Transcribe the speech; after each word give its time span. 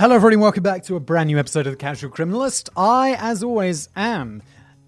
Hello, 0.00 0.14
everybody, 0.14 0.36
welcome 0.36 0.62
back 0.62 0.82
to 0.84 0.96
a 0.96 1.00
brand 1.00 1.26
new 1.26 1.38
episode 1.38 1.66
of 1.66 1.74
The 1.74 1.76
Casual 1.76 2.10
Criminalist. 2.10 2.70
I, 2.74 3.16
as 3.18 3.42
always, 3.42 3.90
am 3.94 4.42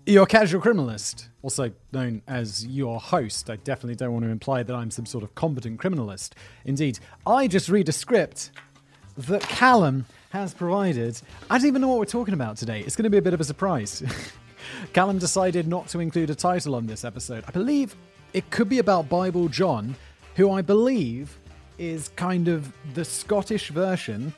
your 0.07 0.25
casual 0.25 0.63
criminalist, 0.63 1.29
also 1.43 1.71
known 1.93 2.23
as 2.27 2.67
your 2.67 2.99
host. 2.99 3.51
I 3.51 3.57
definitely 3.57 3.97
don't 3.97 4.15
want 4.15 4.25
to 4.25 4.31
imply 4.31 4.63
that 4.63 4.75
I'm 4.75 4.91
some 4.91 5.05
sort 5.05 5.23
of 5.23 5.35
competent 5.35 5.79
criminalist. 5.79 6.31
Indeed, 6.65 6.99
I 7.27 7.47
just 7.47 7.69
read 7.69 7.91
a 7.91 7.93
script 7.93 8.53
that 9.19 9.43
Callum 9.43 10.07
has 10.31 10.55
provided. 10.55 11.21
I 11.51 11.59
don't 11.59 11.67
even 11.67 11.83
know 11.83 11.89
what 11.89 11.99
we're 11.99 12.07
talking 12.07 12.33
about 12.33 12.57
today. 12.57 12.81
It's 12.81 12.97
going 12.97 13.05
to 13.05 13.11
be 13.11 13.19
a 13.19 13.23
bit 13.23 13.35
of 13.35 13.41
a 13.43 13.45
surprise. 13.45 14.03
Callum 14.95 15.19
decided 15.19 15.69
not 15.69 15.89
to 15.89 16.01
include 16.01 16.31
a 16.31 16.35
title 16.35 16.75
on 16.75 16.87
this 16.87 17.05
episode. 17.05 17.45
I 17.47 17.51
believe 17.51 17.95
it 18.33 18.49
could 18.49 18.71
be 18.71 18.79
about 18.79 19.11
Bible 19.11 19.49
John, 19.49 19.95
who 20.37 20.51
I 20.51 20.63
believe 20.63 21.39
is 21.77 22.09
kind 22.17 22.49
of 22.49 22.73
the 22.95 23.05
Scottish 23.05 23.69
version 23.69 24.33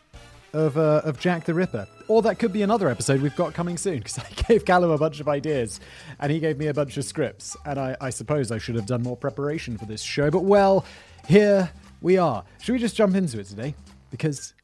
of, 0.54 0.78
uh, 0.78 1.02
of 1.04 1.18
Jack 1.18 1.44
the 1.44 1.52
Ripper. 1.52 1.86
Or 2.08 2.22
that 2.22 2.38
could 2.38 2.52
be 2.52 2.62
another 2.62 2.88
episode 2.88 3.20
we've 3.20 3.36
got 3.36 3.52
coming 3.52 3.76
soon, 3.76 3.98
because 3.98 4.18
I 4.18 4.26
gave 4.48 4.64
Callum 4.64 4.90
a 4.90 4.98
bunch 4.98 5.20
of 5.20 5.28
ideas 5.28 5.80
and 6.20 6.32
he 6.32 6.38
gave 6.38 6.56
me 6.58 6.68
a 6.68 6.74
bunch 6.74 6.96
of 6.96 7.04
scripts. 7.04 7.56
And 7.66 7.78
I, 7.78 7.96
I 8.00 8.10
suppose 8.10 8.50
I 8.50 8.58
should 8.58 8.76
have 8.76 8.86
done 8.86 9.02
more 9.02 9.16
preparation 9.16 9.76
for 9.76 9.84
this 9.84 10.00
show. 10.00 10.30
But 10.30 10.44
well, 10.44 10.86
here 11.26 11.70
we 12.00 12.16
are. 12.16 12.44
Should 12.62 12.72
we 12.72 12.78
just 12.78 12.96
jump 12.96 13.14
into 13.16 13.38
it 13.40 13.46
today? 13.46 13.74
Because. 14.10 14.54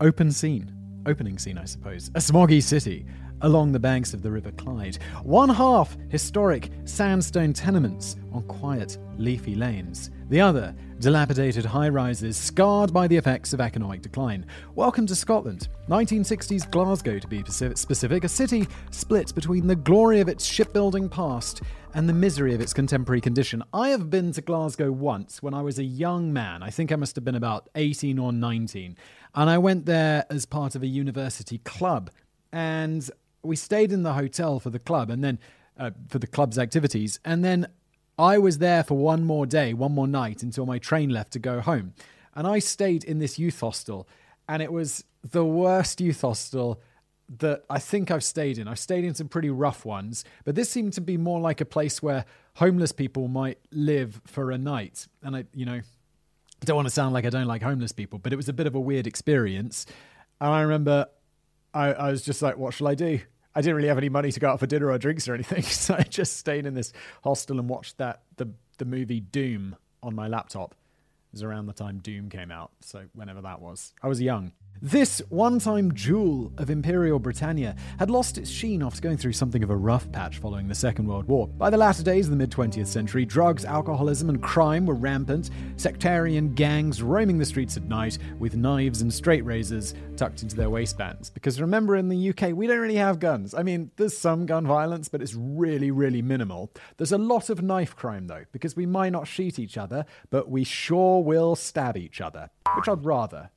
Open 0.00 0.30
scene. 0.30 0.72
Opening 1.06 1.38
scene, 1.38 1.56
I 1.56 1.64
suppose. 1.64 2.08
A 2.14 2.18
smoggy 2.18 2.62
city 2.62 3.06
along 3.42 3.72
the 3.72 3.78
banks 3.78 4.14
of 4.14 4.22
the 4.22 4.30
River 4.30 4.50
Clyde. 4.52 4.98
One 5.22 5.48
half 5.48 5.96
historic 6.08 6.70
sandstone 6.84 7.52
tenements 7.52 8.16
on 8.32 8.42
quiet, 8.44 8.98
leafy 9.18 9.54
lanes. 9.54 10.10
The 10.28 10.40
other, 10.40 10.74
dilapidated 10.98 11.64
high 11.64 11.88
rises 11.88 12.36
scarred 12.36 12.92
by 12.92 13.06
the 13.06 13.16
effects 13.16 13.52
of 13.52 13.60
economic 13.60 14.02
decline. 14.02 14.46
Welcome 14.74 15.06
to 15.06 15.14
Scotland. 15.14 15.68
1960s 15.88 16.70
Glasgow, 16.70 17.18
to 17.18 17.28
be 17.28 17.44
specific, 17.44 18.24
a 18.24 18.28
city 18.28 18.66
split 18.90 19.34
between 19.34 19.66
the 19.66 19.76
glory 19.76 20.20
of 20.20 20.28
its 20.28 20.44
shipbuilding 20.44 21.08
past 21.08 21.62
and 21.94 22.08
the 22.08 22.12
misery 22.12 22.54
of 22.54 22.60
its 22.60 22.72
contemporary 22.72 23.20
condition. 23.20 23.62
I 23.72 23.90
have 23.90 24.10
been 24.10 24.32
to 24.32 24.42
Glasgow 24.42 24.90
once 24.90 25.42
when 25.42 25.54
I 25.54 25.62
was 25.62 25.78
a 25.78 25.84
young 25.84 26.32
man. 26.32 26.62
I 26.62 26.70
think 26.70 26.90
I 26.90 26.96
must 26.96 27.14
have 27.16 27.24
been 27.24 27.36
about 27.36 27.68
18 27.74 28.18
or 28.18 28.32
19. 28.32 28.96
And 29.34 29.50
I 29.50 29.58
went 29.58 29.86
there 29.86 30.24
as 30.28 30.44
part 30.44 30.74
of 30.74 30.82
a 30.82 30.86
university 30.86 31.58
club. 31.58 32.10
And 32.52 33.08
we 33.46 33.56
stayed 33.56 33.92
in 33.92 34.02
the 34.02 34.14
hotel 34.14 34.60
for 34.60 34.70
the 34.70 34.78
club 34.78 35.10
and 35.10 35.22
then 35.22 35.38
uh, 35.78 35.90
for 36.08 36.18
the 36.18 36.26
club's 36.26 36.58
activities. 36.58 37.20
And 37.24 37.44
then 37.44 37.68
I 38.18 38.38
was 38.38 38.58
there 38.58 38.82
for 38.82 38.96
one 38.96 39.24
more 39.24 39.46
day, 39.46 39.74
one 39.74 39.92
more 39.92 40.08
night 40.08 40.42
until 40.42 40.66
my 40.66 40.78
train 40.78 41.10
left 41.10 41.32
to 41.32 41.38
go 41.38 41.60
home. 41.60 41.94
And 42.34 42.46
I 42.46 42.58
stayed 42.58 43.04
in 43.04 43.18
this 43.18 43.38
youth 43.38 43.60
hostel, 43.60 44.08
and 44.48 44.62
it 44.62 44.72
was 44.72 45.04
the 45.22 45.44
worst 45.44 46.00
youth 46.00 46.20
hostel 46.20 46.80
that 47.38 47.64
I 47.68 47.78
think 47.78 48.10
I've 48.10 48.22
stayed 48.22 48.58
in. 48.58 48.68
I've 48.68 48.78
stayed 48.78 49.04
in 49.04 49.14
some 49.14 49.28
pretty 49.28 49.50
rough 49.50 49.84
ones, 49.84 50.24
but 50.44 50.54
this 50.54 50.70
seemed 50.70 50.92
to 50.94 51.00
be 51.00 51.16
more 51.16 51.40
like 51.40 51.60
a 51.60 51.64
place 51.64 52.02
where 52.02 52.24
homeless 52.54 52.92
people 52.92 53.28
might 53.28 53.58
live 53.72 54.20
for 54.26 54.50
a 54.50 54.58
night. 54.58 55.08
And 55.22 55.36
I, 55.36 55.44
you 55.52 55.66
know, 55.66 55.80
don't 56.64 56.76
want 56.76 56.86
to 56.86 56.94
sound 56.94 57.14
like 57.14 57.24
I 57.24 57.30
don't 57.30 57.46
like 57.46 57.62
homeless 57.62 57.92
people, 57.92 58.18
but 58.18 58.32
it 58.32 58.36
was 58.36 58.48
a 58.48 58.52
bit 58.52 58.66
of 58.66 58.74
a 58.74 58.80
weird 58.80 59.06
experience. 59.06 59.86
And 60.40 60.50
I 60.50 60.62
remember 60.62 61.06
I, 61.74 61.92
I 61.92 62.10
was 62.10 62.22
just 62.22 62.42
like, 62.42 62.56
what 62.56 62.74
shall 62.74 62.88
I 62.88 62.94
do? 62.94 63.20
I 63.56 63.62
didn't 63.62 63.76
really 63.76 63.88
have 63.88 63.96
any 63.96 64.10
money 64.10 64.30
to 64.30 64.38
go 64.38 64.50
out 64.50 64.60
for 64.60 64.66
dinner 64.66 64.90
or 64.90 64.98
drinks 64.98 65.26
or 65.26 65.34
anything, 65.34 65.62
so 65.64 65.94
I 65.94 66.02
just 66.02 66.36
stayed 66.36 66.66
in 66.66 66.74
this 66.74 66.92
hostel 67.24 67.58
and 67.58 67.68
watched 67.68 67.96
that 67.98 68.20
the 68.36 68.50
the 68.76 68.84
movie 68.84 69.20
Doom 69.20 69.76
on 70.02 70.14
my 70.14 70.28
laptop. 70.28 70.72
It 70.72 71.32
was 71.32 71.42
around 71.42 71.64
the 71.64 71.72
time 71.72 71.98
Doom 71.98 72.28
came 72.28 72.50
out, 72.50 72.70
so 72.80 73.06
whenever 73.14 73.40
that 73.40 73.62
was. 73.62 73.94
I 74.02 74.08
was 74.08 74.20
young. 74.20 74.52
This 74.82 75.22
one 75.30 75.58
time 75.58 75.94
jewel 75.94 76.52
of 76.58 76.68
Imperial 76.68 77.18
Britannia 77.18 77.74
had 77.98 78.10
lost 78.10 78.36
its 78.36 78.50
sheen 78.50 78.82
after 78.82 79.00
going 79.00 79.16
through 79.16 79.32
something 79.32 79.62
of 79.62 79.70
a 79.70 79.76
rough 79.76 80.10
patch 80.12 80.36
following 80.36 80.68
the 80.68 80.74
Second 80.74 81.06
World 81.06 81.26
War. 81.26 81.48
By 81.48 81.70
the 81.70 81.78
latter 81.78 82.02
days 82.02 82.26
of 82.26 82.30
the 82.30 82.36
mid 82.36 82.50
20th 82.50 82.86
century, 82.86 83.24
drugs, 83.24 83.64
alcoholism, 83.64 84.28
and 84.28 84.42
crime 84.42 84.84
were 84.84 84.94
rampant, 84.94 85.48
sectarian 85.76 86.52
gangs 86.52 87.02
roaming 87.02 87.38
the 87.38 87.46
streets 87.46 87.78
at 87.78 87.84
night 87.84 88.18
with 88.38 88.54
knives 88.54 89.00
and 89.00 89.12
straight 89.12 89.46
razors 89.46 89.94
tucked 90.16 90.42
into 90.42 90.56
their 90.56 90.68
waistbands. 90.68 91.30
Because 91.30 91.58
remember, 91.58 91.96
in 91.96 92.08
the 92.08 92.28
UK, 92.28 92.52
we 92.52 92.66
don't 92.66 92.80
really 92.80 92.96
have 92.96 93.18
guns. 93.18 93.54
I 93.54 93.62
mean, 93.62 93.90
there's 93.96 94.16
some 94.16 94.44
gun 94.44 94.66
violence, 94.66 95.08
but 95.08 95.22
it's 95.22 95.34
really, 95.34 95.90
really 95.90 96.20
minimal. 96.20 96.70
There's 96.98 97.12
a 97.12 97.18
lot 97.18 97.48
of 97.48 97.62
knife 97.62 97.96
crime, 97.96 98.26
though, 98.26 98.44
because 98.52 98.76
we 98.76 98.84
might 98.84 99.10
not 99.10 99.26
shoot 99.26 99.58
each 99.58 99.78
other, 99.78 100.04
but 100.28 100.50
we 100.50 100.64
sure 100.64 101.22
will 101.22 101.56
stab 101.56 101.96
each 101.96 102.20
other, 102.20 102.50
which 102.76 102.88
I'd 102.88 103.04
rather. 103.04 103.50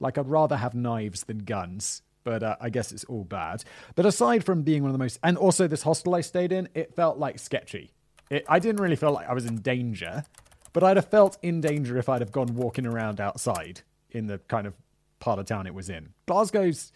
Like, 0.00 0.18
I'd 0.18 0.28
rather 0.28 0.56
have 0.56 0.74
knives 0.74 1.24
than 1.24 1.38
guns, 1.38 2.02
but 2.24 2.42
uh, 2.42 2.56
I 2.60 2.70
guess 2.70 2.92
it's 2.92 3.04
all 3.04 3.24
bad. 3.24 3.64
But 3.94 4.06
aside 4.06 4.44
from 4.44 4.62
being 4.62 4.82
one 4.82 4.90
of 4.90 4.94
the 4.94 5.02
most, 5.02 5.18
and 5.22 5.38
also 5.38 5.66
this 5.66 5.82
hostel 5.82 6.14
I 6.14 6.20
stayed 6.20 6.52
in, 6.52 6.68
it 6.74 6.94
felt 6.94 7.18
like 7.18 7.38
sketchy. 7.38 7.92
It, 8.30 8.44
I 8.48 8.58
didn't 8.58 8.80
really 8.80 8.96
feel 8.96 9.12
like 9.12 9.28
I 9.28 9.32
was 9.32 9.46
in 9.46 9.60
danger, 9.60 10.24
but 10.72 10.82
I'd 10.82 10.96
have 10.96 11.08
felt 11.08 11.38
in 11.42 11.60
danger 11.60 11.96
if 11.96 12.08
I'd 12.08 12.20
have 12.20 12.32
gone 12.32 12.54
walking 12.54 12.86
around 12.86 13.20
outside 13.20 13.82
in 14.10 14.26
the 14.26 14.38
kind 14.48 14.66
of 14.66 14.74
part 15.20 15.38
of 15.38 15.46
town 15.46 15.66
it 15.66 15.74
was 15.74 15.88
in. 15.88 16.10
Glasgow's, 16.26 16.92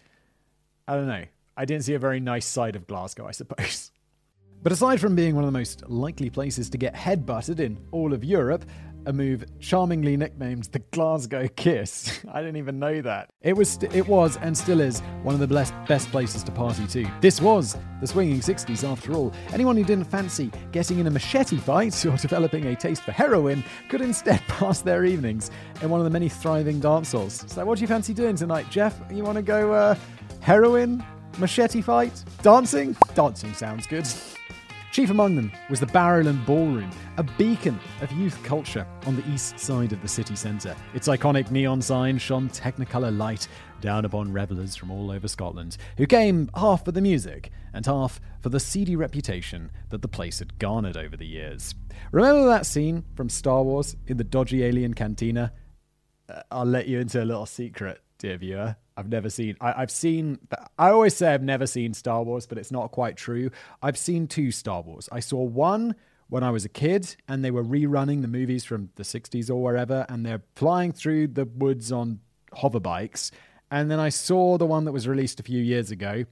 I 0.87 0.95
don't 0.95 1.07
know. 1.07 1.25
I 1.55 1.65
didn't 1.65 1.85
see 1.85 1.93
a 1.93 1.99
very 1.99 2.19
nice 2.19 2.45
side 2.45 2.75
of 2.75 2.87
Glasgow, 2.87 3.27
I 3.27 3.31
suppose. 3.31 3.91
But 4.63 4.71
aside 4.71 5.01
from 5.01 5.15
being 5.15 5.33
one 5.33 5.43
of 5.43 5.47
the 5.47 5.57
most 5.57 5.89
likely 5.89 6.29
places 6.29 6.69
to 6.69 6.77
get 6.77 6.93
headbutted 6.93 7.59
in 7.59 7.79
all 7.89 8.13
of 8.13 8.23
Europe, 8.23 8.63
a 9.05 9.13
move 9.13 9.45
charmingly 9.59 10.15
nicknamed 10.17 10.65
the 10.65 10.79
Glasgow 10.79 11.47
Kiss. 11.55 12.19
I 12.31 12.41
didn't 12.41 12.57
even 12.57 12.79
know 12.79 13.01
that. 13.01 13.29
It 13.41 13.55
was, 13.55 13.69
st- 13.69 13.93
it 13.93 14.07
was, 14.07 14.37
and 14.37 14.57
still 14.57 14.79
is 14.79 14.99
one 15.23 15.33
of 15.33 15.39
the 15.39 15.47
best, 15.47 15.73
best 15.87 16.09
places 16.11 16.43
to 16.43 16.51
party 16.51 16.85
to. 16.87 17.11
This 17.21 17.41
was 17.41 17.77
the 17.99 18.07
swinging 18.07 18.39
60s, 18.39 18.87
after 18.87 19.13
all. 19.13 19.33
Anyone 19.53 19.77
who 19.77 19.83
didn't 19.83 20.05
fancy 20.05 20.51
getting 20.71 20.99
in 20.99 21.07
a 21.07 21.11
machete 21.11 21.57
fight 21.57 22.05
or 22.05 22.17
developing 22.17 22.65
a 22.67 22.75
taste 22.75 23.03
for 23.03 23.11
heroin 23.11 23.63
could 23.89 24.01
instead 24.01 24.39
pass 24.47 24.81
their 24.81 25.05
evenings 25.05 25.51
in 25.81 25.89
one 25.89 25.99
of 25.99 26.03
the 26.03 26.09
many 26.09 26.29
thriving 26.29 26.79
dance 26.79 27.11
halls. 27.11 27.43
So, 27.47 27.65
what 27.65 27.77
do 27.77 27.81
you 27.81 27.87
fancy 27.87 28.13
doing 28.13 28.35
tonight, 28.35 28.69
Jeff? 28.69 28.99
You 29.11 29.23
want 29.23 29.37
to 29.37 29.41
go 29.41 29.73
uh, 29.73 29.95
heroin, 30.39 31.03
machete 31.37 31.81
fight, 31.81 32.23
dancing? 32.41 32.95
Dancing 33.15 33.53
sounds 33.53 33.87
good. 33.87 34.07
Chief 34.91 35.09
among 35.09 35.37
them 35.37 35.53
was 35.69 35.79
the 35.79 35.85
Barrowland 35.85 36.45
Ballroom, 36.45 36.91
a 37.15 37.23
beacon 37.23 37.79
of 38.01 38.11
youth 38.11 38.37
culture 38.43 38.85
on 39.05 39.15
the 39.15 39.25
east 39.31 39.57
side 39.57 39.93
of 39.93 40.01
the 40.01 40.07
city 40.07 40.35
centre. 40.35 40.75
Its 40.93 41.07
iconic 41.07 41.49
neon 41.49 41.81
sign 41.81 42.17
shone 42.17 42.49
technicolor 42.49 43.17
light 43.17 43.47
down 43.79 44.03
upon 44.03 44.33
revellers 44.33 44.75
from 44.75 44.91
all 44.91 45.09
over 45.09 45.29
Scotland, 45.29 45.77
who 45.95 46.05
came 46.05 46.49
half 46.55 46.83
for 46.83 46.91
the 46.91 46.99
music 46.99 47.51
and 47.73 47.85
half 47.85 48.19
for 48.41 48.49
the 48.49 48.59
seedy 48.59 48.97
reputation 48.97 49.71
that 49.91 50.01
the 50.01 50.09
place 50.09 50.39
had 50.39 50.59
garnered 50.59 50.97
over 50.97 51.15
the 51.15 51.25
years. 51.25 51.73
Remember 52.11 52.45
that 52.47 52.65
scene 52.65 53.05
from 53.15 53.29
Star 53.29 53.63
Wars 53.63 53.95
in 54.07 54.17
the 54.17 54.25
dodgy 54.25 54.61
alien 54.61 54.93
cantina? 54.93 55.53
Uh, 56.27 56.41
I'll 56.51 56.65
let 56.65 56.89
you 56.89 56.99
into 56.99 57.23
a 57.23 57.25
little 57.25 57.45
secret, 57.45 58.01
dear 58.17 58.35
viewer. 58.35 58.75
I've 58.97 59.09
never 59.09 59.29
seen. 59.29 59.55
I, 59.61 59.71
have 59.71 59.91
seen. 59.91 60.39
I 60.77 60.89
always 60.89 61.15
say 61.15 61.33
I've 61.33 61.43
never 61.43 61.65
seen 61.65 61.93
Star 61.93 62.23
Wars, 62.23 62.45
but 62.45 62.57
it's 62.57 62.71
not 62.71 62.91
quite 62.91 63.15
true. 63.15 63.51
I've 63.81 63.97
seen 63.97 64.27
two 64.27 64.51
Star 64.51 64.81
Wars. 64.81 65.07
I 65.11 65.19
saw 65.19 65.41
one 65.41 65.95
when 66.29 66.43
I 66.43 66.51
was 66.51 66.65
a 66.65 66.69
kid, 66.69 67.15
and 67.27 67.43
they 67.43 67.51
were 67.51 67.63
rerunning 67.63 68.21
the 68.21 68.27
movies 68.27 68.65
from 68.65 68.89
the 68.95 69.03
'60s 69.03 69.49
or 69.49 69.61
wherever, 69.61 70.05
and 70.09 70.25
they're 70.25 70.43
flying 70.55 70.91
through 70.91 71.27
the 71.27 71.45
woods 71.45 71.91
on 71.91 72.19
hover 72.53 72.79
bikes. 72.79 73.31
And 73.69 73.89
then 73.89 73.99
I 73.99 74.09
saw 74.09 74.57
the 74.57 74.65
one 74.65 74.83
that 74.85 74.91
was 74.91 75.07
released 75.07 75.39
a 75.39 75.43
few 75.43 75.61
years 75.61 75.91
ago 75.91 76.25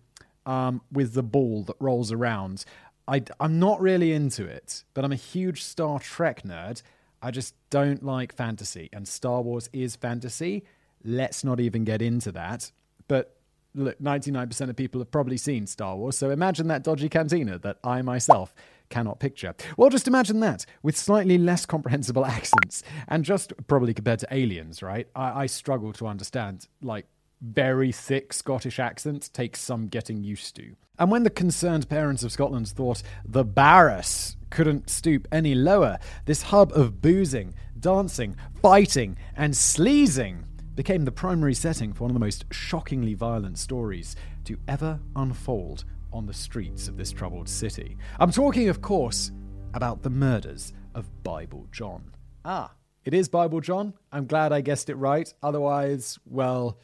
um, 0.46 0.81
with 0.91 1.14
the 1.14 1.24
ball 1.24 1.64
that 1.64 1.78
rolls 1.80 2.12
around. 2.12 2.66
I, 3.08 3.24
I'm 3.40 3.59
not 3.59 3.80
really 3.80 4.12
into 4.12 4.46
it, 4.46 4.84
but 4.94 5.06
I'm 5.06 5.14
a 5.14 5.18
huge 5.18 5.64
Star 5.64 6.00
Trek 6.00 6.44
nerd. 6.44 6.82
I 7.22 7.32
just 7.32 7.55
don't 7.70 8.03
like 8.03 8.35
fantasy, 8.35 8.90
and 8.91 9.08
Star 9.08 9.41
Wars 9.41 9.70
is 9.72 9.96
fantasy 9.96 10.64
Let's 11.03 11.43
not 11.43 11.59
even 11.59 11.84
get 11.84 12.01
into 12.01 12.31
that. 12.34 12.72
But 13.07 13.35
look, 13.73 13.99
99% 13.99 14.69
of 14.69 14.75
people 14.75 14.99
have 15.01 15.11
probably 15.11 15.37
seen 15.37 15.67
Star 15.67 15.96
Wars, 15.96 16.17
so 16.17 16.29
imagine 16.29 16.67
that 16.67 16.84
dodgy 16.84 17.09
cantina 17.09 17.59
that 17.59 17.78
I 17.84 18.01
myself 18.01 18.53
cannot 18.90 19.19
picture. 19.19 19.53
Well, 19.78 19.90
just 19.90 20.07
imagine 20.07 20.40
that 20.41 20.66
with 20.81 20.97
slightly 20.97 21.37
less 21.37 21.66
comprehensible 21.66 22.25
accents 22.37 22.84
and 23.07 23.23
just 23.23 23.53
probably 23.67 23.93
compared 23.93 24.19
to 24.19 24.28
aliens, 24.31 24.81
right? 24.81 25.07
I, 25.16 25.43
I 25.43 25.46
struggle 25.46 25.93
to 25.93 26.07
understand, 26.07 26.67
like, 26.81 27.05
very 27.41 27.91
thick 27.91 28.34
Scottish 28.34 28.79
accents 28.79 29.29
takes 29.29 29.61
some 29.61 29.87
getting 29.87 30.23
used 30.23 30.55
to. 30.57 30.75
And 30.97 31.09
when 31.09 31.23
the 31.23 31.29
concerned 31.29 31.87
parents 31.87 32.23
of 32.23 32.31
Scotland 32.34 32.67
thought 32.67 33.02
the 33.23 33.45
Barras 33.45 34.35
couldn't 34.49 34.90
stoop 34.90 35.28
any 35.31 35.55
lower, 35.55 35.97
this 36.25 36.41
hub 36.41 36.73
of 36.73 37.02
boozing, 37.02 37.55
dancing, 37.79 38.35
fighting, 38.61 39.16
and 39.37 39.55
sleazing 39.55 40.43
became 40.79 41.03
the 41.03 41.11
primary 41.11 41.53
setting 41.53 41.91
for 41.91 42.05
one 42.05 42.09
of 42.09 42.14
the 42.14 42.22
most 42.22 42.46
shockingly 42.52 43.14
violent 43.14 43.58
stories 43.58 44.16
to 44.46 44.58
ever 44.70 44.97
unfold 45.17 45.84
on 46.14 46.26
the 46.26 46.34
streets 46.34 46.87
of 46.87 46.96
this 46.96 47.11
troubled 47.11 47.49
city. 47.49 47.97
I'm 48.17 48.31
talking, 48.31 48.70
of 48.70 48.81
course, 48.81 49.34
about 49.73 50.03
the 50.03 50.09
murders 50.09 50.72
of 50.96 51.22
Bible 51.22 51.67
John. 51.73 52.14
Ah, 52.46 52.72
it 53.03 53.14
is 53.14 53.28
Bible 53.28 53.59
John. 53.59 53.93
I'm 54.14 54.26
glad 54.26 54.53
I 54.53 54.61
guessed 54.61 54.90
it 54.90 54.96
right. 54.96 55.34
Otherwise, 55.43 56.17
well, 56.23 56.79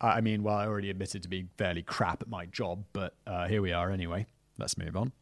I 0.00 0.22
mean, 0.22 0.42
well, 0.42 0.56
I 0.56 0.66
already 0.66 0.88
admitted 0.88 1.22
to 1.24 1.28
being 1.28 1.50
fairly 1.58 1.82
crap 1.82 2.22
at 2.22 2.28
my 2.28 2.46
job, 2.46 2.86
but 2.94 3.16
uh, 3.26 3.48
here 3.48 3.60
we 3.60 3.70
are 3.70 3.90
anyway. 3.90 4.24
Let's 4.56 4.78
move 4.78 4.96
on. 4.96 5.12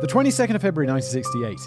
The 0.00 0.06
22nd 0.06 0.54
of 0.54 0.62
February 0.62 0.86
1968. 0.86 1.58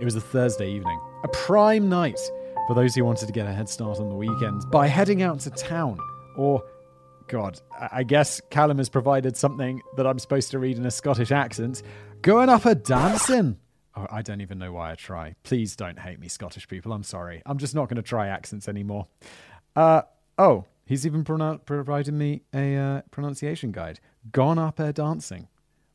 It 0.00 0.04
was 0.04 0.16
a 0.16 0.20
Thursday 0.20 0.72
evening, 0.72 0.98
a 1.22 1.28
prime 1.28 1.88
night 1.88 2.18
for 2.66 2.74
those 2.74 2.94
who 2.94 3.04
wanted 3.04 3.26
to 3.26 3.32
get 3.32 3.46
a 3.46 3.52
head 3.52 3.68
start 3.68 3.98
on 3.98 4.08
the 4.08 4.14
weekends 4.14 4.64
by 4.66 4.86
heading 4.86 5.22
out 5.22 5.40
to 5.40 5.50
town. 5.50 5.98
Or, 6.36 6.62
God, 7.28 7.60
I 7.92 8.02
guess 8.02 8.40
Callum 8.50 8.78
has 8.78 8.88
provided 8.88 9.36
something 9.36 9.82
that 9.96 10.06
I'm 10.06 10.18
supposed 10.18 10.50
to 10.52 10.58
read 10.58 10.78
in 10.78 10.86
a 10.86 10.90
Scottish 10.90 11.30
accent. 11.30 11.82
Going 12.22 12.48
up 12.48 12.64
a 12.64 12.74
dancing. 12.74 13.58
Oh, 13.96 14.06
I 14.10 14.22
don't 14.22 14.40
even 14.40 14.58
know 14.58 14.72
why 14.72 14.92
I 14.92 14.94
try. 14.94 15.36
Please 15.42 15.76
don't 15.76 15.98
hate 15.98 16.18
me, 16.18 16.28
Scottish 16.28 16.66
people. 16.66 16.92
I'm 16.92 17.04
sorry. 17.04 17.42
I'm 17.46 17.58
just 17.58 17.74
not 17.74 17.88
going 17.88 17.96
to 17.96 18.02
try 18.02 18.28
accents 18.28 18.68
anymore. 18.68 19.06
Uh, 19.76 20.02
oh, 20.38 20.64
he's 20.86 21.06
even 21.06 21.22
provided 21.22 22.14
me 22.14 22.42
a 22.52 22.76
uh, 22.76 23.02
pronunciation 23.10 23.72
guide. 23.72 24.00
Gone 24.32 24.58
up 24.58 24.80
air 24.80 24.92
dancing. 24.92 25.48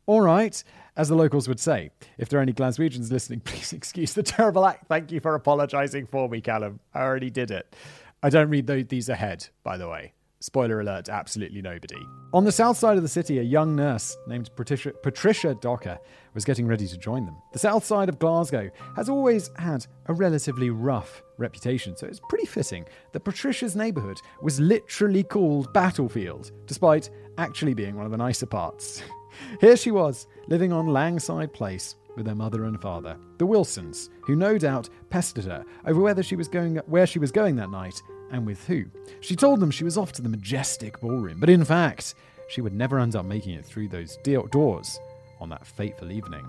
All 0.09 0.21
right, 0.21 0.63
as 0.97 1.09
the 1.09 1.13
locals 1.13 1.47
would 1.47 1.59
say. 1.59 1.91
If 2.17 2.29
there 2.29 2.39
are 2.39 2.41
any 2.41 2.51
Glaswegians 2.51 3.11
listening, 3.11 3.39
please 3.45 3.73
excuse 3.73 4.13
the 4.13 4.23
terrible 4.23 4.65
act. 4.65 4.87
Thank 4.87 5.11
you 5.11 5.19
for 5.19 5.35
apologising 5.35 6.07
for 6.07 6.27
me, 6.27 6.41
Callum. 6.41 6.79
I 6.95 7.01
already 7.01 7.29
did 7.29 7.51
it. 7.51 7.75
I 8.23 8.31
don't 8.31 8.49
read 8.49 8.65
these 8.65 9.07
ahead, 9.07 9.47
by 9.61 9.77
the 9.77 9.87
way. 9.87 10.13
Spoiler 10.39 10.81
alert, 10.81 11.09
absolutely 11.09 11.61
nobody. 11.61 12.03
On 12.33 12.43
the 12.43 12.51
south 12.51 12.75
side 12.75 12.97
of 12.97 13.03
the 13.03 13.07
city, 13.07 13.37
a 13.37 13.43
young 13.43 13.75
nurse 13.75 14.17
named 14.25 14.49
Patricia, 14.55 14.93
Patricia 15.03 15.53
Docker 15.53 15.99
was 16.33 16.43
getting 16.43 16.65
ready 16.65 16.87
to 16.87 16.97
join 16.97 17.27
them. 17.27 17.35
The 17.53 17.59
south 17.59 17.85
side 17.85 18.09
of 18.09 18.17
Glasgow 18.17 18.71
has 18.95 19.09
always 19.09 19.51
had 19.57 19.85
a 20.07 20.13
relatively 20.13 20.71
rough 20.71 21.21
reputation, 21.37 21.95
so 21.95 22.07
it's 22.07 22.21
pretty 22.29 22.47
fitting 22.47 22.85
that 23.11 23.19
Patricia's 23.19 23.75
neighbourhood 23.75 24.17
was 24.41 24.59
literally 24.59 25.21
called 25.21 25.71
Battlefield, 25.71 26.51
despite 26.65 27.11
actually 27.37 27.75
being 27.75 27.95
one 27.95 28.05
of 28.05 28.11
the 28.11 28.17
nicer 28.17 28.47
parts. 28.47 29.03
Here 29.61 29.77
she 29.77 29.91
was, 29.91 30.27
living 30.47 30.71
on 30.71 30.87
Langside 30.87 31.53
Place 31.53 31.95
with 32.15 32.27
her 32.27 32.35
mother 32.35 32.65
and 32.65 32.81
father, 32.81 33.17
the 33.37 33.45
Wilsons, 33.45 34.09
who 34.21 34.35
no 34.35 34.57
doubt 34.57 34.89
pestered 35.09 35.45
her 35.45 35.63
over 35.85 36.01
whether 36.01 36.23
she 36.23 36.35
was 36.35 36.47
going 36.47 36.77
where 36.87 37.07
she 37.07 37.19
was 37.19 37.31
going 37.31 37.55
that 37.55 37.71
night 37.71 38.01
and 38.31 38.45
with 38.45 38.65
who. 38.67 38.85
She 39.21 39.35
told 39.35 39.59
them 39.59 39.71
she 39.71 39.83
was 39.83 39.97
off 39.97 40.11
to 40.13 40.21
the 40.21 40.29
majestic 40.29 40.99
ballroom, 40.99 41.39
but 41.39 41.49
in 41.49 41.63
fact, 41.63 42.15
she 42.49 42.61
would 42.61 42.73
never 42.73 42.99
end 42.99 43.15
up 43.15 43.25
making 43.25 43.53
it 43.53 43.65
through 43.65 43.87
those 43.87 44.17
doors 44.51 44.99
on 45.39 45.49
that 45.49 45.65
fateful 45.65 46.11
evening. 46.11 46.45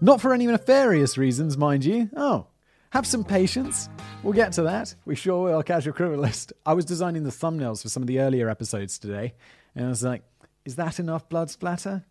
Not 0.00 0.20
for 0.20 0.32
any 0.32 0.46
nefarious 0.46 1.18
reasons, 1.18 1.58
mind 1.58 1.84
you. 1.84 2.08
Oh, 2.16 2.46
have 2.90 3.06
some 3.06 3.22
patience. 3.22 3.88
We'll 4.22 4.32
get 4.32 4.52
to 4.52 4.62
that. 4.62 4.94
We 5.04 5.14
sure 5.14 5.44
will, 5.44 5.62
Casual 5.62 5.92
Criminalist. 5.92 6.52
I 6.64 6.72
was 6.72 6.84
designing 6.84 7.24
the 7.24 7.30
thumbnails 7.30 7.82
for 7.82 7.88
some 7.88 8.02
of 8.02 8.06
the 8.06 8.20
earlier 8.20 8.48
episodes 8.48 8.98
today, 8.98 9.34
and 9.74 9.86
I 9.86 9.88
was 9.88 10.02
like, 10.02 10.22
is 10.64 10.76
that 10.76 10.98
enough 10.98 11.28
blood 11.28 11.50
splatter? 11.50 12.04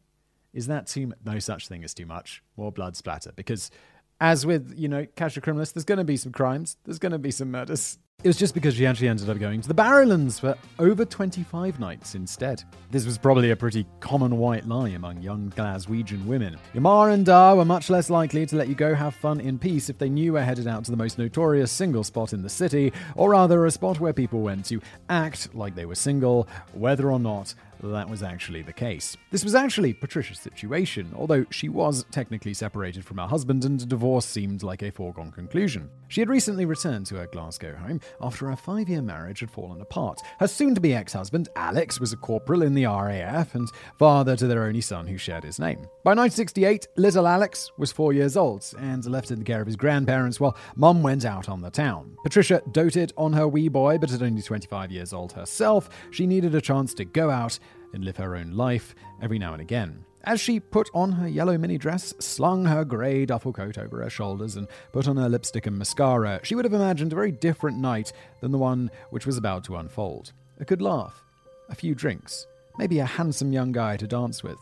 Is 0.54 0.68
that 0.68 0.88
too 0.88 1.08
much? 1.08 1.18
No 1.26 1.40
such 1.40 1.68
thing 1.68 1.84
as 1.84 1.94
too 1.94 2.06
much. 2.06 2.44
More 2.58 2.72
blood 2.72 2.96
splatter. 2.96 3.32
Because, 3.36 3.72
as 4.20 4.46
with, 4.46 4.74
you 4.76 4.88
know, 4.88 5.06
Casual 5.16 5.44
Criminalist, 5.44 5.74
there's 5.74 5.86
going 5.86 6.00
to 6.00 6.04
be 6.04 6.18
some 6.18 6.32
crimes, 6.32 6.78
there's 6.86 7.00
going 7.00 7.12
to 7.12 7.20
be 7.20 7.32
some 7.32 7.52
murders. 7.52 8.00
It 8.22 8.28
was 8.28 8.36
just 8.36 8.54
because 8.54 8.76
she 8.76 8.86
actually 8.86 9.08
ended 9.08 9.30
up 9.30 9.40
going 9.40 9.62
to 9.62 9.68
the 9.70 9.74
Barrowlands 9.74 10.42
for 10.42 10.58
over 10.78 11.06
25 11.06 11.80
nights 11.80 12.16
instead. 12.16 12.62
This 12.92 13.06
was 13.06 13.18
probably 13.18 13.52
a 13.52 13.56
pretty 13.56 13.86
common 14.02 14.38
white 14.38 14.68
lie 14.68 14.90
among 14.90 15.22
young 15.22 15.54
Glaswegian 15.56 16.26
women. 16.26 16.58
Ma 16.74 17.06
and 17.06 17.26
da 17.26 17.56
were 17.56 17.64
much 17.64 17.90
less 17.90 18.10
likely 18.10 18.46
to 18.46 18.58
let 18.58 18.68
you 18.68 18.76
go 18.76 18.94
have 18.94 19.16
fun 19.16 19.40
in 19.40 19.58
peace 19.58 19.90
if 19.90 19.98
they 20.00 20.10
knew 20.10 20.26
you 20.26 20.34
were 20.34 20.44
headed 20.44 20.68
out 20.68 20.84
to 20.84 20.92
the 20.92 20.98
most 20.98 21.18
notorious 21.18 21.72
single 21.72 22.04
spot 22.04 22.34
in 22.34 22.42
the 22.42 22.50
city, 22.50 22.92
or 23.16 23.30
rather 23.30 23.66
a 23.66 23.72
spot 23.72 24.02
where 24.02 24.12
people 24.12 24.42
went 24.42 24.66
to 24.66 24.82
act 25.08 25.56
like 25.56 25.76
they 25.76 25.86
were 25.86 25.96
single, 25.96 26.46
whether 26.74 27.10
or 27.10 27.20
not 27.20 27.56
that 27.82 28.10
was 28.10 28.24
actually 28.24 28.62
the 28.62 28.74
case. 28.74 29.16
This 29.32 29.44
was 29.44 29.56
actually 29.56 29.94
Patricia's 29.94 30.40
situation, 30.40 31.12
although 31.16 31.46
she 31.50 31.70
was 31.70 32.06
technically 32.12 32.54
separated 32.54 33.06
from 33.06 33.18
her 33.18 33.28
husband 33.28 33.66
and 33.66 33.88
divorce 33.88 34.26
seemed 34.26 34.64
like 34.64 34.82
a 34.82 34.92
foregone 34.92 35.32
conclusion. 35.32 35.90
She 36.08 36.22
had 36.22 36.30
recently 36.30 36.66
returned 36.66 37.06
to 37.08 37.16
her 37.16 37.28
Glasgow 37.28 37.76
home 37.76 38.02
after 38.22 38.50
her 38.50 38.56
five 38.56 38.90
year 38.90 39.02
marriage 39.02 39.40
had 39.42 39.52
fallen 39.52 39.80
apart. 39.82 40.20
Her 40.40 40.48
soon 40.48 40.76
to 40.76 40.82
be 40.82 40.94
ex 40.94 41.14
husband, 41.14 41.50
Alex, 41.56 42.00
was 42.00 42.14
a 42.14 42.18
corporal 42.18 42.64
in 42.64 42.74
the 42.74 42.86
RAF 42.86 43.56
and 43.56 43.70
father 43.98 44.36
to 44.36 44.48
their 44.48 44.64
only 44.64 44.82
son 44.82 45.08
who 45.08 45.18
shared 45.18 45.44
his 45.44 45.60
name. 45.60 45.80
By 46.04 46.16
1968, 46.16 46.88
little 46.98 47.28
Alex 47.28 47.72
was 47.78 47.92
four 47.92 48.12
years 48.12 48.36
old 48.36 48.66
and 48.80 49.06
left 49.06 49.32
in 49.32 49.40
the 49.40 49.46
care 49.46 49.62
of 49.62 49.68
his 49.68 49.76
grandparents 49.76 50.40
while 50.40 50.58
mum 50.76 51.04
went 51.04 51.26
out 51.26 51.48
on 51.48 51.62
the 51.62 51.70
town. 51.70 52.18
Patricia 52.24 52.62
doted 52.72 53.14
on 53.18 53.34
her 53.34 53.48
wee 53.48 53.70
boy, 53.70 53.98
but 53.98 54.12
at 54.12 54.22
only 54.22 54.42
25 54.42 54.92
years 54.92 55.14
old 55.14 55.34
herself, 55.34 55.90
she 56.12 56.26
needed 56.26 56.56
a 56.56 56.62
chance 56.62 56.94
to 56.96 57.06
go 57.06 57.30
out 57.30 57.60
and 57.94 58.04
live 58.04 58.18
her 58.18 58.36
own 58.36 58.52
life 58.52 58.96
every 59.22 59.40
now 59.40 59.54
and 59.54 59.62
again. 59.62 60.06
As 60.24 60.42
she 60.42 60.60
put 60.60 60.90
on 60.94 61.14
her 61.14 61.28
yellow 61.28 61.58
mini 61.58 61.78
dress, 61.78 62.14
slung 62.20 62.66
her 62.66 62.84
grey 62.84 63.26
duffel 63.26 63.54
coat 63.54 63.78
over 63.78 64.04
her 64.04 64.10
shoulders, 64.10 64.58
and 64.58 64.68
put 64.92 65.08
on 65.08 65.18
her 65.18 65.30
lipstick 65.30 65.66
and 65.66 65.78
mascara, 65.78 66.42
she 66.44 66.56
would 66.56 66.66
have 66.66 66.74
imagined 66.74 67.14
a 67.14 67.16
very 67.16 67.32
different 67.32 67.78
night 67.78 68.12
than 68.42 68.52
the 68.52 68.58
one 68.58 68.92
which 69.12 69.26
was 69.26 69.38
about 69.38 69.64
to 69.66 69.78
unfold. 69.78 70.34
A 70.60 70.66
good 70.66 70.82
laugh, 70.82 71.24
a 71.70 71.76
few 71.76 71.96
drinks, 71.96 72.48
maybe 72.78 73.00
a 73.00 73.06
handsome 73.06 73.54
young 73.54 73.72
guy 73.72 73.96
to 73.96 74.08
dance 74.08 74.44
with, 74.44 74.60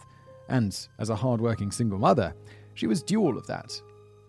and 0.47 0.87
as 0.99 1.09
a 1.09 1.15
hard 1.15 1.41
working 1.41 1.71
single 1.71 1.97
mother, 1.97 2.35
she 2.75 2.85
was 2.85 3.01
due 3.01 3.21
all 3.21 3.37
of 3.37 3.47
that, 3.47 3.81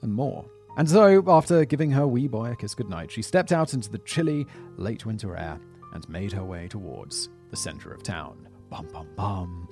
and 0.02 0.12
more. 0.12 0.46
And 0.78 0.88
so, 0.88 1.22
after 1.28 1.64
giving 1.64 1.90
her 1.90 2.06
wee 2.06 2.28
boy 2.28 2.52
a 2.52 2.56
kiss 2.56 2.74
goodnight, 2.74 3.10
she 3.10 3.20
stepped 3.20 3.52
out 3.52 3.74
into 3.74 3.90
the 3.90 3.98
chilly, 3.98 4.46
late 4.76 5.04
winter 5.04 5.36
air 5.36 5.60
and 5.92 6.08
made 6.08 6.32
her 6.32 6.44
way 6.44 6.68
towards 6.68 7.28
the 7.50 7.56
centre 7.56 7.92
of 7.92 8.02
town. 8.02 8.47
Bum, 8.70 8.87
bum, 8.93 9.09
bum. 9.17 9.69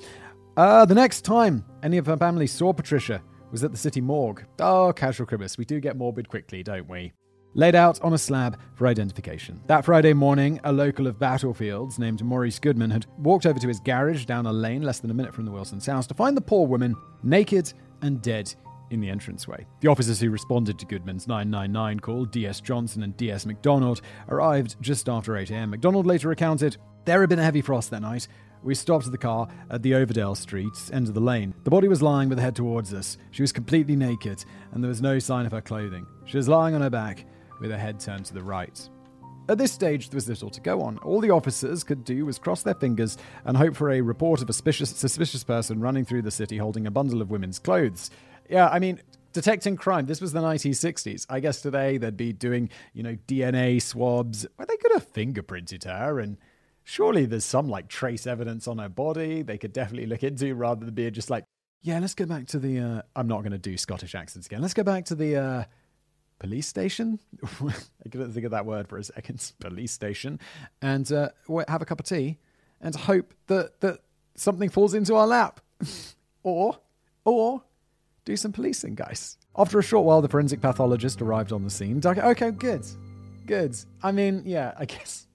Uh, 0.56 0.84
the 0.84 0.94
next 0.94 1.22
time 1.22 1.64
any 1.82 1.98
of 1.98 2.06
her 2.06 2.16
family 2.16 2.46
saw 2.46 2.72
Patricia 2.72 3.22
was 3.50 3.62
at 3.62 3.72
the 3.72 3.76
city 3.76 4.00
morgue. 4.00 4.44
Oh, 4.58 4.92
casual 4.94 5.26
cribbers, 5.26 5.58
we 5.58 5.64
do 5.64 5.80
get 5.80 5.96
morbid 5.96 6.28
quickly, 6.28 6.62
don't 6.62 6.88
we? 6.88 7.12
Laid 7.54 7.74
out 7.74 8.00
on 8.02 8.12
a 8.12 8.18
slab 8.18 8.58
for 8.74 8.86
identification. 8.86 9.62
That 9.66 9.84
Friday 9.84 10.12
morning, 10.12 10.60
a 10.64 10.72
local 10.72 11.06
of 11.06 11.18
Battlefields 11.18 11.98
named 11.98 12.22
Maurice 12.22 12.58
Goodman 12.58 12.90
had 12.90 13.06
walked 13.18 13.46
over 13.46 13.58
to 13.58 13.68
his 13.68 13.80
garage 13.80 14.26
down 14.26 14.46
a 14.46 14.52
lane 14.52 14.82
less 14.82 14.98
than 14.98 15.10
a 15.10 15.14
minute 15.14 15.34
from 15.34 15.46
the 15.46 15.50
Wilson's 15.50 15.86
house 15.86 16.06
to 16.08 16.14
find 16.14 16.36
the 16.36 16.42
poor 16.42 16.66
woman 16.66 16.94
naked 17.22 17.72
and 18.02 18.20
dead 18.20 18.54
in 18.90 19.00
the 19.00 19.08
entranceway. 19.08 19.66
The 19.80 19.88
officers 19.88 20.20
who 20.20 20.30
responded 20.30 20.78
to 20.78 20.86
Goodman's 20.86 21.26
999 21.26 22.00
call, 22.00 22.24
DS 22.26 22.60
Johnson 22.60 23.02
and 23.02 23.16
DS 23.16 23.46
McDonald, 23.46 24.02
arrived 24.28 24.76
just 24.80 25.08
after 25.08 25.36
8 25.36 25.50
am. 25.50 25.70
McDonald 25.70 26.06
later 26.06 26.28
recounted 26.28 26.76
there 27.04 27.20
had 27.20 27.28
been 27.28 27.38
a 27.38 27.44
heavy 27.44 27.62
frost 27.62 27.90
that 27.90 28.02
night, 28.02 28.28
we 28.62 28.74
stopped 28.74 29.10
the 29.10 29.18
car 29.18 29.48
at 29.70 29.82
the 29.82 29.92
Overdale 29.92 30.36
Street 30.36 30.72
end 30.92 31.08
of 31.08 31.14
the 31.14 31.20
lane. 31.20 31.54
The 31.64 31.70
body 31.70 31.88
was 31.88 32.02
lying 32.02 32.28
with 32.28 32.38
her 32.38 32.44
head 32.44 32.56
towards 32.56 32.92
us. 32.92 33.18
She 33.30 33.42
was 33.42 33.52
completely 33.52 33.96
naked, 33.96 34.44
and 34.72 34.82
there 34.82 34.88
was 34.88 35.02
no 35.02 35.18
sign 35.18 35.46
of 35.46 35.52
her 35.52 35.60
clothing. 35.60 36.06
She 36.24 36.36
was 36.36 36.48
lying 36.48 36.74
on 36.74 36.80
her 36.80 36.90
back, 36.90 37.26
with 37.60 37.70
her 37.70 37.78
head 37.78 38.00
turned 38.00 38.24
to 38.26 38.34
the 38.34 38.42
right. 38.42 38.88
At 39.48 39.58
this 39.58 39.72
stage, 39.72 40.10
there 40.10 40.16
was 40.16 40.28
little 40.28 40.50
to 40.50 40.60
go 40.60 40.82
on. 40.82 40.98
All 40.98 41.20
the 41.20 41.30
officers 41.30 41.84
could 41.84 42.02
do 42.02 42.26
was 42.26 42.38
cross 42.38 42.64
their 42.64 42.74
fingers 42.74 43.16
and 43.44 43.56
hope 43.56 43.76
for 43.76 43.90
a 43.92 44.00
report 44.00 44.42
of 44.42 44.50
a 44.50 44.52
suspicious, 44.52 44.90
suspicious 44.90 45.44
person 45.44 45.80
running 45.80 46.04
through 46.04 46.22
the 46.22 46.32
city 46.32 46.56
holding 46.56 46.86
a 46.86 46.90
bundle 46.90 47.22
of 47.22 47.30
women's 47.30 47.60
clothes. 47.60 48.10
Yeah, 48.50 48.68
I 48.68 48.80
mean, 48.80 49.00
detecting 49.32 49.76
crime. 49.76 50.06
This 50.06 50.20
was 50.20 50.32
the 50.32 50.40
1960s. 50.40 51.26
I 51.28 51.38
guess 51.38 51.60
today 51.60 51.96
they'd 51.96 52.16
be 52.16 52.32
doing, 52.32 52.70
you 52.92 53.04
know, 53.04 53.16
DNA 53.28 53.80
swabs. 53.80 54.46
Well, 54.58 54.66
they 54.66 54.76
could 54.78 54.92
have 54.92 55.12
fingerprinted 55.12 55.84
her 55.84 56.18
and 56.18 56.38
surely 56.86 57.26
there's 57.26 57.44
some 57.44 57.68
like 57.68 57.88
trace 57.88 58.28
evidence 58.28 58.68
on 58.68 58.78
her 58.78 58.88
body 58.88 59.42
they 59.42 59.58
could 59.58 59.72
definitely 59.72 60.06
look 60.06 60.22
into 60.22 60.54
rather 60.54 60.84
than 60.84 60.94
being 60.94 61.12
just 61.12 61.28
like, 61.28 61.44
yeah, 61.82 61.98
let's 61.98 62.14
go 62.14 62.26
back 62.26 62.46
to 62.48 62.58
the. 62.58 62.80
Uh, 62.80 63.02
I'm 63.14 63.28
not 63.28 63.40
going 63.42 63.52
to 63.52 63.58
do 63.58 63.76
Scottish 63.76 64.14
accents 64.14 64.46
again. 64.46 64.62
Let's 64.62 64.74
go 64.74 64.82
back 64.82 65.04
to 65.06 65.14
the 65.14 65.36
uh, 65.36 65.64
police 66.38 66.66
station. 66.66 67.20
I 67.44 68.08
couldn't 68.10 68.32
think 68.32 68.46
of 68.46 68.52
that 68.52 68.66
word 68.66 68.88
for 68.88 68.98
a 68.98 69.04
second. 69.04 69.52
Police 69.60 69.92
station, 69.92 70.40
and 70.80 71.10
uh, 71.12 71.28
have 71.68 71.82
a 71.82 71.84
cup 71.84 72.00
of 72.00 72.06
tea, 72.06 72.38
and 72.80 72.94
hope 72.94 73.34
that 73.48 73.80
that 73.82 74.00
something 74.34 74.68
falls 74.68 74.94
into 74.94 75.14
our 75.14 75.26
lap, 75.26 75.60
or 76.42 76.78
or 77.24 77.62
do 78.24 78.36
some 78.36 78.52
policing, 78.52 78.94
guys. 78.94 79.36
After 79.56 79.78
a 79.78 79.82
short 79.82 80.06
while, 80.06 80.22
the 80.22 80.28
forensic 80.28 80.60
pathologist 80.60 81.22
arrived 81.22 81.52
on 81.52 81.62
the 81.62 81.70
scene. 81.70 82.00
Okay, 82.04 82.50
good, 82.50 82.84
good. 83.46 83.76
I 84.02 84.10
mean, 84.10 84.42
yeah, 84.44 84.72
I 84.76 84.86
guess 84.86 85.25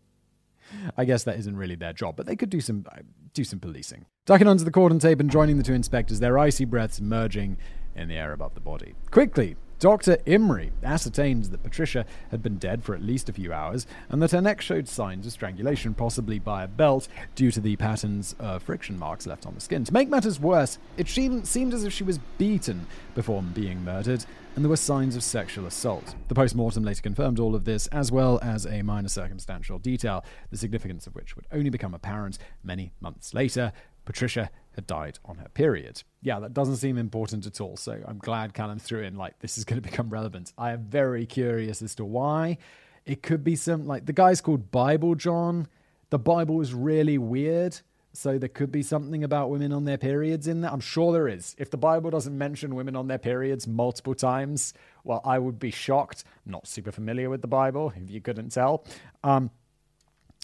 I 0.97 1.05
guess 1.05 1.23
that 1.23 1.37
isn't 1.39 1.55
really 1.55 1.75
their 1.75 1.93
job, 1.93 2.15
but 2.15 2.25
they 2.25 2.35
could 2.35 2.49
do 2.49 2.61
some 2.61 2.85
uh, 2.91 2.99
do 3.33 3.43
some 3.43 3.59
policing. 3.59 4.05
Ducking 4.25 4.47
onto 4.47 4.63
the 4.63 4.71
cordon 4.71 4.99
tape 4.99 5.19
and 5.19 5.29
joining 5.29 5.57
the 5.57 5.63
two 5.63 5.73
inspectors, 5.73 6.19
their 6.19 6.37
icy 6.37 6.65
breaths 6.65 6.99
merging 7.01 7.57
in 7.95 8.07
the 8.07 8.15
air 8.15 8.33
above 8.33 8.53
the 8.53 8.59
body. 8.59 8.93
Quickly, 9.09 9.55
Dr. 9.81 10.17
Imrie 10.27 10.69
ascertained 10.83 11.45
that 11.45 11.63
Patricia 11.63 12.05
had 12.29 12.43
been 12.43 12.59
dead 12.59 12.83
for 12.83 12.93
at 12.93 13.01
least 13.01 13.29
a 13.29 13.33
few 13.33 13.51
hours 13.51 13.87
and 14.09 14.21
that 14.21 14.29
her 14.29 14.39
neck 14.39 14.61
showed 14.61 14.87
signs 14.87 15.25
of 15.25 15.31
strangulation, 15.31 15.95
possibly 15.95 16.37
by 16.37 16.61
a 16.61 16.67
belt, 16.67 17.07
due 17.33 17.49
to 17.49 17.59
the 17.59 17.75
patterns 17.77 18.35
of 18.37 18.61
friction 18.61 18.95
marks 18.95 19.25
left 19.25 19.47
on 19.47 19.55
the 19.55 19.59
skin. 19.59 19.83
To 19.83 19.91
make 19.91 20.07
matters 20.07 20.39
worse, 20.39 20.77
it 20.97 21.07
seemed 21.07 21.73
as 21.73 21.83
if 21.83 21.91
she 21.91 22.03
was 22.03 22.19
beaten 22.37 22.85
before 23.15 23.41
being 23.41 23.83
murdered, 23.83 24.23
and 24.55 24.63
there 24.63 24.69
were 24.69 24.77
signs 24.77 25.15
of 25.15 25.23
sexual 25.23 25.65
assault. 25.65 26.13
The 26.27 26.35
post 26.35 26.53
mortem 26.53 26.83
later 26.83 27.01
confirmed 27.01 27.39
all 27.39 27.55
of 27.55 27.65
this, 27.65 27.87
as 27.87 28.11
well 28.11 28.39
as 28.43 28.67
a 28.67 28.83
minor 28.83 29.09
circumstantial 29.09 29.79
detail, 29.79 30.23
the 30.51 30.57
significance 30.57 31.07
of 31.07 31.15
which 31.15 31.35
would 31.35 31.47
only 31.51 31.71
become 31.71 31.95
apparent 31.95 32.37
many 32.63 32.93
months 32.99 33.33
later. 33.33 33.71
Patricia 34.05 34.51
had 34.75 34.87
died 34.87 35.19
on 35.25 35.37
her 35.37 35.49
period. 35.49 36.03
Yeah, 36.21 36.39
that 36.39 36.53
doesn't 36.53 36.77
seem 36.77 36.97
important 36.97 37.45
at 37.45 37.59
all. 37.59 37.77
So 37.77 38.01
I'm 38.07 38.19
glad 38.19 38.53
Callum 38.53 38.79
threw 38.79 39.01
in 39.01 39.15
like 39.15 39.39
this 39.39 39.57
is 39.57 39.65
going 39.65 39.81
to 39.81 39.87
become 39.87 40.09
relevant. 40.09 40.53
I 40.57 40.71
am 40.71 40.83
very 40.85 41.25
curious 41.25 41.81
as 41.81 41.95
to 41.95 42.05
why. 42.05 42.57
It 43.05 43.23
could 43.23 43.43
be 43.43 43.55
some 43.55 43.85
like 43.85 44.05
the 44.05 44.13
guy's 44.13 44.41
called 44.41 44.71
Bible 44.71 45.15
John. 45.15 45.67
The 46.09 46.19
Bible 46.19 46.61
is 46.61 46.73
really 46.73 47.17
weird. 47.17 47.79
So 48.13 48.37
there 48.37 48.49
could 48.49 48.73
be 48.73 48.83
something 48.83 49.23
about 49.23 49.49
women 49.49 49.71
on 49.71 49.85
their 49.85 49.97
periods 49.97 50.45
in 50.45 50.61
there. 50.61 50.71
I'm 50.71 50.81
sure 50.81 51.13
there 51.13 51.29
is. 51.29 51.55
If 51.57 51.69
the 51.69 51.77
Bible 51.77 52.09
doesn't 52.09 52.37
mention 52.37 52.75
women 52.75 52.97
on 52.97 53.07
their 53.07 53.17
periods 53.17 53.67
multiple 53.67 54.13
times, 54.13 54.73
well, 55.05 55.21
I 55.23 55.39
would 55.39 55.59
be 55.59 55.71
shocked. 55.71 56.25
I'm 56.45 56.51
not 56.51 56.67
super 56.67 56.91
familiar 56.91 57.29
with 57.29 57.41
the 57.41 57.47
Bible, 57.47 57.93
if 57.95 58.11
you 58.11 58.19
couldn't 58.19 58.49
tell. 58.49 58.85
Um, 59.23 59.49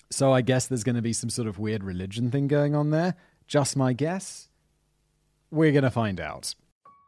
so 0.09 0.31
I 0.31 0.41
guess 0.41 0.67
there's 0.67 0.85
going 0.85 0.95
to 0.95 1.01
be 1.01 1.11
some 1.11 1.29
sort 1.29 1.47
of 1.47 1.59
weird 1.59 1.83
religion 1.83 2.31
thing 2.31 2.47
going 2.47 2.73
on 2.73 2.91
there. 2.91 3.15
Just 3.47 3.77
my 3.77 3.93
guess? 3.93 4.49
We're 5.51 5.71
going 5.71 5.85
to 5.85 5.89
find 5.89 6.19
out. 6.19 6.53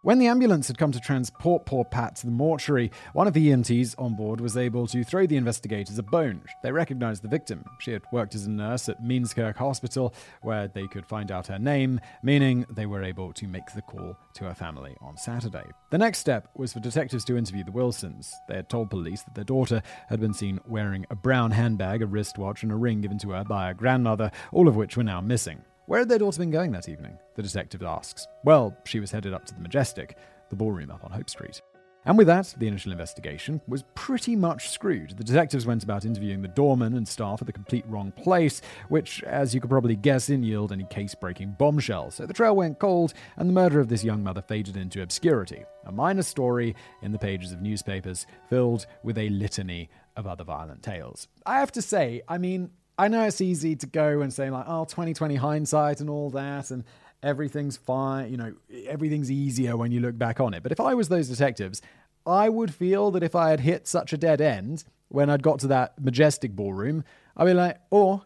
When 0.03 0.19
the 0.19 0.27
ambulance 0.27 0.69
had 0.69 0.77
come 0.77 0.93
to 0.93 0.99
transport 1.01 1.65
poor 1.65 1.83
Pat 1.83 2.15
to 2.15 2.25
the 2.25 2.31
mortuary, 2.31 2.89
one 3.11 3.27
of 3.27 3.33
the 3.33 3.49
EMTs 3.49 3.95
on 3.97 4.15
board 4.15 4.39
was 4.39 4.55
able 4.55 4.87
to 4.87 5.03
throw 5.03 5.27
the 5.27 5.35
investigators 5.35 5.97
a 5.97 6.03
bone. 6.03 6.41
They 6.63 6.71
recognized 6.71 7.21
the 7.21 7.27
victim. 7.27 7.65
She 7.81 7.91
had 7.91 8.03
worked 8.13 8.35
as 8.35 8.45
a 8.45 8.49
nurse 8.49 8.87
at 8.87 9.03
Mearnskirk 9.03 9.57
Hospital, 9.57 10.13
where 10.41 10.69
they 10.69 10.87
could 10.87 11.05
find 11.05 11.29
out 11.29 11.47
her 11.47 11.59
name, 11.59 11.99
meaning 12.23 12.65
they 12.69 12.85
were 12.85 13.03
able 13.03 13.33
to 13.33 13.45
make 13.45 13.73
the 13.75 13.81
call 13.81 14.15
to 14.35 14.45
her 14.45 14.55
family 14.55 14.95
on 15.01 15.17
Saturday. 15.17 15.65
The 15.91 15.97
next 15.97 16.19
step 16.19 16.47
was 16.55 16.71
for 16.71 16.79
detectives 16.79 17.25
to 17.25 17.35
interview 17.35 17.65
the 17.65 17.73
Wilsons. 17.73 18.33
They 18.47 18.55
had 18.55 18.69
told 18.69 18.89
police 18.89 19.23
that 19.23 19.35
their 19.35 19.43
daughter 19.43 19.81
had 20.07 20.21
been 20.21 20.33
seen 20.33 20.61
wearing 20.65 21.05
a 21.09 21.15
brown 21.15 21.51
handbag, 21.51 22.01
a 22.01 22.07
wristwatch, 22.07 22.63
and 22.63 22.71
a 22.71 22.75
ring 22.75 23.01
given 23.01 23.19
to 23.19 23.31
her 23.31 23.43
by 23.43 23.67
her 23.67 23.73
grandmother, 23.73 24.31
all 24.53 24.69
of 24.69 24.77
which 24.77 24.95
were 24.95 25.03
now 25.03 25.19
missing. 25.19 25.61
Where 25.89 26.01
had 26.01 26.09
their 26.09 26.19
daughter 26.19 26.37
been 26.37 26.51
going 26.51 26.71
that 26.73 26.87
evening? 26.87 27.17
The 27.33 27.41
detective 27.41 27.81
asks. 27.81 28.27
Well, 28.43 28.77
she 28.85 28.99
was 28.99 29.09
headed 29.09 29.33
up 29.33 29.45
to 29.45 29.55
the 29.55 29.59
Majestic, 29.59 30.17
the 30.51 30.55
ballroom 30.55 30.91
up 30.91 31.03
on 31.03 31.09
Hope 31.09 31.31
Street. 31.31 31.63
And 32.05 32.15
with 32.15 32.27
that, 32.27 32.53
the 32.59 32.67
initial 32.67 32.91
investigation 32.91 33.59
was 33.67 33.83
pretty 33.95 34.35
much 34.35 34.69
screwed. 34.69 35.17
The 35.17 35.23
detectives 35.23 35.65
went 35.65 35.83
about 35.83 36.05
interviewing 36.05 36.43
the 36.43 36.47
doorman 36.47 36.93
and 36.93 37.07
staff 37.07 37.41
at 37.41 37.47
the 37.47 37.53
complete 37.53 37.85
wrong 37.87 38.11
place, 38.11 38.61
which, 38.89 39.23
as 39.23 39.55
you 39.55 39.61
could 39.61 39.71
probably 39.71 39.95
guess, 39.95 40.27
didn't 40.27 40.43
yield 40.43 40.71
any 40.71 40.83
case 40.91 41.15
breaking 41.15 41.55
bombshells. 41.57 42.13
So 42.13 42.27
the 42.27 42.33
trail 42.33 42.55
went 42.55 42.77
cold, 42.77 43.15
and 43.37 43.49
the 43.49 43.53
murder 43.53 43.79
of 43.79 43.89
this 43.89 44.03
young 44.03 44.21
mother 44.21 44.43
faded 44.43 44.77
into 44.77 45.01
obscurity. 45.01 45.63
A 45.87 45.91
minor 45.91 46.21
story 46.21 46.75
in 47.01 47.11
the 47.11 47.17
pages 47.17 47.51
of 47.51 47.63
newspapers 47.63 48.27
filled 48.47 48.85
with 49.01 49.17
a 49.17 49.29
litany 49.29 49.89
of 50.15 50.27
other 50.27 50.43
violent 50.43 50.83
tales. 50.83 51.27
I 51.47 51.59
have 51.59 51.71
to 51.71 51.81
say, 51.81 52.21
I 52.27 52.37
mean, 52.37 52.69
I 52.99 53.07
know 53.07 53.23
it's 53.23 53.39
easy 53.39 53.77
to 53.77 53.87
go 53.87 54.19
and 54.19 54.33
say 54.33 54.49
like, 54.49 54.65
oh, 54.67 54.83
2020 54.83 55.35
hindsight 55.35 56.01
and 56.01 56.09
all 56.09 56.29
that, 56.31 56.69
and 56.69 56.83
everything's 57.23 57.77
fine. 57.77 58.29
You 58.29 58.35
know, 58.35 58.53
everything's 58.87 59.31
easier 59.31 59.77
when 59.77 59.93
you 59.93 60.01
look 60.01 60.17
back 60.17 60.41
on 60.41 60.53
it. 60.53 60.63
But 60.63 60.73
if 60.73 60.81
I 60.81 60.93
was 60.95 61.07
those 61.07 61.29
detectives, 61.29 61.81
I 62.25 62.49
would 62.49 62.73
feel 62.73 63.09
that 63.11 63.23
if 63.23 63.35
I 63.35 63.51
had 63.51 63.61
hit 63.61 63.87
such 63.87 64.11
a 64.11 64.17
dead 64.17 64.41
end 64.41 64.83
when 65.07 65.29
I'd 65.29 65.41
got 65.41 65.59
to 65.59 65.67
that 65.67 65.93
majestic 66.03 66.51
ballroom, 66.57 67.05
I'd 67.37 67.45
be 67.45 67.53
like, 67.53 67.79
or 67.89 68.23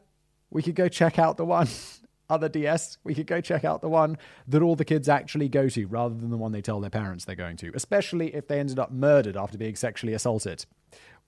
we 0.49 0.63
could 0.63 0.73
go 0.73 0.87
check 0.87 1.19
out 1.19 1.37
the 1.37 1.45
one. 1.45 1.67
Other 2.29 2.49
DS, 2.49 2.97
we 3.03 3.13
could 3.13 3.27
go 3.27 3.41
check 3.41 3.63
out 3.63 3.81
the 3.81 3.89
one 3.89 4.17
that 4.47 4.63
all 4.63 4.75
the 4.75 4.85
kids 4.85 5.07
actually 5.07 5.49
go 5.49 5.69
to 5.69 5.85
rather 5.85 6.15
than 6.15 6.31
the 6.31 6.37
one 6.37 6.51
they 6.51 6.61
tell 6.61 6.79
their 6.79 6.89
parents 6.89 7.25
they're 7.25 7.35
going 7.35 7.57
to, 7.57 7.71
especially 7.75 8.33
if 8.33 8.47
they 8.47 8.59
ended 8.59 8.79
up 8.79 8.91
murdered 8.91 9.37
after 9.37 9.55
being 9.55 9.75
sexually 9.75 10.13
assaulted. 10.13 10.65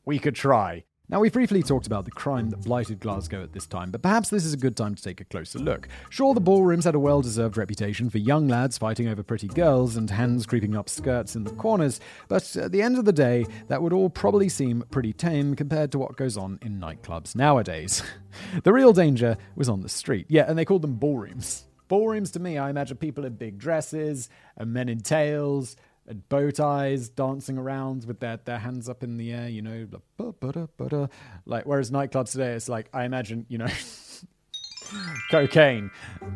We 0.04 0.18
could 0.18 0.34
try. 0.34 0.86
Now, 1.08 1.20
we've 1.20 1.32
briefly 1.32 1.62
talked 1.62 1.86
about 1.86 2.06
the 2.06 2.12
crime 2.12 2.50
that 2.50 2.64
blighted 2.64 3.00
Glasgow 3.00 3.44
at 3.44 3.54
this 3.54 3.68
time, 3.68 3.92
but 3.92 4.02
perhaps 4.02 4.32
this 4.32 4.44
is 4.44 4.54
a 4.54 4.58
good 4.58 4.76
time 4.76 4.96
to 4.96 5.04
take 5.04 5.22
a 5.22 5.26
closer 5.26 5.60
look. 5.60 5.88
Sure, 6.10 6.34
the 6.34 6.42
ballrooms 6.42 6.86
had 6.86 6.96
a 6.96 7.00
well 7.00 7.22
deserved 7.22 7.58
reputation 7.58 8.10
for 8.10 8.18
young 8.18 8.48
lads 8.48 8.80
fighting 8.80 9.08
over 9.08 9.22
pretty 9.22 9.48
girls 9.48 9.96
and 9.96 10.10
hands 10.10 10.48
creeping 10.48 10.76
up 10.76 10.90
skirts 10.90 11.36
in 11.36 11.44
the 11.44 11.52
corners, 11.52 12.00
but 12.28 12.56
at 12.56 12.72
the 12.72 12.82
end 12.82 12.98
of 12.98 13.06
the 13.06 13.14
day, 13.14 13.46
that 13.68 13.84
would 13.84 13.94
all 13.94 14.10
probably 14.10 14.50
seem 14.50 14.84
pretty 14.90 15.14
tame 15.14 15.56
compared 15.56 15.92
to 15.92 16.00
what 16.00 16.18
goes 16.18 16.38
on 16.38 16.58
in 16.64 16.80
nightclubs 16.80 17.36
nowadays. 17.36 18.02
the 18.64 18.74
real 18.74 18.92
danger 18.92 19.38
was 19.56 19.70
on 19.70 19.82
the 19.82 19.90
street. 19.90 20.26
Yeah, 20.28 20.46
and 20.48 20.58
they 20.58 20.66
called 20.66 20.82
them 20.82 20.96
ballrooms. 20.96 21.66
Ballrooms 21.88 22.32
to 22.32 22.40
me, 22.40 22.58
I 22.58 22.72
imagine 22.72 22.98
people 22.98 23.26
in 23.26 23.36
big 23.36 23.60
dresses 23.60 24.28
and 24.58 24.74
men 24.74 24.90
in 24.90 25.02
tails 25.02 25.76
bow 26.14 26.52
ties 26.52 27.10
dancing 27.10 27.58
around 27.58 28.06
with 28.06 28.20
their, 28.20 28.38
their 28.38 28.60
hands 28.60 28.88
up 28.88 29.04
in 29.04 29.18
the 29.18 29.34
air, 29.34 29.50
you 29.50 29.62
know, 29.62 29.88
like, 30.20 31.12
like 31.46 31.66
whereas 31.66 31.92
nightclubs 31.92 32.32
today, 32.32 32.54
it's 32.54 32.70
like, 32.70 32.90
I 32.94 33.06
imagine, 33.06 33.46
you 33.50 33.58
know, 33.58 33.68
Cocaine. 35.32 35.90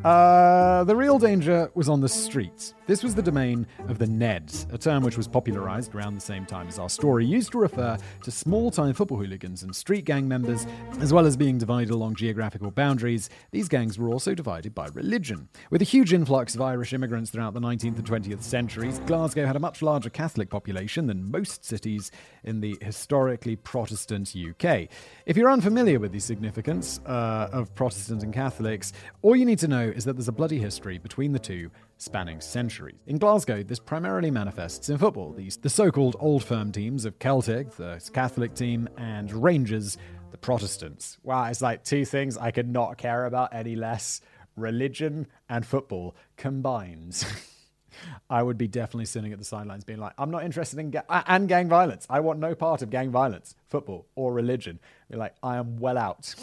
Uh, 0.03 0.83
the 0.83 0.95
real 0.95 1.19
danger 1.19 1.69
was 1.75 1.87
on 1.89 2.01
the 2.01 2.09
streets. 2.09 2.73
This 2.89 3.03
was 3.03 3.13
the 3.13 3.21
domain 3.21 3.67
of 3.87 3.99
the 3.99 4.07
Neds, 4.07 4.65
a 4.73 4.77
term 4.79 5.03
which 5.03 5.15
was 5.15 5.27
popularized 5.27 5.93
around 5.93 6.15
the 6.15 6.21
same 6.21 6.43
time 6.47 6.67
as 6.67 6.79
our 6.79 6.89
story, 6.89 7.23
used 7.23 7.51
to 7.51 7.59
refer 7.59 7.99
to 8.23 8.31
small 8.31 8.71
time 8.71 8.95
football 8.95 9.19
hooligans 9.19 9.61
and 9.61 9.75
street 9.75 10.05
gang 10.05 10.27
members, 10.27 10.65
as 10.99 11.13
well 11.13 11.27
as 11.27 11.37
being 11.37 11.59
divided 11.59 11.91
along 11.91 12.15
geographical 12.15 12.71
boundaries. 12.71 13.29
These 13.51 13.67
gangs 13.67 13.99
were 13.99 14.09
also 14.09 14.33
divided 14.33 14.73
by 14.73 14.87
religion. 14.87 15.49
With 15.69 15.83
a 15.83 15.85
huge 15.85 16.13
influx 16.13 16.55
of 16.55 16.61
Irish 16.61 16.91
immigrants 16.91 17.29
throughout 17.29 17.53
the 17.53 17.59
19th 17.59 17.97
and 17.97 18.05
20th 18.07 18.41
centuries, 18.41 18.97
Glasgow 19.05 19.45
had 19.45 19.55
a 19.55 19.59
much 19.59 19.83
larger 19.83 20.09
Catholic 20.09 20.49
population 20.49 21.05
than 21.05 21.29
most 21.29 21.63
cities 21.63 22.09
in 22.43 22.59
the 22.59 22.75
historically 22.81 23.55
Protestant 23.55 24.33
UK. 24.35 24.87
If 25.27 25.37
you're 25.37 25.51
unfamiliar 25.51 25.99
with 25.99 26.11
the 26.11 26.19
significance 26.19 27.01
uh, 27.05 27.49
of 27.51 27.71
Protestant 27.75 28.23
and 28.23 28.33
Catholics, 28.33 28.93
all 29.21 29.35
you 29.35 29.45
need 29.45 29.59
to 29.59 29.67
know 29.67 29.89
is 29.95 30.05
that 30.05 30.13
there's 30.13 30.27
a 30.27 30.31
bloody 30.31 30.57
history 30.57 30.97
between 30.97 31.33
the 31.33 31.39
two 31.39 31.69
spanning 31.99 32.39
centuries. 32.41 32.95
In 33.05 33.17
Glasgow, 33.17 33.61
this 33.61 33.77
primarily 33.77 34.31
manifests 34.31 34.89
in 34.89 34.97
football. 34.97 35.33
These, 35.33 35.57
the 35.57 35.69
so 35.69 35.91
called 35.91 36.15
old 36.19 36.43
firm 36.43 36.71
teams 36.71 37.05
of 37.05 37.19
Celtic, 37.19 37.75
the 37.75 38.01
Catholic 38.13 38.55
team, 38.55 38.89
and 38.97 39.31
Rangers, 39.31 39.97
the 40.31 40.37
Protestants. 40.37 41.17
Wow, 41.23 41.45
it's 41.45 41.61
like 41.61 41.83
two 41.83 42.05
things 42.05 42.37
I 42.37 42.51
could 42.51 42.69
not 42.69 42.97
care 42.97 43.25
about 43.25 43.53
any 43.53 43.75
less 43.75 44.21
religion 44.55 45.27
and 45.49 45.65
football 45.65 46.15
combined. 46.37 47.23
I 48.29 48.43
would 48.43 48.57
be 48.57 48.67
definitely 48.67 49.05
sitting 49.05 49.33
at 49.33 49.39
the 49.39 49.45
sidelines 49.45 49.83
being 49.83 49.99
like, 49.99 50.13
I'm 50.17 50.31
not 50.31 50.45
interested 50.45 50.79
in 50.79 50.91
ga- 50.91 51.03
and 51.09 51.49
gang 51.49 51.67
violence. 51.67 52.07
I 52.09 52.21
want 52.21 52.39
no 52.39 52.55
part 52.55 52.81
of 52.81 52.89
gang 52.89 53.11
violence, 53.11 53.55
football, 53.67 54.07
or 54.15 54.31
religion. 54.31 54.79
Be 55.11 55.17
like, 55.17 55.35
I 55.43 55.57
am 55.57 55.77
well 55.77 55.97
out. 55.97 56.33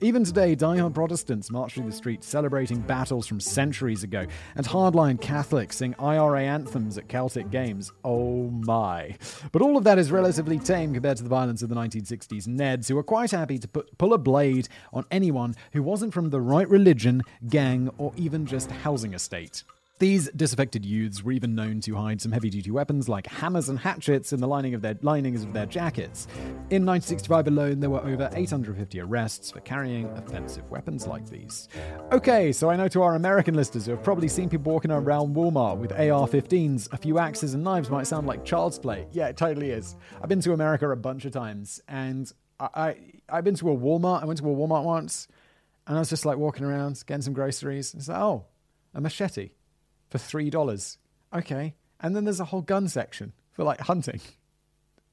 Even 0.00 0.24
today, 0.24 0.54
die-hard 0.54 0.94
Protestants 0.94 1.50
march 1.50 1.74
through 1.74 1.84
the 1.84 1.92
streets 1.92 2.26
celebrating 2.26 2.80
battles 2.80 3.26
from 3.26 3.40
centuries 3.40 4.02
ago, 4.02 4.26
and 4.54 4.66
hardline 4.66 5.20
Catholics 5.20 5.76
sing 5.76 5.94
IRA 5.98 6.42
anthems 6.42 6.98
at 6.98 7.08
Celtic 7.08 7.50
games. 7.50 7.92
Oh 8.04 8.50
my. 8.50 9.16
But 9.52 9.62
all 9.62 9.76
of 9.76 9.84
that 9.84 9.98
is 9.98 10.10
relatively 10.10 10.58
tame 10.58 10.92
compared 10.92 11.16
to 11.18 11.22
the 11.22 11.28
violence 11.28 11.62
of 11.62 11.68
the 11.68 11.74
1960s 11.74 12.46
Neds, 12.46 12.88
who 12.88 12.96
were 12.96 13.02
quite 13.02 13.30
happy 13.30 13.58
to 13.58 13.68
put, 13.68 13.96
pull 13.98 14.12
a 14.12 14.18
blade 14.18 14.68
on 14.92 15.04
anyone 15.10 15.54
who 15.72 15.82
wasn't 15.82 16.14
from 16.14 16.30
the 16.30 16.40
right 16.40 16.68
religion, 16.68 17.22
gang, 17.48 17.90
or 17.98 18.12
even 18.16 18.46
just 18.46 18.70
housing 18.70 19.14
estate. 19.14 19.62
These 20.00 20.28
disaffected 20.32 20.84
youths 20.84 21.22
were 21.22 21.30
even 21.30 21.54
known 21.54 21.78
to 21.82 21.94
hide 21.94 22.20
some 22.20 22.32
heavy 22.32 22.50
duty 22.50 22.72
weapons 22.72 23.08
like 23.08 23.28
hammers 23.28 23.68
and 23.68 23.78
hatchets 23.78 24.32
in 24.32 24.40
the 24.40 24.48
lining 24.48 24.74
of 24.74 24.82
their 24.82 24.98
linings 25.02 25.44
of 25.44 25.52
their 25.52 25.66
jackets. 25.66 26.26
In 26.70 26.84
1965 26.84 27.46
alone, 27.46 27.78
there 27.78 27.90
were 27.90 28.04
over 28.04 28.28
850 28.32 28.98
arrests 28.98 29.52
for 29.52 29.60
carrying 29.60 30.06
offensive 30.16 30.68
weapons 30.68 31.06
like 31.06 31.30
these. 31.30 31.68
Okay, 32.10 32.50
so 32.50 32.70
I 32.70 32.76
know 32.76 32.88
to 32.88 33.02
our 33.02 33.14
American 33.14 33.54
listeners 33.54 33.86
who 33.86 33.92
have 33.92 34.02
probably 34.02 34.26
seen 34.26 34.48
people 34.48 34.72
walking 34.72 34.90
around 34.90 35.36
Walmart 35.36 35.78
with 35.78 35.92
AR 35.92 36.26
15s, 36.26 36.92
a 36.92 36.96
few 36.96 37.20
axes 37.20 37.54
and 37.54 37.62
knives 37.62 37.88
might 37.88 38.08
sound 38.08 38.26
like 38.26 38.44
child's 38.44 38.80
play. 38.80 39.06
Yeah, 39.12 39.28
it 39.28 39.36
totally 39.36 39.70
is. 39.70 39.94
I've 40.20 40.28
been 40.28 40.40
to 40.40 40.54
America 40.54 40.90
a 40.90 40.96
bunch 40.96 41.24
of 41.24 41.30
times, 41.30 41.80
and 41.86 42.32
I, 42.58 42.68
I, 42.74 42.96
I've 43.28 43.44
been 43.44 43.54
to 43.54 43.70
a 43.70 43.76
Walmart. 43.76 44.24
I 44.24 44.26
went 44.26 44.40
to 44.40 44.50
a 44.50 44.56
Walmart 44.56 44.82
once, 44.82 45.28
and 45.86 45.96
I 45.96 46.00
was 46.00 46.10
just 46.10 46.26
like 46.26 46.36
walking 46.36 46.64
around, 46.64 47.00
getting 47.06 47.22
some 47.22 47.32
groceries. 47.32 47.94
And 47.94 48.00
It's 48.00 48.08
like, 48.08 48.18
oh, 48.18 48.46
a 48.92 49.00
machete 49.00 49.50
for 50.14 50.38
$3. 50.38 50.96
Okay. 51.34 51.74
And 52.00 52.14
then 52.14 52.24
there's 52.24 52.40
a 52.40 52.44
whole 52.44 52.62
gun 52.62 52.88
section 52.88 53.32
for 53.52 53.64
like 53.64 53.80
hunting. 53.80 54.20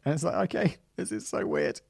And 0.06 0.14
it's 0.14 0.24
like, 0.24 0.36
okay, 0.50 0.78
this 0.96 1.12
is 1.12 1.28
so 1.28 1.46
weird. 1.46 1.82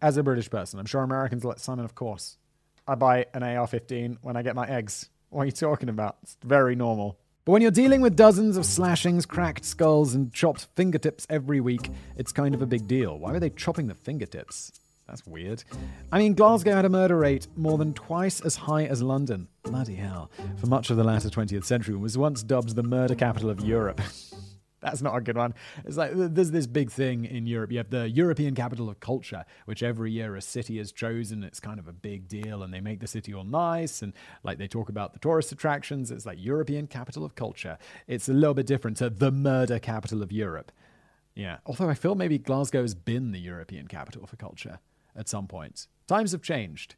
As 0.00 0.16
a 0.16 0.22
British 0.22 0.48
person, 0.50 0.78
I'm 0.78 0.86
sure 0.86 1.02
Americans 1.02 1.44
like 1.44 1.58
Simon, 1.58 1.84
of 1.84 1.94
course. 1.94 2.38
I 2.86 2.94
buy 2.94 3.26
an 3.34 3.42
AR 3.42 3.66
15 3.66 4.18
when 4.22 4.36
I 4.36 4.42
get 4.42 4.54
my 4.54 4.66
eggs. 4.66 5.10
What 5.28 5.42
are 5.42 5.46
you 5.46 5.52
talking 5.52 5.90
about? 5.90 6.16
It's 6.22 6.36
very 6.42 6.74
normal. 6.74 7.18
But 7.44 7.52
when 7.52 7.62
you're 7.62 7.70
dealing 7.70 8.00
with 8.00 8.16
dozens 8.16 8.56
of 8.56 8.64
slashings, 8.64 9.26
cracked 9.26 9.64
skulls, 9.64 10.14
and 10.14 10.32
chopped 10.32 10.68
fingertips 10.74 11.26
every 11.28 11.60
week, 11.60 11.90
it's 12.16 12.32
kind 12.32 12.54
of 12.54 12.62
a 12.62 12.66
big 12.66 12.86
deal. 12.86 13.18
Why 13.18 13.32
were 13.32 13.40
they 13.40 13.50
chopping 13.50 13.88
the 13.88 13.94
fingertips? 13.94 14.72
That's 15.08 15.26
weird. 15.26 15.64
I 16.12 16.18
mean, 16.18 16.34
Glasgow 16.34 16.74
had 16.74 16.84
a 16.84 16.90
murder 16.90 17.16
rate 17.16 17.46
more 17.56 17.78
than 17.78 17.94
twice 17.94 18.40
as 18.42 18.56
high 18.56 18.84
as 18.84 19.02
London. 19.02 19.48
Bloody 19.62 19.94
hell. 19.94 20.30
For 20.58 20.66
much 20.66 20.90
of 20.90 20.98
the 20.98 21.04
latter 21.04 21.30
20th 21.30 21.64
century, 21.64 21.96
was 21.96 22.18
once 22.18 22.42
dubbed 22.42 22.76
the 22.76 22.82
murder 22.82 23.14
capital 23.14 23.48
of 23.48 23.60
Europe. 23.60 24.02
That's 24.80 25.02
not 25.02 25.16
a 25.16 25.20
good 25.20 25.36
one. 25.36 25.54
It's 25.86 25.96
like 25.96 26.12
there's 26.14 26.52
this 26.52 26.66
big 26.66 26.90
thing 26.90 27.24
in 27.24 27.46
Europe. 27.46 27.72
You 27.72 27.78
have 27.78 27.90
the 27.90 28.08
European 28.08 28.54
capital 28.54 28.88
of 28.88 29.00
culture, 29.00 29.44
which 29.64 29.82
every 29.82 30.12
year 30.12 30.36
a 30.36 30.42
city 30.42 30.78
is 30.78 30.92
chosen. 30.92 31.42
It's 31.42 31.58
kind 31.58 31.80
of 31.80 31.88
a 31.88 31.92
big 31.92 32.28
deal, 32.28 32.62
and 32.62 32.72
they 32.72 32.80
make 32.80 33.00
the 33.00 33.08
city 33.08 33.34
all 33.34 33.44
nice. 33.44 34.02
And 34.02 34.12
like 34.44 34.58
they 34.58 34.68
talk 34.68 34.88
about 34.88 35.14
the 35.14 35.18
tourist 35.18 35.50
attractions. 35.50 36.10
It's 36.10 36.26
like 36.26 36.38
European 36.38 36.86
capital 36.86 37.24
of 37.24 37.34
culture. 37.34 37.78
It's 38.06 38.28
a 38.28 38.32
little 38.32 38.54
bit 38.54 38.66
different 38.66 38.98
to 38.98 39.10
the 39.10 39.32
murder 39.32 39.78
capital 39.80 40.22
of 40.22 40.30
Europe. 40.30 40.70
Yeah. 41.34 41.56
Although 41.66 41.88
I 41.88 41.94
feel 41.94 42.14
maybe 42.14 42.38
Glasgow 42.38 42.82
has 42.82 42.94
been 42.94 43.32
the 43.32 43.40
European 43.40 43.88
capital 43.88 44.26
for 44.26 44.36
culture 44.36 44.78
at 45.18 45.28
some 45.28 45.46
point. 45.46 45.88
Times 46.06 46.32
have 46.32 46.42
changed. 46.42 46.94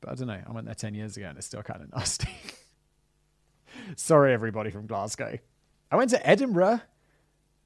But 0.00 0.10
I 0.10 0.14
don't 0.14 0.28
know. 0.28 0.42
I 0.46 0.52
went 0.52 0.66
there 0.66 0.74
10 0.74 0.94
years 0.94 1.16
ago 1.16 1.26
and 1.26 1.38
it's 1.38 1.46
still 1.46 1.62
kind 1.62 1.82
of 1.82 1.90
nasty. 1.92 2.28
Sorry, 3.96 4.32
everybody 4.32 4.70
from 4.70 4.86
Glasgow. 4.86 5.38
I 5.90 5.96
went 5.96 6.10
to 6.10 6.26
Edinburgh. 6.26 6.80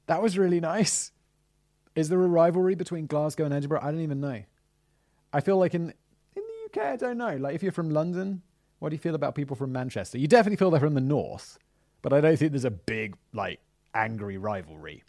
That 0.07 0.21
was 0.21 0.37
really 0.37 0.59
nice. 0.59 1.11
Is 1.95 2.09
there 2.09 2.23
a 2.23 2.27
rivalry 2.27 2.75
between 2.75 3.07
Glasgow 3.07 3.45
and 3.45 3.53
Edinburgh? 3.53 3.81
I 3.83 3.91
don't 3.91 4.01
even 4.01 4.21
know. 4.21 4.41
I 5.33 5.41
feel 5.41 5.57
like 5.57 5.75
in 5.75 5.93
in 6.35 6.43
the 6.43 6.81
UK, 6.81 6.87
I 6.93 6.95
don't 6.95 7.17
know. 7.17 7.35
Like 7.35 7.55
if 7.55 7.61
you're 7.61 7.71
from 7.71 7.89
London, 7.89 8.41
what 8.79 8.89
do 8.89 8.95
you 8.95 8.99
feel 8.99 9.15
about 9.15 9.35
people 9.35 9.55
from 9.55 9.71
Manchester? 9.71 10.17
You 10.17 10.27
definitely 10.27 10.55
feel 10.55 10.71
they're 10.71 10.79
from 10.79 10.93
the 10.93 11.01
north, 11.01 11.59
but 12.01 12.13
I 12.13 12.21
don't 12.21 12.37
think 12.37 12.51
there's 12.51 12.65
a 12.65 12.71
big 12.71 13.15
like 13.33 13.59
angry 13.93 14.37
rivalry. 14.37 15.03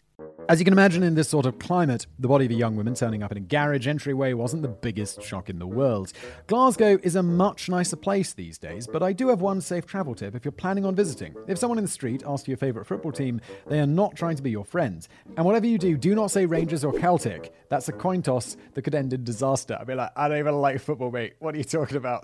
As 0.49 0.59
you 0.59 0.65
can 0.65 0.73
imagine, 0.73 1.03
in 1.03 1.15
this 1.15 1.29
sort 1.29 1.45
of 1.45 1.59
climate, 1.59 2.07
the 2.19 2.27
body 2.27 2.45
of 2.45 2.51
a 2.51 2.55
young 2.55 2.75
woman 2.75 2.93
turning 2.93 3.23
up 3.23 3.31
in 3.31 3.37
a 3.37 3.41
garage 3.41 3.87
entryway 3.87 4.33
wasn't 4.33 4.63
the 4.63 4.67
biggest 4.67 5.21
shock 5.21 5.49
in 5.49 5.59
the 5.59 5.67
world. 5.67 6.11
Glasgow 6.47 6.99
is 7.03 7.15
a 7.15 7.23
much 7.23 7.69
nicer 7.69 7.95
place 7.95 8.33
these 8.33 8.57
days, 8.57 8.85
but 8.85 9.01
I 9.01 9.13
do 9.13 9.29
have 9.29 9.39
one 9.39 9.61
safe 9.61 9.85
travel 9.85 10.13
tip 10.13 10.35
if 10.35 10.43
you're 10.43 10.51
planning 10.51 10.85
on 10.85 10.93
visiting. 10.93 11.35
If 11.47 11.57
someone 11.57 11.77
in 11.77 11.85
the 11.85 11.91
street 11.91 12.23
asks 12.27 12.47
you 12.47 12.51
your 12.51 12.57
favourite 12.57 12.87
football 12.87 13.13
team, 13.13 13.39
they 13.67 13.79
are 13.79 13.85
not 13.85 14.15
trying 14.15 14.35
to 14.35 14.41
be 14.41 14.51
your 14.51 14.65
friend. 14.65 15.07
And 15.37 15.45
whatever 15.45 15.67
you 15.67 15.77
do, 15.77 15.95
do 15.95 16.15
not 16.15 16.31
say 16.31 16.45
Rangers 16.45 16.83
or 16.83 16.91
Celtic. 16.99 17.53
That's 17.69 17.87
a 17.87 17.93
coin 17.93 18.21
toss 18.21 18.57
that 18.73 18.81
could 18.81 18.95
end 18.95 19.13
in 19.13 19.23
disaster. 19.23 19.77
I'd 19.79 19.87
be 19.87 19.95
like, 19.95 20.11
I 20.15 20.27
don't 20.27 20.39
even 20.39 20.55
like 20.55 20.81
football, 20.81 21.11
mate. 21.11 21.35
What 21.39 21.55
are 21.55 21.59
you 21.59 21.63
talking 21.63 21.97
about? 21.97 22.23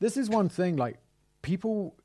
this 0.00 0.16
is 0.16 0.30
one 0.30 0.48
thing, 0.48 0.76
like, 0.76 0.96
people. 1.42 1.96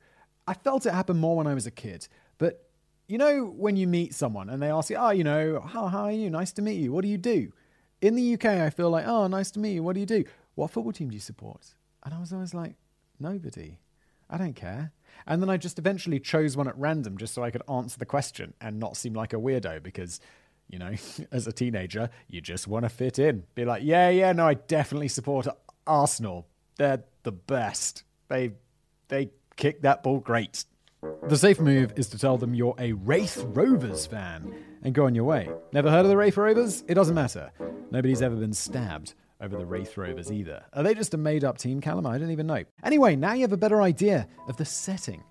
I 0.46 0.54
felt 0.54 0.84
it 0.84 0.92
happen 0.92 1.16
more 1.16 1.36
when 1.36 1.46
I 1.46 1.54
was 1.54 1.66
a 1.66 1.72
kid, 1.72 2.06
but 2.38 2.65
you 3.08 3.18
know, 3.18 3.44
when 3.44 3.76
you 3.76 3.86
meet 3.86 4.14
someone 4.14 4.50
and 4.50 4.62
they 4.62 4.70
ask 4.70 4.90
you, 4.90 4.96
oh, 4.96 5.10
you 5.10 5.24
know, 5.24 5.60
how, 5.60 5.86
how 5.86 6.04
are 6.04 6.12
you? 6.12 6.28
Nice 6.30 6.52
to 6.52 6.62
meet 6.62 6.80
you. 6.80 6.92
What 6.92 7.02
do 7.02 7.08
you 7.08 7.18
do? 7.18 7.52
In 8.00 8.14
the 8.16 8.34
UK, 8.34 8.46
I 8.46 8.70
feel 8.70 8.90
like, 8.90 9.06
oh, 9.06 9.26
nice 9.26 9.50
to 9.52 9.60
meet 9.60 9.74
you. 9.74 9.82
What 9.82 9.94
do 9.94 10.00
you 10.00 10.06
do? 10.06 10.24
What 10.54 10.70
football 10.70 10.92
team 10.92 11.08
do 11.08 11.14
you 11.14 11.20
support? 11.20 11.74
And 12.04 12.12
I 12.12 12.18
was 12.18 12.32
always 12.32 12.54
like, 12.54 12.74
nobody. 13.20 13.78
I 14.28 14.38
don't 14.38 14.56
care. 14.56 14.92
And 15.26 15.40
then 15.40 15.48
I 15.48 15.56
just 15.56 15.78
eventually 15.78 16.18
chose 16.18 16.56
one 16.56 16.68
at 16.68 16.76
random 16.76 17.16
just 17.16 17.34
so 17.34 17.42
I 17.42 17.50
could 17.50 17.62
answer 17.68 17.98
the 17.98 18.06
question 18.06 18.54
and 18.60 18.78
not 18.78 18.96
seem 18.96 19.14
like 19.14 19.32
a 19.32 19.36
weirdo 19.36 19.82
because, 19.82 20.20
you 20.68 20.78
know, 20.78 20.92
as 21.32 21.46
a 21.46 21.52
teenager, 21.52 22.10
you 22.28 22.40
just 22.40 22.66
want 22.66 22.84
to 22.84 22.88
fit 22.88 23.18
in. 23.18 23.44
Be 23.54 23.64
like, 23.64 23.82
yeah, 23.84 24.08
yeah, 24.10 24.32
no, 24.32 24.46
I 24.46 24.54
definitely 24.54 25.08
support 25.08 25.46
Arsenal. 25.86 26.46
They're 26.76 27.04
the 27.22 27.32
best. 27.32 28.02
They 28.28 28.52
they 29.08 29.30
kick 29.56 29.82
that 29.82 30.02
ball 30.02 30.18
great. 30.18 30.64
The 31.28 31.36
safe 31.36 31.60
move 31.60 31.92
is 31.96 32.08
to 32.10 32.18
tell 32.18 32.38
them 32.38 32.54
you're 32.54 32.74
a 32.78 32.92
Raith 32.92 33.44
Rovers 33.48 34.06
fan 34.06 34.54
and 34.82 34.94
go 34.94 35.06
on 35.06 35.14
your 35.14 35.24
way. 35.24 35.48
Never 35.72 35.90
heard 35.90 36.04
of 36.04 36.08
the 36.08 36.16
Raith 36.16 36.36
Rovers? 36.36 36.84
It 36.86 36.94
doesn't 36.94 37.14
matter. 37.14 37.50
Nobody's 37.90 38.22
ever 38.22 38.36
been 38.36 38.52
stabbed 38.52 39.14
over 39.40 39.56
the 39.58 39.66
Raith 39.66 39.96
Rovers 39.96 40.30
either. 40.30 40.64
Are 40.72 40.82
they 40.82 40.94
just 40.94 41.14
a 41.14 41.16
made 41.16 41.44
up 41.44 41.58
team, 41.58 41.80
Callum? 41.80 42.06
I 42.06 42.18
don't 42.18 42.30
even 42.30 42.46
know. 42.46 42.62
Anyway, 42.84 43.16
now 43.16 43.32
you 43.32 43.42
have 43.42 43.52
a 43.52 43.56
better 43.56 43.82
idea 43.82 44.28
of 44.48 44.56
the 44.56 44.64
setting 44.64 45.22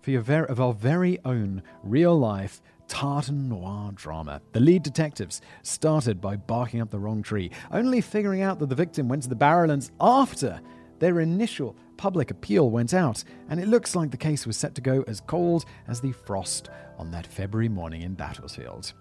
for 0.00 0.10
your 0.10 0.22
ver- 0.22 0.44
of 0.44 0.60
our 0.60 0.72
very 0.72 1.18
own 1.24 1.62
real 1.82 2.18
life 2.18 2.60
tartan 2.88 3.48
noir 3.48 3.92
drama. 3.94 4.40
The 4.52 4.60
lead 4.60 4.82
detectives 4.82 5.40
started 5.62 6.20
by 6.20 6.36
barking 6.36 6.80
up 6.80 6.90
the 6.90 6.98
wrong 6.98 7.22
tree, 7.22 7.50
only 7.70 8.00
figuring 8.00 8.42
out 8.42 8.58
that 8.58 8.68
the 8.68 8.74
victim 8.74 9.08
went 9.08 9.22
to 9.22 9.28
the 9.28 9.36
Barrowlands 9.36 9.90
after 10.00 10.60
their 10.98 11.20
initial 11.20 11.76
public 12.02 12.32
appeal 12.32 12.68
went 12.68 12.94
out, 12.94 13.22
and 13.48 13.60
it 13.60 13.68
looks 13.68 13.94
like 13.94 14.10
the 14.10 14.16
case 14.16 14.44
was 14.44 14.56
set 14.56 14.74
to 14.74 14.80
go 14.80 15.04
as 15.06 15.20
cold 15.20 15.64
as 15.86 16.00
the 16.00 16.10
frost 16.10 16.68
on 16.98 17.12
that 17.12 17.28
February 17.28 17.68
morning 17.68 18.02
in 18.02 18.12
Battlefield. 18.12 18.92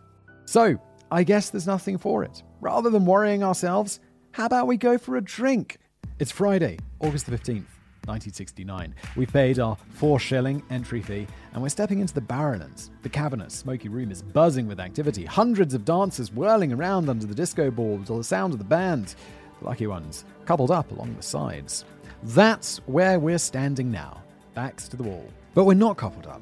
So, 0.46 0.80
I 1.10 1.24
guess 1.24 1.50
there's 1.50 1.66
nothing 1.66 1.98
for 1.98 2.24
it. 2.24 2.44
Rather 2.60 2.92
than 2.92 3.08
worrying 3.08 3.42
ourselves, 3.42 4.02
how 4.34 4.46
about 4.46 4.68
we 4.68 4.78
go 4.78 5.00
for 5.00 5.18
a 5.18 5.22
drink? 5.22 5.80
It's 6.20 6.32
Friday, 6.32 6.78
August 7.00 7.26
the 7.26 7.32
15th. 7.32 7.66
1969. 8.06 8.96
We've 9.16 9.32
paid 9.32 9.60
our 9.60 9.78
four 9.90 10.20
shilling 10.20 10.64
entry 10.72 11.04
fee 11.04 11.28
and 11.54 11.62
we're 11.62 11.70
stepping 11.70 12.00
into 12.00 12.16
the 12.16 12.22
Barrowlands. 12.22 12.90
The 13.04 13.10
cavernous, 13.10 13.54
smoky 13.54 13.90
room 13.90 14.10
is 14.10 14.24
buzzing 14.24 14.68
with 14.68 14.80
activity. 14.80 15.24
Hundreds 15.24 15.76
of 15.76 15.86
dancers 15.86 16.32
whirling 16.32 16.74
around 16.74 17.10
under 17.10 17.28
the 17.28 17.36
disco 17.36 17.70
ball 17.70 18.00
to 18.06 18.18
the 18.18 18.24
sound 18.24 18.54
of 18.54 18.60
the 18.60 18.66
band 18.66 19.14
lucky 19.62 19.88
ones, 19.88 20.26
coupled 20.46 20.72
up 20.72 20.92
along 20.92 21.16
the 21.16 21.24
sides. 21.24 21.86
That's 22.24 22.78
where 22.86 23.20
we're 23.20 23.40
standing 23.40 23.90
now, 23.90 24.22
backs 24.54 24.88
to 24.90 24.98
the 24.98 25.04
wall. 25.04 25.28
But 25.56 25.66
we're 25.66 25.74
not 25.74 25.98
coupled 25.98 26.28
up. 26.28 26.42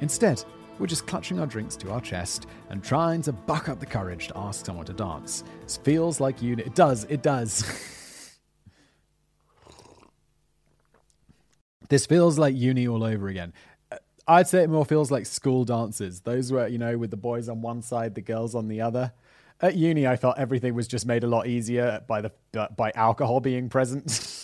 Instead, 0.00 0.42
we're 0.78 0.86
just 0.86 1.06
clutching 1.06 1.38
our 1.38 1.46
drinks 1.46 1.76
to 1.76 1.90
our 1.90 2.00
chest 2.00 2.46
and 2.70 2.82
trying 2.82 3.20
to 3.22 3.32
buck 3.32 3.68
up 3.68 3.80
the 3.80 3.86
courage 3.86 4.28
to 4.28 4.36
ask 4.36 4.64
someone 4.64 4.86
to 4.86 4.92
dance. 4.94 5.44
This 5.62 5.76
feels 5.76 6.20
like 6.20 6.40
uni. 6.42 6.62
It 6.62 6.74
does, 6.74 7.04
it 7.04 7.22
does. 7.22 7.64
this 11.88 12.06
feels 12.06 12.38
like 12.38 12.56
uni 12.56 12.88
all 12.88 13.04
over 13.04 13.28
again. 13.28 13.52
Uh, 13.92 13.98
I'd 14.26 14.48
say 14.48 14.62
it 14.62 14.70
more 14.70 14.86
feels 14.86 15.10
like 15.10 15.26
school 15.26 15.64
dances. 15.64 16.22
Those 16.22 16.50
were, 16.50 16.66
you 16.66 16.78
know, 16.78 16.96
with 16.96 17.10
the 17.10 17.18
boys 17.18 17.48
on 17.48 17.60
one 17.60 17.82
side, 17.82 18.14
the 18.14 18.22
girls 18.22 18.54
on 18.54 18.68
the 18.68 18.80
other. 18.80 19.12
At 19.60 19.76
uni, 19.76 20.06
I 20.06 20.16
felt 20.16 20.38
everything 20.38 20.74
was 20.74 20.88
just 20.88 21.06
made 21.06 21.22
a 21.24 21.28
lot 21.28 21.46
easier 21.46 22.02
by 22.08 22.22
the 22.22 22.32
by 22.76 22.90
alcohol 22.94 23.40
being 23.40 23.68
present. 23.68 24.40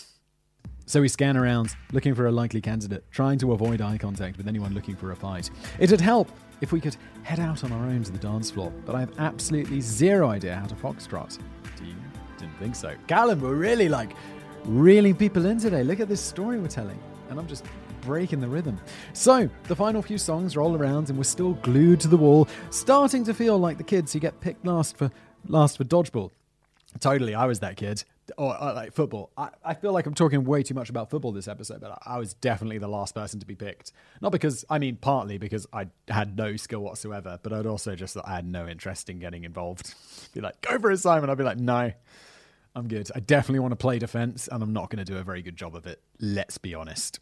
so 0.91 0.99
we 0.99 1.07
scan 1.07 1.37
around, 1.37 1.73
looking 1.93 2.13
for 2.13 2.27
a 2.27 2.31
likely 2.33 2.59
candidate, 2.59 3.05
trying 3.11 3.37
to 3.37 3.53
avoid 3.53 3.79
eye 3.79 3.97
contact 3.97 4.35
with 4.35 4.45
anyone 4.45 4.73
looking 4.73 4.93
for 4.93 5.11
a 5.11 5.15
fight. 5.15 5.49
It'd 5.79 6.01
help 6.01 6.29
if 6.59 6.73
we 6.73 6.81
could 6.81 6.97
head 7.23 7.39
out 7.39 7.63
on 7.63 7.71
our 7.71 7.85
own 7.85 8.03
to 8.03 8.11
the 8.11 8.17
dance 8.17 8.51
floor, 8.51 8.73
but 8.85 8.93
I 8.93 8.99
have 8.99 9.17
absolutely 9.17 9.79
zero 9.79 10.29
idea 10.29 10.53
how 10.53 10.65
to 10.65 10.75
foxtrot. 10.75 11.39
Do 11.77 11.85
you? 11.85 11.95
Didn't 12.37 12.57
think 12.59 12.75
so. 12.75 12.93
Callum, 13.07 13.39
we're 13.39 13.55
really 13.55 13.87
like 13.87 14.11
reeling 14.65 15.15
people 15.15 15.45
in 15.45 15.59
today. 15.59 15.81
Look 15.81 16.01
at 16.01 16.09
this 16.09 16.19
story 16.19 16.59
we're 16.59 16.67
telling. 16.67 16.99
And 17.29 17.39
I'm 17.39 17.47
just 17.47 17.63
breaking 18.01 18.41
the 18.41 18.49
rhythm. 18.49 18.77
So, 19.13 19.49
the 19.69 19.75
final 19.77 20.01
few 20.01 20.17
songs 20.17 20.57
roll 20.57 20.75
around 20.75 21.07
and 21.07 21.17
we're 21.17 21.23
still 21.23 21.53
glued 21.53 22.01
to 22.01 22.09
the 22.09 22.17
wall, 22.17 22.49
starting 22.69 23.23
to 23.23 23.33
feel 23.33 23.57
like 23.57 23.77
the 23.77 23.85
kids 23.85 24.11
who 24.11 24.19
get 24.19 24.41
picked 24.41 24.65
last 24.65 24.97
for 24.97 25.09
last 25.47 25.77
for 25.77 25.85
dodgeball. 25.85 26.31
Totally, 26.99 27.33
I 27.33 27.45
was 27.45 27.61
that 27.61 27.77
kid. 27.77 28.03
Oh, 28.37 28.45
or, 28.45 28.61
or 28.61 28.73
like 28.73 28.93
football. 28.93 29.31
I, 29.37 29.49
I 29.63 29.73
feel 29.73 29.93
like 29.93 30.05
I'm 30.05 30.13
talking 30.13 30.43
way 30.43 30.63
too 30.63 30.73
much 30.73 30.89
about 30.89 31.09
football 31.09 31.31
this 31.31 31.47
episode, 31.47 31.81
but 31.81 31.91
I, 32.05 32.15
I 32.15 32.17
was 32.17 32.33
definitely 32.33 32.77
the 32.77 32.87
last 32.87 33.15
person 33.15 33.39
to 33.39 33.45
be 33.45 33.55
picked. 33.55 33.91
Not 34.21 34.31
because, 34.31 34.65
I 34.69 34.79
mean, 34.79 34.97
partly 34.97 35.37
because 35.37 35.67
I 35.73 35.87
had 36.07 36.37
no 36.37 36.55
skill 36.55 36.81
whatsoever, 36.81 37.39
but 37.41 37.53
I'd 37.53 37.65
also 37.65 37.95
just 37.95 38.17
I 38.23 38.35
had 38.35 38.45
no 38.45 38.67
interest 38.67 39.09
in 39.09 39.19
getting 39.19 39.43
involved. 39.43 39.93
be 40.33 40.41
like, 40.41 40.61
go 40.61 40.77
for 40.79 40.91
it, 40.91 40.97
Simon. 40.97 41.29
I'd 41.29 41.37
be 41.37 41.43
like, 41.43 41.59
no, 41.59 41.91
I'm 42.75 42.87
good. 42.87 43.09
I 43.15 43.19
definitely 43.19 43.59
want 43.59 43.73
to 43.73 43.77
play 43.77 43.99
defense, 43.99 44.47
and 44.51 44.63
I'm 44.63 44.73
not 44.73 44.89
going 44.89 45.03
to 45.03 45.11
do 45.11 45.17
a 45.17 45.23
very 45.23 45.41
good 45.41 45.55
job 45.55 45.75
of 45.75 45.85
it. 45.85 46.01
Let's 46.19 46.57
be 46.57 46.73
honest. 46.73 47.19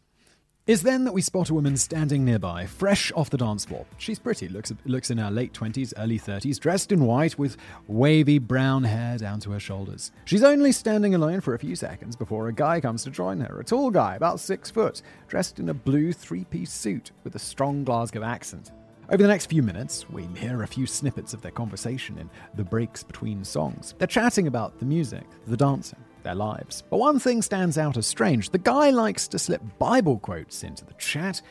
It's 0.70 0.82
then 0.82 1.02
that 1.02 1.12
we 1.12 1.20
spot 1.20 1.50
a 1.50 1.54
woman 1.54 1.76
standing 1.76 2.24
nearby, 2.24 2.64
fresh 2.64 3.10
off 3.16 3.28
the 3.28 3.36
dance 3.36 3.64
floor. 3.64 3.84
She's 3.98 4.20
pretty, 4.20 4.46
looks, 4.46 4.72
looks 4.84 5.10
in 5.10 5.18
her 5.18 5.28
late 5.28 5.52
20s, 5.52 5.92
early 5.96 6.16
30s, 6.16 6.60
dressed 6.60 6.92
in 6.92 7.04
white 7.04 7.36
with 7.36 7.56
wavy 7.88 8.38
brown 8.38 8.84
hair 8.84 9.18
down 9.18 9.40
to 9.40 9.50
her 9.50 9.58
shoulders. 9.58 10.12
She's 10.26 10.44
only 10.44 10.70
standing 10.70 11.16
alone 11.16 11.40
for 11.40 11.54
a 11.54 11.58
few 11.58 11.74
seconds 11.74 12.14
before 12.14 12.46
a 12.46 12.52
guy 12.52 12.80
comes 12.80 13.02
to 13.02 13.10
join 13.10 13.40
her, 13.40 13.58
a 13.58 13.64
tall 13.64 13.90
guy, 13.90 14.14
about 14.14 14.38
six 14.38 14.70
foot, 14.70 15.02
dressed 15.26 15.58
in 15.58 15.70
a 15.70 15.74
blue 15.74 16.12
three 16.12 16.44
piece 16.44 16.70
suit 16.70 17.10
with 17.24 17.34
a 17.34 17.40
strong 17.40 17.82
Glasgow 17.82 18.22
accent. 18.22 18.70
Over 19.08 19.24
the 19.24 19.28
next 19.28 19.46
few 19.46 19.64
minutes, 19.64 20.08
we 20.08 20.22
hear 20.36 20.62
a 20.62 20.68
few 20.68 20.86
snippets 20.86 21.34
of 21.34 21.42
their 21.42 21.50
conversation 21.50 22.16
in 22.16 22.30
the 22.54 22.62
breaks 22.62 23.02
between 23.02 23.42
songs. 23.42 23.96
They're 23.98 24.06
chatting 24.06 24.46
about 24.46 24.78
the 24.78 24.86
music, 24.86 25.24
the 25.48 25.56
dancing, 25.56 25.98
their 26.22 26.34
lives. 26.34 26.82
But 26.88 26.98
one 26.98 27.18
thing 27.18 27.42
stands 27.42 27.78
out 27.78 27.96
as 27.96 28.06
strange 28.06 28.50
the 28.50 28.58
guy 28.58 28.90
likes 28.90 29.28
to 29.28 29.38
slip 29.38 29.62
Bible 29.78 30.18
quotes 30.18 30.62
into 30.62 30.84
the 30.84 30.94
chat 30.94 31.42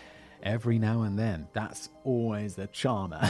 every 0.44 0.80
now 0.80 1.04
and 1.04 1.18
then. 1.18 1.48
That's 1.54 1.90
always 2.04 2.56
the 2.56 2.68
charmer. 2.68 3.30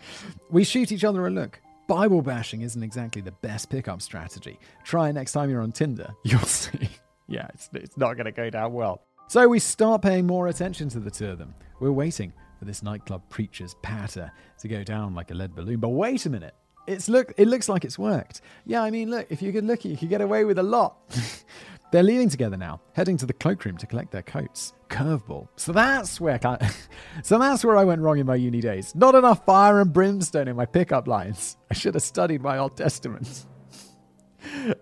we 0.50 0.64
shoot 0.64 0.92
each 0.92 1.04
other 1.04 1.26
a 1.26 1.30
look. 1.30 1.60
Bible 1.88 2.22
bashing 2.22 2.60
isn't 2.60 2.82
exactly 2.82 3.20
the 3.20 3.32
best 3.32 3.68
pickup 3.68 4.00
strategy. 4.00 4.58
Try 4.84 5.08
it 5.08 5.14
next 5.14 5.32
time 5.32 5.50
you're 5.50 5.62
on 5.62 5.72
Tinder. 5.72 6.14
You'll 6.24 6.40
see. 6.40 6.88
yeah, 7.26 7.48
it's, 7.52 7.68
it's 7.74 7.96
not 7.96 8.14
going 8.14 8.26
to 8.26 8.32
go 8.32 8.48
down 8.48 8.72
well. 8.72 9.02
So 9.28 9.48
we 9.48 9.58
start 9.58 10.02
paying 10.02 10.26
more 10.26 10.48
attention 10.48 10.88
to 10.90 11.00
the 11.00 11.10
two 11.10 11.30
of 11.30 11.38
them. 11.38 11.54
We're 11.80 11.92
waiting 11.92 12.32
for 12.58 12.64
this 12.64 12.82
nightclub 12.82 13.22
preacher's 13.28 13.74
patter 13.82 14.30
to 14.58 14.68
go 14.68 14.84
down 14.84 15.14
like 15.14 15.30
a 15.30 15.34
lead 15.34 15.54
balloon. 15.54 15.80
But 15.80 15.90
wait 15.90 16.26
a 16.26 16.30
minute. 16.30 16.54
It's 16.86 17.08
look 17.08 17.32
it 17.36 17.46
looks 17.46 17.68
like 17.68 17.84
it's 17.84 17.98
worked. 17.98 18.40
Yeah, 18.64 18.82
I 18.82 18.90
mean 18.90 19.10
look, 19.10 19.26
if 19.30 19.42
you 19.42 19.52
could 19.52 19.64
look 19.64 19.84
you 19.84 19.96
could 19.96 20.08
get 20.08 20.20
away 20.20 20.44
with 20.44 20.58
a 20.58 20.62
lot. 20.62 20.96
They're 21.92 22.04
leaving 22.04 22.28
together 22.28 22.56
now, 22.56 22.80
heading 22.92 23.16
to 23.16 23.26
the 23.26 23.32
cloakroom 23.32 23.76
to 23.78 23.86
collect 23.86 24.12
their 24.12 24.22
coats. 24.22 24.74
Curveball. 24.88 25.48
So 25.56 25.72
that's 25.72 26.20
where 26.20 26.38
I, 26.44 26.70
so 27.24 27.36
that's 27.36 27.64
where 27.64 27.76
I 27.76 27.82
went 27.82 28.00
wrong 28.00 28.18
in 28.18 28.26
my 28.26 28.36
uni 28.36 28.60
days. 28.60 28.94
Not 28.94 29.16
enough 29.16 29.44
fire 29.44 29.80
and 29.80 29.92
brimstone 29.92 30.46
in 30.46 30.54
my 30.54 30.66
pickup 30.66 31.08
lines. 31.08 31.56
I 31.70 31.74
should 31.74 31.94
have 31.94 32.04
studied 32.04 32.42
my 32.42 32.58
Old 32.58 32.76
Testament. 32.76 33.46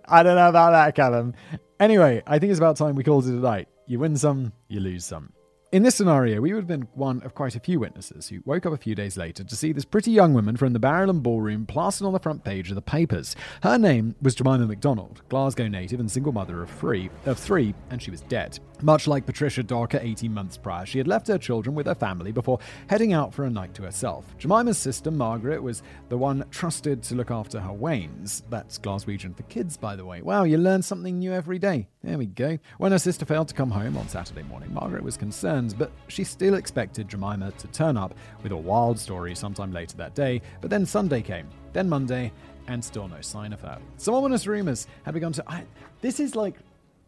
I 0.06 0.22
don't 0.22 0.36
know 0.36 0.50
about 0.50 0.72
that, 0.72 0.94
Callum. 0.94 1.34
Anyway, 1.80 2.22
I 2.26 2.38
think 2.38 2.50
it's 2.50 2.60
about 2.60 2.76
time 2.76 2.94
we 2.94 3.04
called 3.04 3.26
it 3.26 3.30
a 3.30 3.32
night. 3.32 3.68
You 3.86 3.98
win 3.98 4.16
some, 4.16 4.52
you 4.68 4.80
lose 4.80 5.04
some. 5.04 5.32
In 5.70 5.82
this 5.82 5.96
scenario, 5.96 6.40
we 6.40 6.54
would 6.54 6.60
have 6.60 6.66
been 6.66 6.88
one 6.94 7.20
of 7.20 7.34
quite 7.34 7.54
a 7.54 7.60
few 7.60 7.78
witnesses 7.78 8.26
who 8.26 8.40
woke 8.46 8.64
up 8.64 8.72
a 8.72 8.78
few 8.78 8.94
days 8.94 9.18
later 9.18 9.44
to 9.44 9.54
see 9.54 9.70
this 9.70 9.84
pretty 9.84 10.10
young 10.10 10.32
woman 10.32 10.56
from 10.56 10.72
the 10.72 10.80
Barrowland 10.80 11.22
Ballroom 11.22 11.66
plastered 11.66 12.06
on 12.06 12.14
the 12.14 12.18
front 12.18 12.42
page 12.42 12.70
of 12.70 12.74
the 12.74 12.80
papers. 12.80 13.36
Her 13.62 13.76
name 13.76 14.14
was 14.22 14.34
Jemima 14.34 14.66
McDonald, 14.66 15.20
Glasgow 15.28 15.68
native 15.68 16.00
and 16.00 16.10
single 16.10 16.32
mother 16.32 16.62
of 16.62 16.70
three, 16.70 17.10
of 17.26 17.38
three, 17.38 17.74
and 17.90 18.00
she 18.00 18.10
was 18.10 18.22
dead. 18.22 18.58
Much 18.80 19.06
like 19.06 19.26
Patricia 19.26 19.62
Docker 19.62 19.98
18 20.00 20.32
months 20.32 20.56
prior, 20.56 20.86
she 20.86 20.96
had 20.96 21.06
left 21.06 21.28
her 21.28 21.36
children 21.36 21.74
with 21.74 21.84
her 21.84 21.94
family 21.94 22.32
before 22.32 22.60
heading 22.88 23.12
out 23.12 23.34
for 23.34 23.44
a 23.44 23.50
night 23.50 23.74
to 23.74 23.82
herself. 23.82 24.24
Jemima's 24.38 24.78
sister, 24.78 25.10
Margaret, 25.10 25.62
was 25.62 25.82
the 26.08 26.16
one 26.16 26.46
trusted 26.50 27.02
to 27.02 27.14
look 27.14 27.30
after 27.30 27.60
her 27.60 27.74
wains. 27.74 28.42
That's 28.48 28.78
Glaswegian 28.78 29.36
for 29.36 29.42
kids, 29.44 29.76
by 29.76 29.96
the 29.96 30.06
way. 30.06 30.22
Wow, 30.22 30.44
you 30.44 30.56
learn 30.56 30.80
something 30.80 31.18
new 31.18 31.34
every 31.34 31.58
day. 31.58 31.88
There 32.08 32.16
we 32.16 32.24
go. 32.24 32.58
When 32.78 32.92
her 32.92 32.98
sister 32.98 33.26
failed 33.26 33.48
to 33.48 33.54
come 33.54 33.70
home 33.70 33.98
on 33.98 34.08
Saturday 34.08 34.42
morning, 34.44 34.72
Margaret 34.72 35.02
was 35.02 35.18
concerned 35.18 35.74
but 35.76 35.92
she 36.06 36.24
still 36.24 36.54
expected 36.54 37.06
Jemima 37.06 37.52
to 37.58 37.66
turn 37.66 37.98
up 37.98 38.14
with 38.42 38.50
a 38.50 38.56
wild 38.56 38.98
story 38.98 39.34
sometime 39.34 39.72
later 39.72 39.94
that 39.98 40.14
day. 40.14 40.40
But 40.62 40.70
then 40.70 40.86
Sunday 40.86 41.20
came, 41.20 41.50
then 41.74 41.86
Monday, 41.86 42.32
and 42.66 42.82
still 42.82 43.08
no 43.08 43.20
sign 43.20 43.52
of 43.52 43.60
her. 43.60 43.78
Some 43.98 44.14
ominous 44.14 44.46
rumors 44.46 44.86
had 45.02 45.12
begun 45.12 45.34
to. 45.34 45.44
I, 45.46 45.64
this 46.00 46.18
is 46.18 46.34
like. 46.34 46.54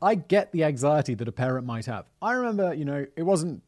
I 0.03 0.17
get 0.17 0.53
the 0.53 0.65
anxiety 0.65 1.15
that 1.15 1.29
a 1.29 1.33
parent 1.33 1.67
might 1.67 1.87
have. 1.87 2.05
I 2.21 2.33
remember, 2.33 2.75
you 2.75 2.85
know, 2.85 3.07
it 3.17 3.23
wasn't 3.23 3.63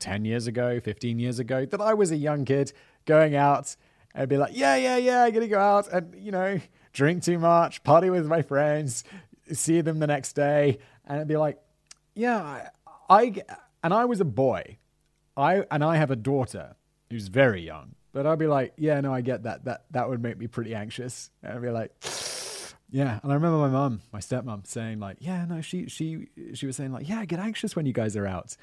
10 0.00 0.26
years 0.26 0.46
ago, 0.46 0.80
15 0.80 1.18
years 1.18 1.38
ago, 1.38 1.64
that 1.64 1.80
I 1.80 1.94
was 1.94 2.10
a 2.10 2.16
young 2.16 2.44
kid 2.44 2.72
going 3.06 3.36
out 3.36 3.74
and 4.14 4.28
be 4.28 4.36
like, 4.36 4.52
yeah, 4.54 4.76
yeah, 4.76 4.96
yeah, 4.96 5.24
I'm 5.24 5.32
going 5.32 5.42
to 5.42 5.48
go 5.48 5.60
out 5.60 5.88
and, 5.92 6.14
you 6.14 6.30
know, 6.30 6.58
drink 6.94 7.22
too 7.22 7.38
much, 7.38 7.82
party 7.84 8.08
with 8.08 8.26
my 8.26 8.40
friends, 8.40 9.04
see 9.52 9.80
them 9.80 9.98
the 9.98 10.06
next 10.06 10.34
day. 10.34 10.78
And 11.06 11.20
I'd 11.20 11.28
be 11.28 11.36
like, 11.36 11.58
yeah, 12.14 12.40
I, 12.42 12.68
I 13.08 13.42
and 13.82 13.92
I 13.92 14.04
was 14.04 14.20
a 14.20 14.24
boy, 14.24 14.78
I 15.36 15.64
and 15.70 15.84
I 15.84 15.96
have 15.96 16.10
a 16.10 16.16
daughter 16.16 16.76
who's 17.10 17.28
very 17.28 17.62
young. 17.62 17.94
But 18.12 18.26
I'd 18.26 18.38
be 18.38 18.46
like, 18.46 18.74
yeah, 18.76 19.00
no, 19.00 19.12
I 19.12 19.20
get 19.20 19.42
that. 19.42 19.64
That 19.64 19.84
that 19.90 20.08
would 20.08 20.22
make 20.22 20.38
me 20.38 20.46
pretty 20.46 20.74
anxious. 20.74 21.30
And 21.42 21.54
I'd 21.54 21.62
be 21.62 21.70
like, 21.70 21.92
yeah. 22.90 23.18
And 23.22 23.32
I 23.32 23.34
remember 23.34 23.58
my 23.58 23.68
mum, 23.68 24.02
my 24.12 24.20
stepmom, 24.20 24.66
saying 24.66 25.00
like, 25.00 25.16
yeah, 25.20 25.44
no, 25.44 25.60
she 25.60 25.88
she 25.88 26.28
she 26.54 26.66
was 26.66 26.76
saying 26.76 26.92
like, 26.92 27.08
yeah, 27.08 27.24
get 27.24 27.40
anxious 27.40 27.74
when 27.74 27.86
you 27.86 27.92
guys 27.92 28.16
are 28.16 28.26
out. 28.26 28.56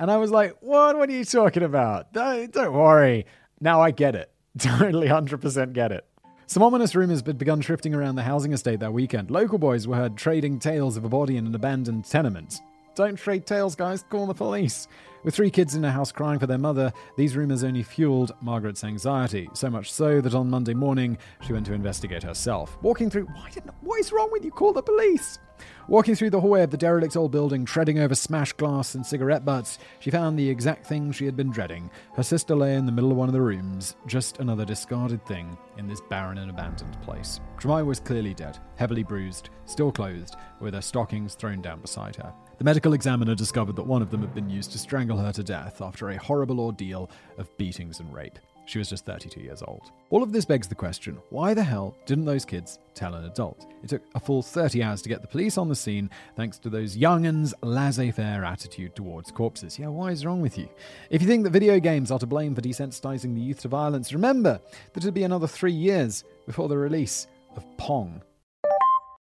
And 0.00 0.10
I 0.10 0.16
was 0.16 0.30
like, 0.30 0.56
what? 0.60 0.96
What 0.96 1.08
are 1.08 1.12
you 1.12 1.24
talking 1.24 1.62
about? 1.62 2.12
Don't, 2.12 2.52
don't 2.52 2.72
worry. 2.72 3.26
Now 3.60 3.80
I 3.80 3.90
get 3.90 4.14
it. 4.14 4.30
Totally, 4.58 5.06
hundred 5.06 5.40
percent 5.40 5.72
get 5.72 5.92
it. 5.92 6.07
Some 6.48 6.62
ominous 6.62 6.94
rumours 6.94 7.22
had 7.26 7.36
begun 7.36 7.58
drifting 7.58 7.94
around 7.94 8.14
the 8.14 8.22
housing 8.22 8.54
estate 8.54 8.80
that 8.80 8.90
weekend. 8.90 9.30
Local 9.30 9.58
boys 9.58 9.86
were 9.86 9.96
heard 9.96 10.16
trading 10.16 10.58
tales 10.58 10.96
of 10.96 11.04
a 11.04 11.08
body 11.10 11.36
in 11.36 11.46
an 11.46 11.54
abandoned 11.54 12.06
tenement. 12.06 12.62
Don't 12.94 13.16
trade 13.16 13.44
tales, 13.44 13.74
guys. 13.74 14.02
Call 14.08 14.26
the 14.26 14.32
police. 14.32 14.88
With 15.24 15.34
three 15.34 15.50
kids 15.50 15.74
in 15.74 15.82
the 15.82 15.90
house 15.90 16.10
crying 16.10 16.38
for 16.38 16.46
their 16.46 16.56
mother, 16.56 16.90
these 17.18 17.36
rumours 17.36 17.64
only 17.64 17.82
fueled 17.82 18.32
Margaret's 18.40 18.82
anxiety. 18.82 19.50
So 19.52 19.68
much 19.68 19.92
so 19.92 20.22
that 20.22 20.34
on 20.34 20.48
Monday 20.48 20.72
morning, 20.72 21.18
she 21.46 21.52
went 21.52 21.66
to 21.66 21.74
investigate 21.74 22.22
herself. 22.22 22.78
Walking 22.80 23.10
through, 23.10 23.26
why 23.26 23.50
didn't, 23.50 23.74
what 23.82 24.00
is 24.00 24.10
wrong 24.10 24.30
with 24.32 24.42
you? 24.42 24.50
Call 24.50 24.72
the 24.72 24.80
police. 24.80 25.38
Walking 25.88 26.14
through 26.14 26.30
the 26.30 26.40
hallway 26.40 26.62
of 26.62 26.70
the 26.70 26.76
derelict 26.76 27.16
old 27.16 27.32
building, 27.32 27.64
treading 27.64 27.98
over 27.98 28.14
smashed 28.14 28.56
glass 28.56 28.94
and 28.94 29.04
cigarette 29.04 29.44
butts, 29.44 29.78
she 30.00 30.10
found 30.10 30.38
the 30.38 30.48
exact 30.48 30.86
thing 30.86 31.12
she 31.12 31.24
had 31.24 31.36
been 31.36 31.50
dreading. 31.50 31.90
Her 32.14 32.22
sister 32.22 32.54
lay 32.54 32.74
in 32.74 32.86
the 32.86 32.92
middle 32.92 33.10
of 33.10 33.16
one 33.16 33.28
of 33.28 33.32
the 33.32 33.40
rooms, 33.40 33.96
just 34.06 34.38
another 34.38 34.64
discarded 34.64 35.24
thing 35.26 35.56
in 35.78 35.88
this 35.88 36.00
barren 36.10 36.38
and 36.38 36.50
abandoned 36.50 37.00
place. 37.02 37.40
Jemima 37.58 37.84
was 37.84 38.00
clearly 38.00 38.34
dead, 38.34 38.58
heavily 38.76 39.02
bruised, 39.02 39.50
still 39.64 39.90
clothed, 39.90 40.36
with 40.60 40.74
her 40.74 40.82
stockings 40.82 41.34
thrown 41.34 41.62
down 41.62 41.80
beside 41.80 42.16
her. 42.16 42.32
The 42.58 42.64
medical 42.64 42.92
examiner 42.92 43.34
discovered 43.34 43.76
that 43.76 43.86
one 43.86 44.02
of 44.02 44.10
them 44.10 44.20
had 44.20 44.34
been 44.34 44.50
used 44.50 44.72
to 44.72 44.78
strangle 44.78 45.16
her 45.18 45.32
to 45.32 45.44
death 45.44 45.80
after 45.80 46.10
a 46.10 46.18
horrible 46.18 46.60
ordeal 46.60 47.08
of 47.38 47.56
beatings 47.56 48.00
and 48.00 48.12
rape. 48.12 48.38
She 48.68 48.78
was 48.78 48.90
just 48.90 49.06
32 49.06 49.40
years 49.40 49.62
old. 49.62 49.92
All 50.10 50.22
of 50.22 50.30
this 50.30 50.44
begs 50.44 50.68
the 50.68 50.74
question 50.74 51.16
why 51.30 51.54
the 51.54 51.62
hell 51.62 51.96
didn't 52.04 52.26
those 52.26 52.44
kids 52.44 52.78
tell 52.92 53.14
an 53.14 53.24
adult? 53.24 53.66
It 53.82 53.88
took 53.88 54.02
a 54.14 54.20
full 54.20 54.42
30 54.42 54.82
hours 54.82 55.00
to 55.00 55.08
get 55.08 55.22
the 55.22 55.26
police 55.26 55.56
on 55.56 55.70
the 55.70 55.74
scene 55.74 56.10
thanks 56.36 56.58
to 56.58 56.68
those 56.68 56.94
young'uns' 56.94 57.54
laissez 57.62 58.10
faire 58.10 58.44
attitude 58.44 58.94
towards 58.94 59.30
corpses. 59.30 59.78
Yeah, 59.78 59.88
why 59.88 60.10
is 60.10 60.26
wrong 60.26 60.42
with 60.42 60.58
you? 60.58 60.68
If 61.08 61.22
you 61.22 61.28
think 61.28 61.44
that 61.44 61.50
video 61.50 61.80
games 61.80 62.10
are 62.10 62.18
to 62.18 62.26
blame 62.26 62.54
for 62.54 62.60
desensitizing 62.60 63.34
the 63.34 63.40
youth 63.40 63.60
to 63.60 63.68
violence, 63.68 64.12
remember 64.12 64.60
that 64.92 65.02
it'd 65.02 65.14
be 65.14 65.22
another 65.22 65.46
three 65.46 65.72
years 65.72 66.24
before 66.44 66.68
the 66.68 66.76
release 66.76 67.26
of 67.56 67.64
Pong. 67.78 68.20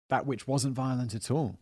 That 0.10 0.26
which 0.26 0.48
wasn't 0.48 0.74
violent 0.74 1.14
at 1.14 1.30
all. 1.30 1.56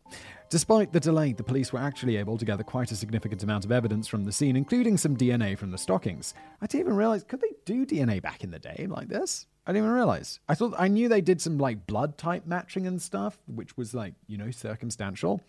Despite 0.53 0.93
the 0.93 0.99
delay, 0.99 1.33
the 1.33 1.41
police 1.41 1.73
were 1.73 1.79
actually 1.79 2.15
able 2.15 2.37
to 2.37 2.45
gather 2.45 2.61
quite 2.61 2.91
a 2.91 2.95
significant 2.95 3.41
amount 3.41 3.65
of 3.65 3.71
evidence 3.71 4.07
from 4.07 4.23
the 4.23 4.31
scene, 4.31 4.55
including 4.55 4.97
some 4.97 5.17
DNA 5.17 5.57
from 5.57 5.71
the 5.71 5.79
stockings. 5.79 6.35
I 6.61 6.67
didn't 6.67 6.81
even 6.81 6.95
realize, 6.95 7.23
could 7.23 7.41
they 7.41 7.53
do 7.65 7.87
DNA 7.87 8.21
back 8.21 8.43
in 8.43 8.51
the 8.51 8.59
day 8.59 8.85
like 8.87 9.07
this? 9.07 9.47
I 9.65 9.71
didn't 9.71 9.85
even 9.85 9.95
realize. 9.95 10.39
I 10.47 10.53
thought 10.53 10.75
I 10.77 10.89
knew 10.89 11.09
they 11.09 11.21
did 11.21 11.41
some 11.41 11.57
like 11.57 11.87
blood 11.87 12.19
type 12.19 12.45
matching 12.45 12.85
and 12.85 13.01
stuff, 13.01 13.39
which 13.47 13.75
was 13.77 13.95
like, 13.95 14.13
you 14.27 14.37
know, 14.37 14.51
circumstantial. 14.51 15.41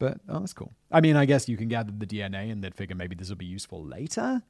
But 0.00 0.18
oh, 0.28 0.40
that's 0.40 0.52
cool. 0.52 0.72
I 0.90 1.00
mean, 1.00 1.14
I 1.14 1.26
guess 1.26 1.48
you 1.48 1.56
can 1.56 1.68
gather 1.68 1.92
the 1.96 2.04
DNA 2.04 2.50
and 2.50 2.64
they'd 2.64 2.74
figure 2.74 2.96
maybe 2.96 3.14
this 3.14 3.28
will 3.28 3.36
be 3.36 3.46
useful 3.46 3.84
later. 3.84 4.42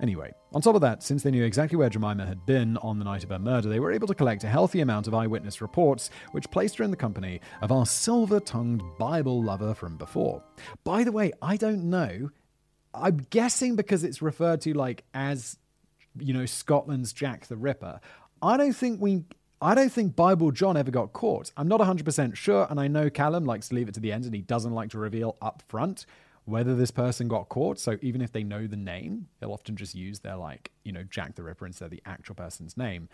Anyway, 0.00 0.32
on 0.52 0.62
top 0.62 0.74
of 0.74 0.80
that, 0.80 1.02
since 1.02 1.22
they 1.22 1.30
knew 1.30 1.44
exactly 1.44 1.76
where 1.76 1.88
Jemima 1.88 2.26
had 2.26 2.44
been 2.46 2.76
on 2.78 2.98
the 2.98 3.04
night 3.04 3.24
of 3.24 3.30
her 3.30 3.38
murder, 3.38 3.68
they 3.68 3.80
were 3.80 3.92
able 3.92 4.08
to 4.08 4.14
collect 4.14 4.44
a 4.44 4.48
healthy 4.48 4.80
amount 4.80 5.06
of 5.06 5.14
eyewitness 5.14 5.60
reports, 5.60 6.10
which 6.32 6.50
placed 6.50 6.78
her 6.78 6.84
in 6.84 6.90
the 6.90 6.96
company 6.96 7.40
of 7.60 7.70
our 7.70 7.86
silver 7.86 8.40
tongued 8.40 8.82
Bible 8.98 9.42
lover 9.42 9.74
from 9.74 9.96
before. 9.96 10.42
By 10.84 11.04
the 11.04 11.12
way, 11.12 11.32
I 11.40 11.56
don't 11.56 11.84
know. 11.84 12.30
I'm 12.94 13.18
guessing 13.30 13.76
because 13.76 14.04
it's 14.04 14.20
referred 14.20 14.60
to 14.62 14.74
like 14.74 15.04
as, 15.14 15.58
you 16.18 16.34
know, 16.34 16.46
Scotland's 16.46 17.12
Jack 17.12 17.46
the 17.46 17.56
Ripper. 17.56 18.00
I 18.42 18.56
don't 18.56 18.74
think 18.74 19.00
we 19.00 19.24
I 19.60 19.76
don't 19.76 19.92
think 19.92 20.16
Bible 20.16 20.50
John 20.50 20.76
ever 20.76 20.90
got 20.90 21.12
caught. 21.12 21.52
I'm 21.56 21.68
not 21.68 21.78
100% 21.78 22.34
sure, 22.34 22.66
and 22.68 22.80
I 22.80 22.88
know 22.88 23.08
Callum 23.08 23.44
likes 23.44 23.68
to 23.68 23.76
leave 23.76 23.88
it 23.88 23.94
to 23.94 24.00
the 24.00 24.10
end 24.10 24.24
and 24.24 24.34
he 24.34 24.40
doesn't 24.40 24.72
like 24.72 24.90
to 24.90 24.98
reveal 24.98 25.36
up 25.40 25.62
front 25.68 26.04
whether 26.44 26.74
this 26.74 26.90
person 26.90 27.28
got 27.28 27.48
caught. 27.48 27.78
So 27.78 27.98
even 28.02 28.20
if 28.20 28.32
they 28.32 28.42
know 28.42 28.66
the 28.66 28.76
name, 28.76 29.28
they'll 29.38 29.52
often 29.52 29.76
just 29.76 29.94
use 29.94 30.20
their 30.20 30.36
like, 30.36 30.72
you 30.84 30.92
know, 30.92 31.04
Jack 31.04 31.34
the 31.34 31.42
Ripper 31.42 31.66
instead 31.66 31.86
of 31.86 31.90
the 31.90 32.02
actual 32.04 32.34
person's 32.34 32.76
name. 32.76 33.08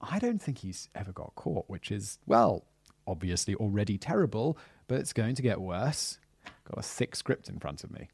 I 0.00 0.18
don't 0.18 0.40
think 0.40 0.58
he's 0.58 0.88
ever 0.94 1.12
got 1.12 1.34
caught, 1.34 1.64
which 1.68 1.90
is, 1.90 2.18
well, 2.26 2.64
obviously 3.06 3.54
already 3.54 3.98
terrible, 3.98 4.58
but 4.88 4.98
it's 5.00 5.12
going 5.12 5.34
to 5.34 5.42
get 5.42 5.60
worse. 5.60 6.18
Got 6.44 6.78
a 6.78 6.82
thick 6.82 7.16
script 7.16 7.48
in 7.48 7.58
front 7.58 7.84
of 7.84 7.90
me. 7.90 8.08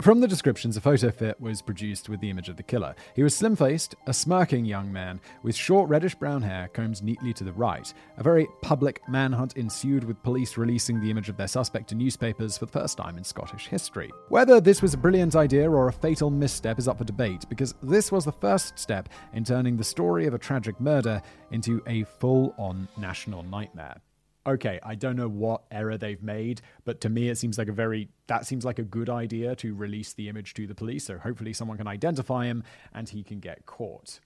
From 0.00 0.20
the 0.20 0.28
descriptions, 0.28 0.76
a 0.76 0.80
photo 0.80 1.10
fit 1.10 1.40
was 1.40 1.60
produced 1.60 2.08
with 2.08 2.20
the 2.20 2.30
image 2.30 2.48
of 2.48 2.56
the 2.56 2.62
killer. 2.62 2.94
He 3.16 3.24
was 3.24 3.34
slim 3.34 3.56
faced, 3.56 3.96
a 4.06 4.14
smirking 4.14 4.64
young 4.64 4.92
man 4.92 5.20
with 5.42 5.56
short 5.56 5.88
reddish 5.88 6.14
brown 6.14 6.40
hair 6.40 6.68
combed 6.68 7.02
neatly 7.02 7.32
to 7.32 7.42
the 7.42 7.52
right. 7.52 7.92
A 8.16 8.22
very 8.22 8.46
public 8.62 9.00
manhunt 9.08 9.56
ensued, 9.56 10.04
with 10.04 10.22
police 10.22 10.56
releasing 10.56 11.00
the 11.00 11.10
image 11.10 11.28
of 11.28 11.36
their 11.36 11.48
suspect 11.48 11.88
to 11.88 11.96
newspapers 11.96 12.56
for 12.56 12.66
the 12.66 12.72
first 12.72 12.96
time 12.96 13.18
in 13.18 13.24
Scottish 13.24 13.66
history. 13.66 14.12
Whether 14.28 14.60
this 14.60 14.82
was 14.82 14.94
a 14.94 14.98
brilliant 14.98 15.34
idea 15.34 15.68
or 15.68 15.88
a 15.88 15.92
fatal 15.92 16.30
misstep 16.30 16.78
is 16.78 16.86
up 16.86 16.98
for 16.98 17.04
debate, 17.04 17.46
because 17.48 17.74
this 17.82 18.12
was 18.12 18.24
the 18.24 18.30
first 18.30 18.78
step 18.78 19.08
in 19.32 19.42
turning 19.42 19.76
the 19.76 19.82
story 19.82 20.28
of 20.28 20.34
a 20.34 20.38
tragic 20.38 20.80
murder 20.80 21.20
into 21.50 21.82
a 21.88 22.04
full 22.04 22.54
on 22.56 22.86
national 22.98 23.42
nightmare 23.42 24.00
okay, 24.46 24.80
I 24.82 24.94
don't 24.94 25.16
know 25.16 25.28
what 25.28 25.62
error 25.70 25.98
they've 25.98 26.22
made, 26.22 26.60
but 26.84 27.00
to 27.02 27.08
me 27.08 27.28
it 27.28 27.36
seems 27.36 27.58
like 27.58 27.68
a 27.68 27.72
very 27.72 28.08
that 28.26 28.46
seems 28.46 28.64
like 28.64 28.78
a 28.78 28.84
good 28.84 29.10
idea 29.10 29.54
to 29.56 29.74
release 29.74 30.12
the 30.12 30.28
image 30.28 30.54
to 30.54 30.66
the 30.66 30.74
police. 30.74 31.04
So 31.04 31.18
hopefully 31.18 31.52
someone 31.52 31.76
can 31.76 31.86
identify 31.86 32.46
him 32.46 32.62
and 32.94 33.08
he 33.08 33.22
can 33.22 33.40
get 33.40 33.66
caught. 33.66 34.20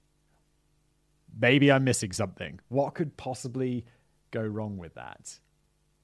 Maybe 1.40 1.72
I'm 1.72 1.84
missing 1.84 2.12
something. 2.12 2.60
What 2.68 2.94
could 2.94 3.16
possibly 3.16 3.84
go 4.30 4.42
wrong 4.42 4.76
with 4.76 4.94
that? 4.94 5.38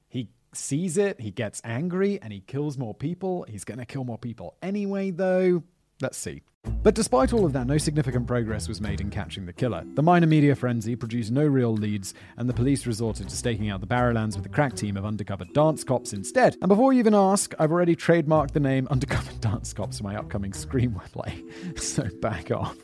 He 0.08 0.30
sees 0.54 0.96
it, 0.96 1.20
he 1.20 1.30
gets 1.30 1.60
angry, 1.64 2.18
and 2.22 2.32
he 2.32 2.40
kills 2.40 2.78
more 2.78 2.94
people. 2.94 3.44
He's 3.48 3.64
going 3.64 3.78
to 3.78 3.84
kill 3.84 4.04
more 4.04 4.18
people 4.18 4.56
anyway, 4.62 5.10
though. 5.10 5.62
Let's 6.00 6.18
see. 6.18 6.42
But 6.82 6.94
despite 6.94 7.32
all 7.32 7.44
of 7.44 7.52
that, 7.54 7.66
no 7.66 7.78
significant 7.78 8.26
progress 8.26 8.68
was 8.68 8.80
made 8.80 9.00
in 9.00 9.10
catching 9.10 9.46
the 9.46 9.52
killer. 9.52 9.84
The 9.94 10.02
minor 10.02 10.26
media 10.26 10.54
frenzy 10.54 10.94
produced 10.94 11.32
no 11.32 11.44
real 11.44 11.72
leads, 11.72 12.14
and 12.36 12.48
the 12.48 12.54
police 12.54 12.86
resorted 12.86 13.28
to 13.28 13.36
staking 13.36 13.70
out 13.70 13.80
the 13.80 13.86
Barrowlands 13.86 14.36
with 14.36 14.46
a 14.46 14.50
crack 14.50 14.74
team 14.74 14.96
of 14.96 15.04
undercover 15.04 15.44
dance 15.54 15.82
cops 15.82 16.12
instead. 16.12 16.56
And 16.60 16.68
before 16.68 16.92
you 16.92 17.00
even 17.00 17.14
ask, 17.14 17.54
I've 17.58 17.72
already 17.72 17.96
trademarked 17.96 18.52
the 18.52 18.60
name 18.60 18.86
Undercover 18.90 19.32
Dance 19.40 19.72
Cops 19.72 19.98
for 19.98 20.04
my 20.04 20.16
upcoming 20.16 20.52
screenplay, 20.52 21.78
so 21.78 22.04
back 22.20 22.50
off. 22.50 22.76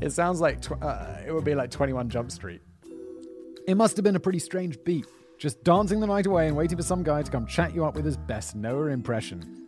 It 0.00 0.10
sounds 0.10 0.40
like 0.40 0.62
tw- 0.62 0.82
uh, 0.82 1.18
it 1.26 1.32
would 1.32 1.44
be 1.44 1.54
like 1.54 1.70
21 1.70 2.08
Jump 2.08 2.30
Street. 2.30 2.60
It 3.66 3.76
must 3.76 3.96
have 3.96 4.04
been 4.04 4.16
a 4.16 4.20
pretty 4.20 4.38
strange 4.38 4.82
beat, 4.84 5.06
just 5.38 5.62
dancing 5.64 6.00
the 6.00 6.06
night 6.06 6.26
away 6.26 6.46
and 6.46 6.56
waiting 6.56 6.78
for 6.78 6.82
some 6.84 7.02
guy 7.02 7.22
to 7.22 7.30
come 7.30 7.46
chat 7.46 7.74
you 7.74 7.84
up 7.84 7.94
with 7.94 8.04
his 8.04 8.16
best 8.16 8.54
Noah 8.54 8.86
impression. 8.86 9.67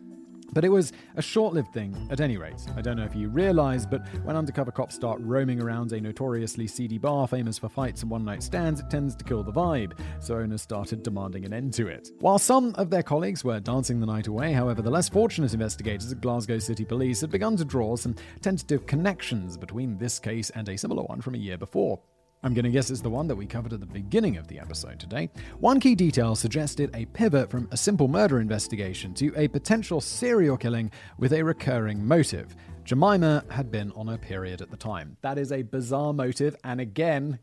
But 0.53 0.65
it 0.65 0.69
was 0.69 0.91
a 1.15 1.21
short 1.21 1.53
lived 1.53 1.73
thing, 1.73 1.95
at 2.11 2.19
any 2.19 2.37
rate. 2.37 2.67
I 2.75 2.81
don't 2.81 2.97
know 2.97 3.05
if 3.05 3.15
you 3.15 3.29
realise, 3.29 3.85
but 3.85 4.05
when 4.23 4.35
undercover 4.35 4.71
cops 4.71 4.95
start 4.95 5.19
roaming 5.21 5.61
around 5.61 5.91
a 5.93 6.01
notoriously 6.01 6.67
seedy 6.67 6.97
bar 6.97 7.27
famous 7.27 7.57
for 7.57 7.69
fights 7.69 8.01
and 8.01 8.11
one 8.11 8.25
night 8.25 8.43
stands, 8.43 8.79
it 8.79 8.89
tends 8.89 9.15
to 9.15 9.23
kill 9.23 9.43
the 9.43 9.51
vibe, 9.51 9.97
so 10.19 10.35
owners 10.35 10.61
started 10.61 11.03
demanding 11.03 11.45
an 11.45 11.53
end 11.53 11.73
to 11.75 11.87
it. 11.87 12.09
While 12.19 12.39
some 12.39 12.75
of 12.75 12.89
their 12.89 13.03
colleagues 13.03 13.43
were 13.43 13.59
dancing 13.59 13.99
the 13.99 14.05
night 14.05 14.27
away, 14.27 14.51
however, 14.51 14.81
the 14.81 14.91
less 14.91 15.09
fortunate 15.09 15.53
investigators 15.53 16.11
at 16.11 16.21
Glasgow 16.21 16.59
City 16.59 16.83
Police 16.83 17.21
had 17.21 17.31
begun 17.31 17.55
to 17.57 17.65
draw 17.65 17.95
some 17.95 18.15
tentative 18.41 18.85
connections 18.85 19.57
between 19.57 19.97
this 19.97 20.19
case 20.19 20.49
and 20.51 20.67
a 20.67 20.77
similar 20.77 21.03
one 21.03 21.21
from 21.21 21.35
a 21.35 21.39
year 21.39 21.57
before. 21.57 21.99
I'm 22.43 22.55
going 22.55 22.65
to 22.65 22.71
guess 22.71 22.89
it's 22.89 23.01
the 23.01 23.09
one 23.09 23.27
that 23.27 23.35
we 23.35 23.45
covered 23.45 23.71
at 23.71 23.81
the 23.81 23.85
beginning 23.85 24.37
of 24.37 24.47
the 24.47 24.57
episode 24.57 24.99
today. 24.99 25.29
One 25.59 25.79
key 25.79 25.93
detail 25.93 26.35
suggested 26.35 26.89
a 26.95 27.05
pivot 27.05 27.51
from 27.51 27.67
a 27.69 27.77
simple 27.77 28.07
murder 28.07 28.39
investigation 28.39 29.13
to 29.15 29.31
a 29.37 29.47
potential 29.47 30.01
serial 30.01 30.57
killing 30.57 30.89
with 31.19 31.33
a 31.33 31.43
recurring 31.43 32.03
motive. 32.03 32.55
Jemima 32.83 33.45
had 33.51 33.69
been 33.69 33.91
on 33.91 34.07
her 34.07 34.17
period 34.17 34.59
at 34.59 34.71
the 34.71 34.77
time. 34.77 35.17
That 35.21 35.37
is 35.37 35.51
a 35.51 35.61
bizarre 35.61 36.13
motive, 36.13 36.55
and 36.63 36.81
again, 36.81 37.37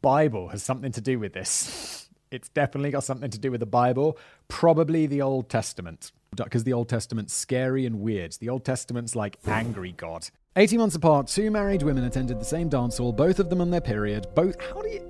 Bible 0.00 0.48
has 0.50 0.62
something 0.62 0.92
to 0.92 1.00
do 1.00 1.18
with 1.18 1.32
this. 1.32 2.02
It's 2.32 2.48
definitely 2.48 2.90
got 2.90 3.04
something 3.04 3.30
to 3.30 3.38
do 3.38 3.52
with 3.52 3.60
the 3.60 3.66
Bible, 3.66 4.18
probably 4.48 5.06
the 5.06 5.22
Old 5.22 5.48
Testament. 5.48 6.10
Because 6.34 6.64
the 6.64 6.72
Old 6.72 6.88
Testament's 6.88 7.32
scary 7.32 7.86
and 7.86 8.00
weird. 8.00 8.32
The 8.32 8.48
Old 8.48 8.64
Testament's 8.64 9.14
like 9.14 9.38
angry 9.46 9.92
God. 9.92 10.28
18 10.58 10.78
months 10.78 10.96
apart, 10.96 11.26
two 11.26 11.50
married 11.50 11.82
women 11.82 12.04
attended 12.04 12.40
the 12.40 12.44
same 12.44 12.68
dance 12.70 12.96
hall, 12.96 13.12
both 13.12 13.38
of 13.38 13.50
them 13.50 13.60
on 13.60 13.70
their 13.70 13.80
period. 13.80 14.26
Both. 14.34 14.58
How 14.60 14.80
do 14.80 14.88
you. 14.88 15.02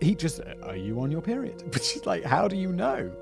He 0.00 0.14
just. 0.14 0.40
Are 0.64 0.76
you 0.76 1.00
on 1.00 1.10
your 1.10 1.22
period? 1.22 1.62
But 1.70 1.84
she's 1.84 2.04
like, 2.04 2.24
how 2.24 2.48
do 2.48 2.56
you 2.56 2.72
know? 2.72 3.12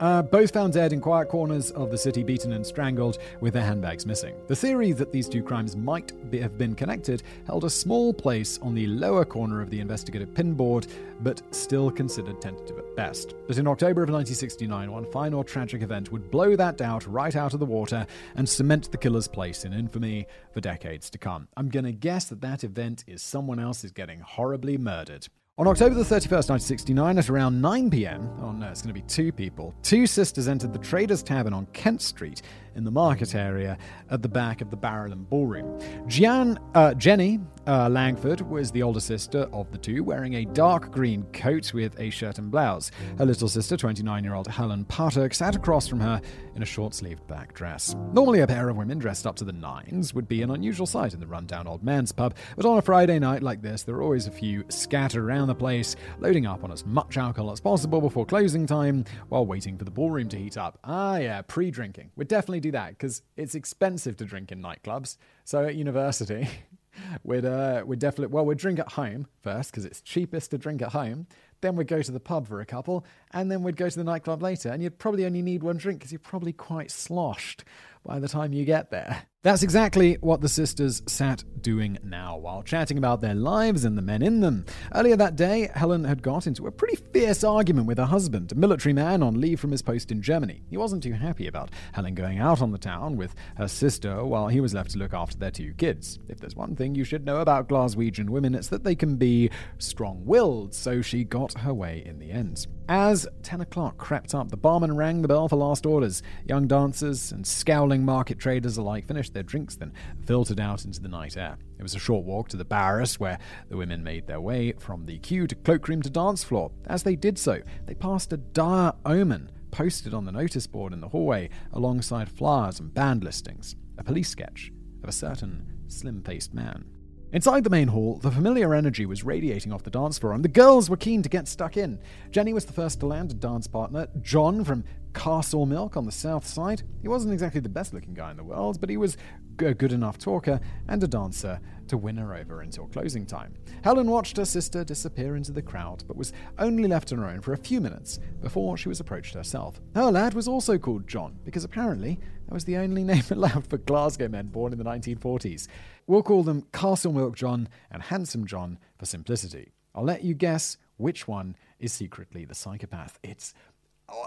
Uh, 0.00 0.20
both 0.20 0.52
found 0.52 0.74
dead 0.74 0.92
in 0.92 1.00
quiet 1.00 1.28
corners 1.28 1.70
of 1.70 1.90
the 1.90 1.96
city, 1.96 2.22
beaten 2.22 2.52
and 2.52 2.66
strangled, 2.66 3.18
with 3.40 3.54
their 3.54 3.64
handbags 3.64 4.04
missing. 4.04 4.34
The 4.46 4.56
theory 4.56 4.92
that 4.92 5.12
these 5.12 5.28
two 5.28 5.42
crimes 5.42 5.74
might 5.74 6.30
be, 6.30 6.38
have 6.38 6.58
been 6.58 6.74
connected 6.74 7.22
held 7.46 7.64
a 7.64 7.70
small 7.70 8.12
place 8.12 8.58
on 8.60 8.74
the 8.74 8.86
lower 8.86 9.24
corner 9.24 9.62
of 9.62 9.70
the 9.70 9.80
investigative 9.80 10.28
pinboard, 10.34 10.86
but 11.20 11.42
still 11.54 11.90
considered 11.90 12.40
tentative 12.40 12.78
at 12.78 12.96
best. 12.96 13.34
But 13.46 13.56
in 13.56 13.66
October 13.66 14.02
of 14.02 14.10
1969, 14.10 14.92
one 14.92 15.10
final 15.10 15.42
tragic 15.42 15.82
event 15.82 16.12
would 16.12 16.30
blow 16.30 16.56
that 16.56 16.76
doubt 16.76 17.06
right 17.06 17.34
out 17.34 17.54
of 17.54 17.60
the 17.60 17.66
water 17.66 18.06
and 18.34 18.48
cement 18.48 18.90
the 18.90 18.98
killer's 18.98 19.28
place 19.28 19.64
in 19.64 19.72
infamy 19.72 20.26
for 20.52 20.60
decades 20.60 21.08
to 21.10 21.18
come. 21.18 21.48
I'm 21.56 21.70
gonna 21.70 21.92
guess 21.92 22.26
that 22.26 22.42
that 22.42 22.64
event 22.64 23.04
is 23.06 23.22
someone 23.22 23.58
else 23.58 23.82
is 23.82 23.92
getting 23.92 24.20
horribly 24.20 24.76
murdered. 24.76 25.28
On 25.58 25.66
October 25.66 25.94
the 25.94 26.02
31st, 26.02 26.50
1969, 26.50 27.16
at 27.16 27.30
around 27.30 27.58
9 27.58 27.88
pm, 27.88 28.28
oh 28.42 28.48
uh, 28.48 28.52
no, 28.52 28.68
it's 28.68 28.82
going 28.82 28.94
to 28.94 29.00
be 29.00 29.06
two 29.06 29.32
people, 29.32 29.74
two 29.82 30.06
sisters 30.06 30.48
entered 30.48 30.74
the 30.74 30.78
Traders 30.78 31.22
Tavern 31.22 31.54
on 31.54 31.64
Kent 31.72 32.02
Street 32.02 32.42
in 32.76 32.84
the 32.84 32.90
market 32.90 33.34
area 33.34 33.78
at 34.10 34.22
the 34.22 34.28
back 34.28 34.60
of 34.60 34.70
the 34.70 34.76
Barrel 34.76 35.06
Barrowland 35.06 35.28
Ballroom. 35.28 35.78
Gian, 36.08 36.58
uh, 36.74 36.94
Jenny 36.94 37.40
uh, 37.66 37.88
Langford 37.88 38.40
was 38.42 38.70
the 38.70 38.82
older 38.82 39.00
sister 39.00 39.48
of 39.52 39.70
the 39.72 39.78
two, 39.78 40.04
wearing 40.04 40.34
a 40.34 40.44
dark 40.44 40.92
green 40.92 41.24
coat 41.32 41.74
with 41.74 41.98
a 41.98 42.10
shirt 42.10 42.38
and 42.38 42.50
blouse. 42.50 42.92
Her 43.18 43.26
little 43.26 43.48
sister, 43.48 43.76
29 43.76 44.22
year 44.22 44.34
old 44.34 44.46
Helen 44.46 44.84
Puttock, 44.84 45.34
sat 45.34 45.56
across 45.56 45.88
from 45.88 46.00
her 46.00 46.20
in 46.54 46.62
a 46.62 46.66
short 46.66 46.94
sleeved 46.94 47.26
black 47.26 47.54
dress. 47.54 47.96
Normally, 48.12 48.40
a 48.40 48.46
pair 48.46 48.68
of 48.68 48.76
women 48.76 48.98
dressed 48.98 49.26
up 49.26 49.36
to 49.36 49.44
the 49.44 49.52
nines 49.52 50.14
would 50.14 50.28
be 50.28 50.42
an 50.42 50.50
unusual 50.50 50.86
sight 50.86 51.12
in 51.12 51.20
the 51.20 51.26
rundown 51.26 51.66
old 51.66 51.82
man's 51.82 52.12
pub, 52.12 52.36
but 52.56 52.64
on 52.64 52.78
a 52.78 52.82
Friday 52.82 53.18
night 53.18 53.42
like 53.42 53.62
this, 53.62 53.82
there 53.82 53.96
are 53.96 54.02
always 54.02 54.26
a 54.26 54.30
few 54.30 54.64
scattered 54.68 55.24
around 55.24 55.48
the 55.48 55.54
place, 55.54 55.96
loading 56.20 56.46
up 56.46 56.62
on 56.62 56.70
as 56.70 56.86
much 56.86 57.16
alcohol 57.16 57.50
as 57.50 57.60
possible 57.60 58.00
before 58.00 58.24
closing 58.24 58.66
time 58.66 59.04
while 59.28 59.44
waiting 59.44 59.76
for 59.76 59.84
the 59.84 59.90
ballroom 59.90 60.28
to 60.28 60.38
heat 60.38 60.56
up. 60.56 60.78
Ah, 60.84 61.16
yeah, 61.16 61.42
pre 61.42 61.70
drinking. 61.70 62.10
We'd 62.14 62.28
definitely 62.28 62.60
do 62.66 62.72
that 62.72 62.90
because 62.90 63.22
it's 63.36 63.54
expensive 63.54 64.16
to 64.18 64.24
drink 64.24 64.52
in 64.52 64.62
nightclubs. 64.62 65.16
So 65.44 65.64
at 65.64 65.74
university, 65.74 66.48
we'd, 67.24 67.44
uh, 67.44 67.82
we'd 67.86 67.98
definitely, 67.98 68.32
well, 68.32 68.44
we'd 68.44 68.58
drink 68.58 68.78
at 68.78 68.92
home 68.92 69.26
first 69.42 69.70
because 69.70 69.84
it's 69.84 70.00
cheapest 70.00 70.50
to 70.50 70.58
drink 70.58 70.82
at 70.82 70.90
home. 70.90 71.26
Then 71.62 71.76
we'd 71.76 71.88
go 71.88 72.02
to 72.02 72.12
the 72.12 72.20
pub 72.20 72.46
for 72.46 72.60
a 72.60 72.66
couple, 72.66 73.06
and 73.32 73.50
then 73.50 73.62
we'd 73.62 73.76
go 73.76 73.88
to 73.88 73.96
the 73.98 74.04
nightclub 74.04 74.42
later. 74.42 74.68
And 74.68 74.82
you'd 74.82 74.98
probably 74.98 75.24
only 75.24 75.40
need 75.40 75.62
one 75.62 75.78
drink 75.78 76.00
because 76.00 76.12
you're 76.12 76.18
probably 76.18 76.52
quite 76.52 76.90
sloshed 76.90 77.64
by 78.04 78.18
the 78.18 78.28
time 78.28 78.52
you 78.52 78.64
get 78.64 78.90
there. 78.90 79.22
That's 79.46 79.62
exactly 79.62 80.14
what 80.22 80.40
the 80.40 80.48
sisters 80.48 81.04
sat 81.06 81.44
doing 81.62 81.98
now 82.02 82.36
while 82.36 82.64
chatting 82.64 82.98
about 82.98 83.20
their 83.20 83.36
lives 83.36 83.84
and 83.84 83.96
the 83.96 84.02
men 84.02 84.20
in 84.20 84.40
them. 84.40 84.66
Earlier 84.92 85.14
that 85.14 85.36
day, 85.36 85.70
Helen 85.72 86.02
had 86.02 86.20
got 86.20 86.48
into 86.48 86.66
a 86.66 86.72
pretty 86.72 86.96
fierce 86.96 87.44
argument 87.44 87.86
with 87.86 87.98
her 87.98 88.06
husband, 88.06 88.50
a 88.50 88.56
military 88.56 88.92
man 88.92 89.22
on 89.22 89.40
leave 89.40 89.60
from 89.60 89.70
his 89.70 89.82
post 89.82 90.10
in 90.10 90.20
Germany. 90.20 90.64
He 90.68 90.76
wasn't 90.76 91.04
too 91.04 91.12
happy 91.12 91.46
about 91.46 91.70
Helen 91.92 92.16
going 92.16 92.40
out 92.40 92.60
on 92.60 92.72
the 92.72 92.78
town 92.78 93.16
with 93.16 93.36
her 93.56 93.68
sister 93.68 94.24
while 94.24 94.48
he 94.48 94.60
was 94.60 94.74
left 94.74 94.90
to 94.90 94.98
look 94.98 95.14
after 95.14 95.38
their 95.38 95.52
two 95.52 95.74
kids. 95.74 96.18
If 96.28 96.40
there's 96.40 96.56
one 96.56 96.74
thing 96.74 96.96
you 96.96 97.04
should 97.04 97.24
know 97.24 97.36
about 97.36 97.68
Glaswegian 97.68 98.30
women, 98.30 98.52
it's 98.52 98.68
that 98.70 98.82
they 98.82 98.96
can 98.96 99.14
be 99.14 99.50
strong 99.78 100.26
willed, 100.26 100.74
so 100.74 101.02
she 101.02 101.22
got 101.22 101.56
her 101.60 101.72
way 101.72 102.02
in 102.04 102.18
the 102.18 102.32
end. 102.32 102.66
As 102.88 103.26
10 103.42 103.62
o'clock 103.62 103.96
crept 103.98 104.32
up, 104.32 104.48
the 104.48 104.56
barman 104.56 104.96
rang 104.96 105.20
the 105.20 105.26
bell 105.26 105.48
for 105.48 105.56
last 105.56 105.86
orders. 105.86 106.22
Young 106.44 106.68
dancers 106.68 107.32
and 107.32 107.44
scowling 107.44 108.04
market 108.04 108.38
traders 108.38 108.76
alike 108.76 109.08
finished 109.08 109.35
their 109.36 109.42
drinks, 109.42 109.76
then 109.76 109.92
filtered 110.24 110.58
out 110.58 110.84
into 110.84 111.00
the 111.00 111.08
night 111.08 111.36
air. 111.36 111.58
It 111.78 111.82
was 111.82 111.94
a 111.94 111.98
short 111.98 112.24
walk 112.24 112.48
to 112.48 112.56
the 112.56 112.64
barras, 112.64 113.20
where 113.20 113.38
the 113.68 113.76
women 113.76 114.02
made 114.02 114.26
their 114.26 114.40
way 114.40 114.72
from 114.72 115.04
the 115.04 115.18
queue 115.18 115.46
to 115.46 115.54
cloakroom 115.54 116.02
to 116.02 116.10
dance 116.10 116.42
floor. 116.42 116.72
As 116.86 117.02
they 117.02 117.16
did 117.16 117.38
so, 117.38 117.60
they 117.84 117.94
passed 117.94 118.32
a 118.32 118.38
dire 118.38 118.94
omen 119.04 119.50
posted 119.70 120.14
on 120.14 120.24
the 120.24 120.32
notice 120.32 120.66
board 120.66 120.94
in 120.94 121.00
the 121.00 121.08
hallway 121.08 121.50
alongside 121.74 122.30
flyers 122.30 122.80
and 122.80 122.94
band 122.94 123.22
listings. 123.22 123.76
A 123.98 124.04
police 124.04 124.30
sketch 124.30 124.72
of 125.02 125.08
a 125.10 125.12
certain 125.12 125.84
slim 125.88 126.22
faced 126.22 126.54
man. 126.54 126.95
Inside 127.32 127.64
the 127.64 127.70
main 127.70 127.88
hall, 127.88 128.18
the 128.22 128.30
familiar 128.30 128.72
energy 128.72 129.04
was 129.04 129.24
radiating 129.24 129.72
off 129.72 129.82
the 129.82 129.90
dance 129.90 130.16
floor, 130.16 130.32
and 130.32 130.44
the 130.44 130.48
girls 130.48 130.88
were 130.88 130.96
keen 130.96 131.22
to 131.22 131.28
get 131.28 131.48
stuck 131.48 131.76
in. 131.76 131.98
Jenny 132.30 132.52
was 132.52 132.64
the 132.64 132.72
first 132.72 133.00
to 133.00 133.06
land 133.06 133.32
a 133.32 133.34
dance 133.34 133.66
partner, 133.66 134.06
John 134.22 134.62
from 134.62 134.84
Castlemilk 135.12 135.96
on 135.96 136.04
the 136.04 136.12
south 136.12 136.46
side. 136.46 136.84
He 137.02 137.08
wasn't 137.08 137.32
exactly 137.32 137.60
the 137.60 137.68
best 137.68 137.92
looking 137.92 138.14
guy 138.14 138.30
in 138.30 138.36
the 138.36 138.44
world, 138.44 138.80
but 138.80 138.90
he 138.90 138.96
was 138.96 139.16
a 139.58 139.74
good 139.74 139.92
enough 139.92 140.18
talker 140.18 140.60
and 140.86 141.02
a 141.02 141.08
dancer 141.08 141.58
to 141.88 141.96
win 141.96 142.16
her 142.16 142.34
over 142.34 142.60
until 142.60 142.86
closing 142.86 143.26
time. 143.26 143.54
Helen 143.82 144.08
watched 144.08 144.36
her 144.36 144.44
sister 144.44 144.84
disappear 144.84 145.34
into 145.34 145.50
the 145.50 145.62
crowd, 145.62 146.04
but 146.06 146.16
was 146.16 146.32
only 146.58 146.86
left 146.86 147.12
on 147.12 147.18
her 147.18 147.28
own 147.28 147.40
for 147.40 147.54
a 147.54 147.58
few 147.58 147.80
minutes 147.80 148.20
before 148.40 148.76
she 148.76 148.88
was 148.88 149.00
approached 149.00 149.34
herself. 149.34 149.80
Her 149.96 150.12
lad 150.12 150.34
was 150.34 150.46
also 150.46 150.78
called 150.78 151.08
John, 151.08 151.38
because 151.44 151.64
apparently 151.64 152.20
that 152.46 152.54
was 152.54 152.64
the 152.64 152.76
only 152.76 153.04
name 153.04 153.24
allowed 153.30 153.66
for 153.66 153.78
Glasgow 153.78 154.28
men 154.28 154.46
born 154.46 154.72
in 154.72 154.78
the 154.78 154.84
1940s. 154.84 155.68
We'll 156.06 156.22
call 156.22 156.42
them 156.42 156.62
Castlemilk 156.72 157.34
John 157.34 157.68
and 157.90 158.02
Handsome 158.02 158.46
John 158.46 158.78
for 158.98 159.06
simplicity. 159.06 159.72
I'll 159.94 160.04
let 160.04 160.22
you 160.22 160.34
guess 160.34 160.76
which 160.96 161.26
one 161.26 161.56
is 161.78 161.92
secretly 161.92 162.44
the 162.44 162.54
psychopath. 162.54 163.18
It's 163.22 163.54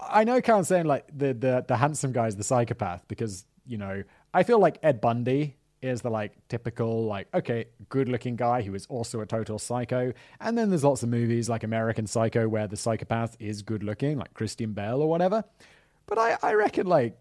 I 0.08 0.24
know 0.24 0.42
Karen's 0.42 0.68
saying 0.68 0.86
like 0.86 1.06
the 1.16 1.32
the 1.32 1.64
the 1.66 1.76
handsome 1.76 2.12
guy 2.12 2.26
is 2.26 2.36
the 2.36 2.44
psychopath 2.44 3.06
because, 3.08 3.46
you 3.66 3.78
know, 3.78 4.02
I 4.34 4.42
feel 4.42 4.58
like 4.58 4.82
Ted 4.82 5.00
Bundy 5.00 5.56
is 5.82 6.02
the 6.02 6.10
like 6.10 6.32
typical 6.48 7.06
like 7.06 7.26
okay 7.34 7.64
good 7.88 8.08
looking 8.08 8.36
guy 8.36 8.60
who 8.60 8.74
is 8.74 8.86
also 8.86 9.20
a 9.20 9.26
total 9.26 9.58
psycho 9.58 10.12
and 10.40 10.58
then 10.58 10.68
there's 10.68 10.84
lots 10.84 11.02
of 11.02 11.08
movies 11.08 11.48
like 11.48 11.64
american 11.64 12.06
psycho 12.06 12.46
where 12.46 12.66
the 12.66 12.76
psychopath 12.76 13.34
is 13.40 13.62
good 13.62 13.82
looking 13.82 14.18
like 14.18 14.34
christian 14.34 14.74
bale 14.74 15.00
or 15.00 15.08
whatever 15.08 15.42
but 16.06 16.18
i 16.18 16.36
i 16.42 16.52
reckon 16.52 16.86
like 16.86 17.16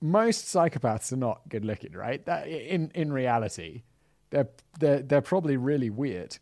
most 0.00 0.46
psychopaths 0.46 1.12
are 1.12 1.16
not 1.16 1.40
good 1.48 1.64
looking 1.64 1.92
right 1.92 2.24
that 2.26 2.46
in 2.48 2.90
in 2.94 3.12
reality 3.12 3.82
they're 4.30 4.48
they're, 4.78 5.00
they're 5.00 5.20
probably 5.20 5.56
really 5.56 5.90
weird 5.90 6.38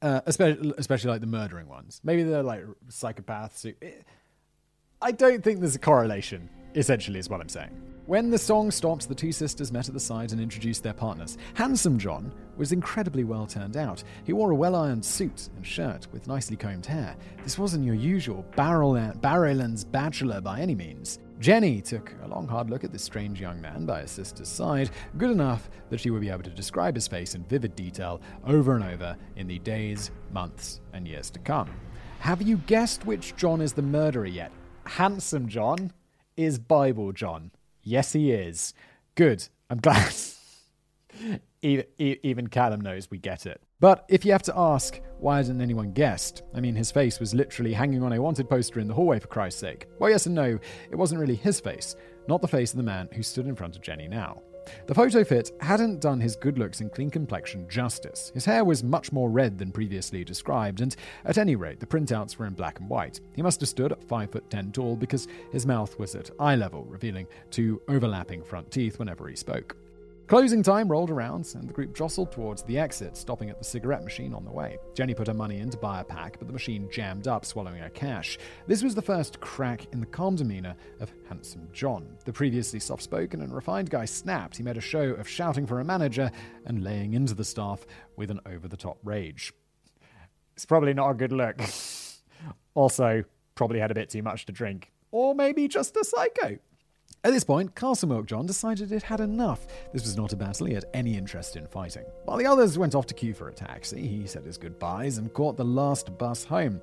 uh, 0.00 0.20
especially 0.26 0.72
especially 0.78 1.10
like 1.10 1.20
the 1.20 1.26
murdering 1.26 1.68
ones 1.68 2.00
maybe 2.04 2.22
they're 2.22 2.42
like 2.42 2.64
psychopaths 2.88 3.62
who, 3.62 3.72
i 5.02 5.12
don't 5.12 5.42
think 5.42 5.60
there's 5.60 5.74
a 5.74 5.80
correlation 5.80 6.48
essentially 6.74 7.18
is 7.18 7.28
what 7.28 7.40
i'm 7.40 7.48
saying 7.48 7.70
when 8.08 8.30
the 8.30 8.38
song 8.38 8.70
stopped, 8.70 9.06
the 9.06 9.14
two 9.14 9.32
sisters 9.32 9.70
met 9.70 9.86
at 9.86 9.92
the 9.92 10.00
side 10.00 10.32
and 10.32 10.40
introduced 10.40 10.82
their 10.82 10.94
partners. 10.94 11.36
Handsome 11.52 11.98
John 11.98 12.32
was 12.56 12.72
incredibly 12.72 13.22
well 13.22 13.46
turned 13.46 13.76
out. 13.76 14.02
He 14.24 14.32
wore 14.32 14.50
a 14.50 14.54
well 14.54 14.76
ironed 14.76 15.04
suit 15.04 15.50
and 15.54 15.66
shirt 15.66 16.06
with 16.10 16.26
nicely 16.26 16.56
combed 16.56 16.86
hair. 16.86 17.14
This 17.44 17.58
wasn't 17.58 17.84
your 17.84 17.94
usual 17.94 18.46
barrel 18.56 18.94
Barrowlands 18.94 19.84
bachelor 19.84 20.40
by 20.40 20.60
any 20.60 20.74
means. 20.74 21.18
Jenny 21.40 21.80
took 21.80 22.12
a 22.24 22.28
long, 22.28 22.48
hard 22.48 22.68
look 22.68 22.82
at 22.82 22.90
this 22.90 23.04
strange 23.04 23.40
young 23.40 23.60
man 23.60 23.86
by 23.86 24.00
her 24.00 24.06
sister's 24.08 24.48
side, 24.48 24.90
good 25.16 25.30
enough 25.30 25.70
that 25.88 26.00
she 26.00 26.10
would 26.10 26.20
be 26.20 26.30
able 26.30 26.42
to 26.42 26.50
describe 26.50 26.96
his 26.96 27.06
face 27.06 27.36
in 27.36 27.44
vivid 27.44 27.76
detail 27.76 28.20
over 28.44 28.74
and 28.74 28.82
over 28.82 29.16
in 29.36 29.46
the 29.46 29.60
days, 29.60 30.10
months, 30.32 30.80
and 30.92 31.06
years 31.06 31.30
to 31.30 31.38
come. 31.38 31.70
Have 32.18 32.42
you 32.42 32.56
guessed 32.66 33.06
which 33.06 33.36
John 33.36 33.60
is 33.60 33.72
the 33.72 33.82
murderer 33.82 34.26
yet? 34.26 34.50
Handsome 34.84 35.48
John 35.48 35.92
is 36.36 36.58
Bible 36.58 37.12
John. 37.12 37.52
Yes, 37.84 38.12
he 38.12 38.32
is. 38.32 38.74
Good. 39.14 39.48
I'm 39.70 39.78
glad. 39.78 40.12
Even, 41.62 42.46
Callum 42.48 42.80
knows 42.80 43.10
we 43.10 43.18
get 43.18 43.46
it. 43.46 43.60
But 43.80 44.04
if 44.08 44.24
you 44.24 44.32
have 44.32 44.42
to 44.44 44.58
ask, 44.58 45.00
why 45.18 45.38
hasn't 45.38 45.60
anyone 45.60 45.92
guessed? 45.92 46.42
I 46.54 46.60
mean, 46.60 46.74
his 46.74 46.90
face 46.90 47.20
was 47.20 47.34
literally 47.34 47.72
hanging 47.72 48.02
on 48.02 48.12
a 48.12 48.22
wanted 48.22 48.48
poster 48.48 48.80
in 48.80 48.88
the 48.88 48.94
hallway, 48.94 49.18
for 49.18 49.28
Christ's 49.28 49.60
sake. 49.60 49.86
Well, 49.98 50.10
yes 50.10 50.26
and 50.26 50.34
no, 50.34 50.58
it 50.90 50.96
wasn't 50.96 51.20
really 51.20 51.36
his 51.36 51.60
face, 51.60 51.96
not 52.28 52.40
the 52.42 52.48
face 52.48 52.72
of 52.72 52.76
the 52.76 52.82
man 52.82 53.08
who 53.12 53.22
stood 53.22 53.46
in 53.46 53.56
front 53.56 53.76
of 53.76 53.82
Jenny 53.82 54.08
now. 54.08 54.42
The 54.86 54.94
photo 54.94 55.24
fit 55.24 55.50
hadn't 55.60 56.00
done 56.00 56.20
his 56.20 56.36
good 56.36 56.58
looks 56.58 56.80
and 56.80 56.92
clean 56.92 57.10
complexion 57.10 57.66
justice. 57.68 58.30
His 58.34 58.44
hair 58.44 58.64
was 58.64 58.84
much 58.84 59.12
more 59.12 59.30
red 59.30 59.58
than 59.58 59.72
previously 59.72 60.24
described, 60.24 60.80
and 60.80 60.94
at 61.24 61.38
any 61.38 61.56
rate, 61.56 61.80
the 61.80 61.86
printouts 61.86 62.36
were 62.36 62.46
in 62.46 62.54
black 62.54 62.80
and 62.80 62.88
white. 62.88 63.20
He 63.34 63.42
must 63.42 63.60
have 63.60 63.68
stood 63.68 63.92
at 63.92 64.04
5 64.04 64.30
foot 64.30 64.50
10 64.50 64.72
tall 64.72 64.96
because 64.96 65.28
his 65.52 65.66
mouth 65.66 65.98
was 65.98 66.14
at 66.14 66.30
eye 66.38 66.56
level, 66.56 66.84
revealing 66.84 67.26
two 67.50 67.80
overlapping 67.88 68.44
front 68.44 68.70
teeth 68.70 68.98
whenever 68.98 69.28
he 69.28 69.36
spoke. 69.36 69.76
Closing 70.28 70.62
time 70.62 70.90
rolled 70.90 71.08
around, 71.08 71.48
and 71.54 71.66
the 71.66 71.72
group 71.72 71.96
jostled 71.96 72.30
towards 72.30 72.62
the 72.62 72.78
exit, 72.78 73.16
stopping 73.16 73.48
at 73.48 73.58
the 73.58 73.64
cigarette 73.64 74.04
machine 74.04 74.34
on 74.34 74.44
the 74.44 74.50
way. 74.50 74.76
Jenny 74.92 75.14
put 75.14 75.26
her 75.26 75.32
money 75.32 75.60
in 75.60 75.70
to 75.70 75.78
buy 75.78 76.00
a 76.00 76.04
pack, 76.04 76.38
but 76.38 76.46
the 76.46 76.52
machine 76.52 76.86
jammed 76.92 77.26
up, 77.26 77.46
swallowing 77.46 77.80
her 77.80 77.88
cash. 77.88 78.38
This 78.66 78.82
was 78.82 78.94
the 78.94 79.00
first 79.00 79.40
crack 79.40 79.86
in 79.90 80.00
the 80.00 80.06
calm 80.06 80.36
demeanor 80.36 80.76
of 81.00 81.10
Handsome 81.30 81.66
John. 81.72 82.06
The 82.26 82.32
previously 82.34 82.78
soft 82.78 83.02
spoken 83.02 83.40
and 83.40 83.54
refined 83.54 83.88
guy 83.88 84.04
snapped. 84.04 84.58
He 84.58 84.62
made 84.62 84.76
a 84.76 84.82
show 84.82 85.00
of 85.00 85.26
shouting 85.26 85.66
for 85.66 85.80
a 85.80 85.84
manager 85.84 86.30
and 86.66 86.84
laying 86.84 87.14
into 87.14 87.34
the 87.34 87.42
staff 87.42 87.86
with 88.16 88.30
an 88.30 88.40
over 88.44 88.68
the 88.68 88.76
top 88.76 88.98
rage. 89.04 89.54
It's 90.56 90.66
probably 90.66 90.92
not 90.92 91.08
a 91.08 91.14
good 91.14 91.32
look. 91.32 91.58
also, 92.74 93.24
probably 93.54 93.80
had 93.80 93.90
a 93.90 93.94
bit 93.94 94.10
too 94.10 94.22
much 94.22 94.44
to 94.44 94.52
drink. 94.52 94.92
Or 95.10 95.34
maybe 95.34 95.68
just 95.68 95.96
a 95.96 96.04
psycho. 96.04 96.58
At 97.24 97.32
this 97.32 97.42
point, 97.42 97.74
Castlemilk 97.74 98.26
John 98.26 98.46
decided 98.46 98.92
it 98.92 99.02
had 99.02 99.18
enough. 99.18 99.66
This 99.92 100.04
was 100.04 100.16
not 100.16 100.32
a 100.32 100.36
battle 100.36 100.66
he 100.66 100.74
had 100.74 100.84
any 100.94 101.16
interest 101.16 101.56
in 101.56 101.66
fighting. 101.66 102.04
While 102.24 102.38
the 102.38 102.46
others 102.46 102.78
went 102.78 102.94
off 102.94 103.06
to 103.06 103.14
queue 103.14 103.34
for 103.34 103.48
a 103.48 103.52
taxi, 103.52 104.06
he 104.06 104.24
said 104.24 104.44
his 104.44 104.56
goodbyes 104.56 105.18
and 105.18 105.32
caught 105.34 105.56
the 105.56 105.64
last 105.64 106.16
bus 106.16 106.44
home 106.44 106.80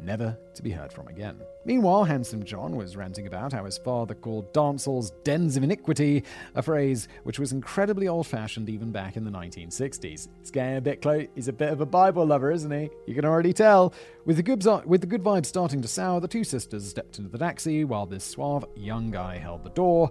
never 0.00 0.36
to 0.54 0.62
be 0.62 0.70
heard 0.70 0.92
from 0.92 1.08
again. 1.08 1.40
Meanwhile, 1.64 2.04
Handsome 2.04 2.44
John 2.44 2.76
was 2.76 2.96
ranting 2.96 3.26
about 3.26 3.52
how 3.52 3.64
his 3.64 3.78
father 3.78 4.14
called 4.14 4.52
dancehalls 4.52 5.12
dens 5.24 5.56
of 5.56 5.62
iniquity, 5.62 6.24
a 6.54 6.62
phrase 6.62 7.08
which 7.24 7.38
was 7.38 7.52
incredibly 7.52 8.08
old 8.08 8.26
fashioned 8.26 8.68
even 8.68 8.92
back 8.92 9.16
in 9.16 9.24
the 9.24 9.30
1960s. 9.30 10.28
It's 10.40 10.50
getting 10.50 10.76
a 10.76 10.80
bit 10.80 11.02
close. 11.02 11.26
He's 11.34 11.48
a 11.48 11.52
bit 11.52 11.72
of 11.72 11.80
a 11.80 11.86
Bible 11.86 12.26
lover, 12.26 12.50
isn't 12.50 12.70
he? 12.70 12.90
You 13.06 13.14
can 13.14 13.24
already 13.24 13.52
tell. 13.52 13.92
With 14.24 14.36
the, 14.36 14.42
good, 14.42 14.64
with 14.86 15.00
the 15.00 15.06
good 15.06 15.22
vibes 15.22 15.46
starting 15.46 15.82
to 15.82 15.88
sour, 15.88 16.20
the 16.20 16.28
two 16.28 16.44
sisters 16.44 16.88
stepped 16.88 17.18
into 17.18 17.30
the 17.30 17.38
taxi 17.38 17.84
while 17.84 18.06
this 18.06 18.24
suave 18.24 18.64
young 18.74 19.10
guy 19.10 19.38
held 19.38 19.64
the 19.64 19.70
door, 19.70 20.10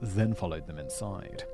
then 0.00 0.34
followed 0.34 0.66
them 0.66 0.78
inside. 0.78 1.44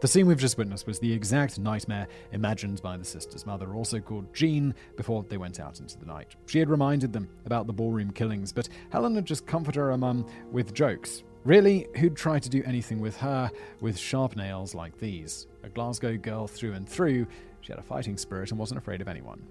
The 0.00 0.06
scene 0.06 0.26
we've 0.28 0.38
just 0.38 0.56
witnessed 0.56 0.86
was 0.86 1.00
the 1.00 1.12
exact 1.12 1.58
nightmare 1.58 2.06
imagined 2.30 2.80
by 2.80 2.96
the 2.96 3.04
sister's 3.04 3.44
mother, 3.44 3.74
also 3.74 3.98
called 3.98 4.32
Jean, 4.32 4.72
before 4.96 5.24
they 5.24 5.38
went 5.38 5.58
out 5.58 5.80
into 5.80 5.98
the 5.98 6.06
night. 6.06 6.36
She 6.46 6.60
had 6.60 6.70
reminded 6.70 7.12
them 7.12 7.28
about 7.46 7.66
the 7.66 7.72
ballroom 7.72 8.12
killings, 8.12 8.52
but 8.52 8.68
Helen 8.90 9.16
had 9.16 9.24
just 9.24 9.44
comforted 9.44 9.80
her 9.80 9.96
mum 9.96 10.24
with 10.52 10.72
jokes. 10.72 11.24
Really, 11.44 11.88
who'd 11.96 12.14
try 12.14 12.38
to 12.38 12.48
do 12.48 12.62
anything 12.64 13.00
with 13.00 13.16
her 13.16 13.50
with 13.80 13.98
sharp 13.98 14.36
nails 14.36 14.72
like 14.72 14.96
these? 15.00 15.48
A 15.64 15.68
Glasgow 15.68 16.16
girl 16.16 16.46
through 16.46 16.74
and 16.74 16.88
through, 16.88 17.26
she 17.60 17.72
had 17.72 17.80
a 17.80 17.82
fighting 17.82 18.16
spirit 18.16 18.50
and 18.52 18.58
wasn't 18.58 18.78
afraid 18.78 19.00
of 19.00 19.08
anyone. 19.08 19.42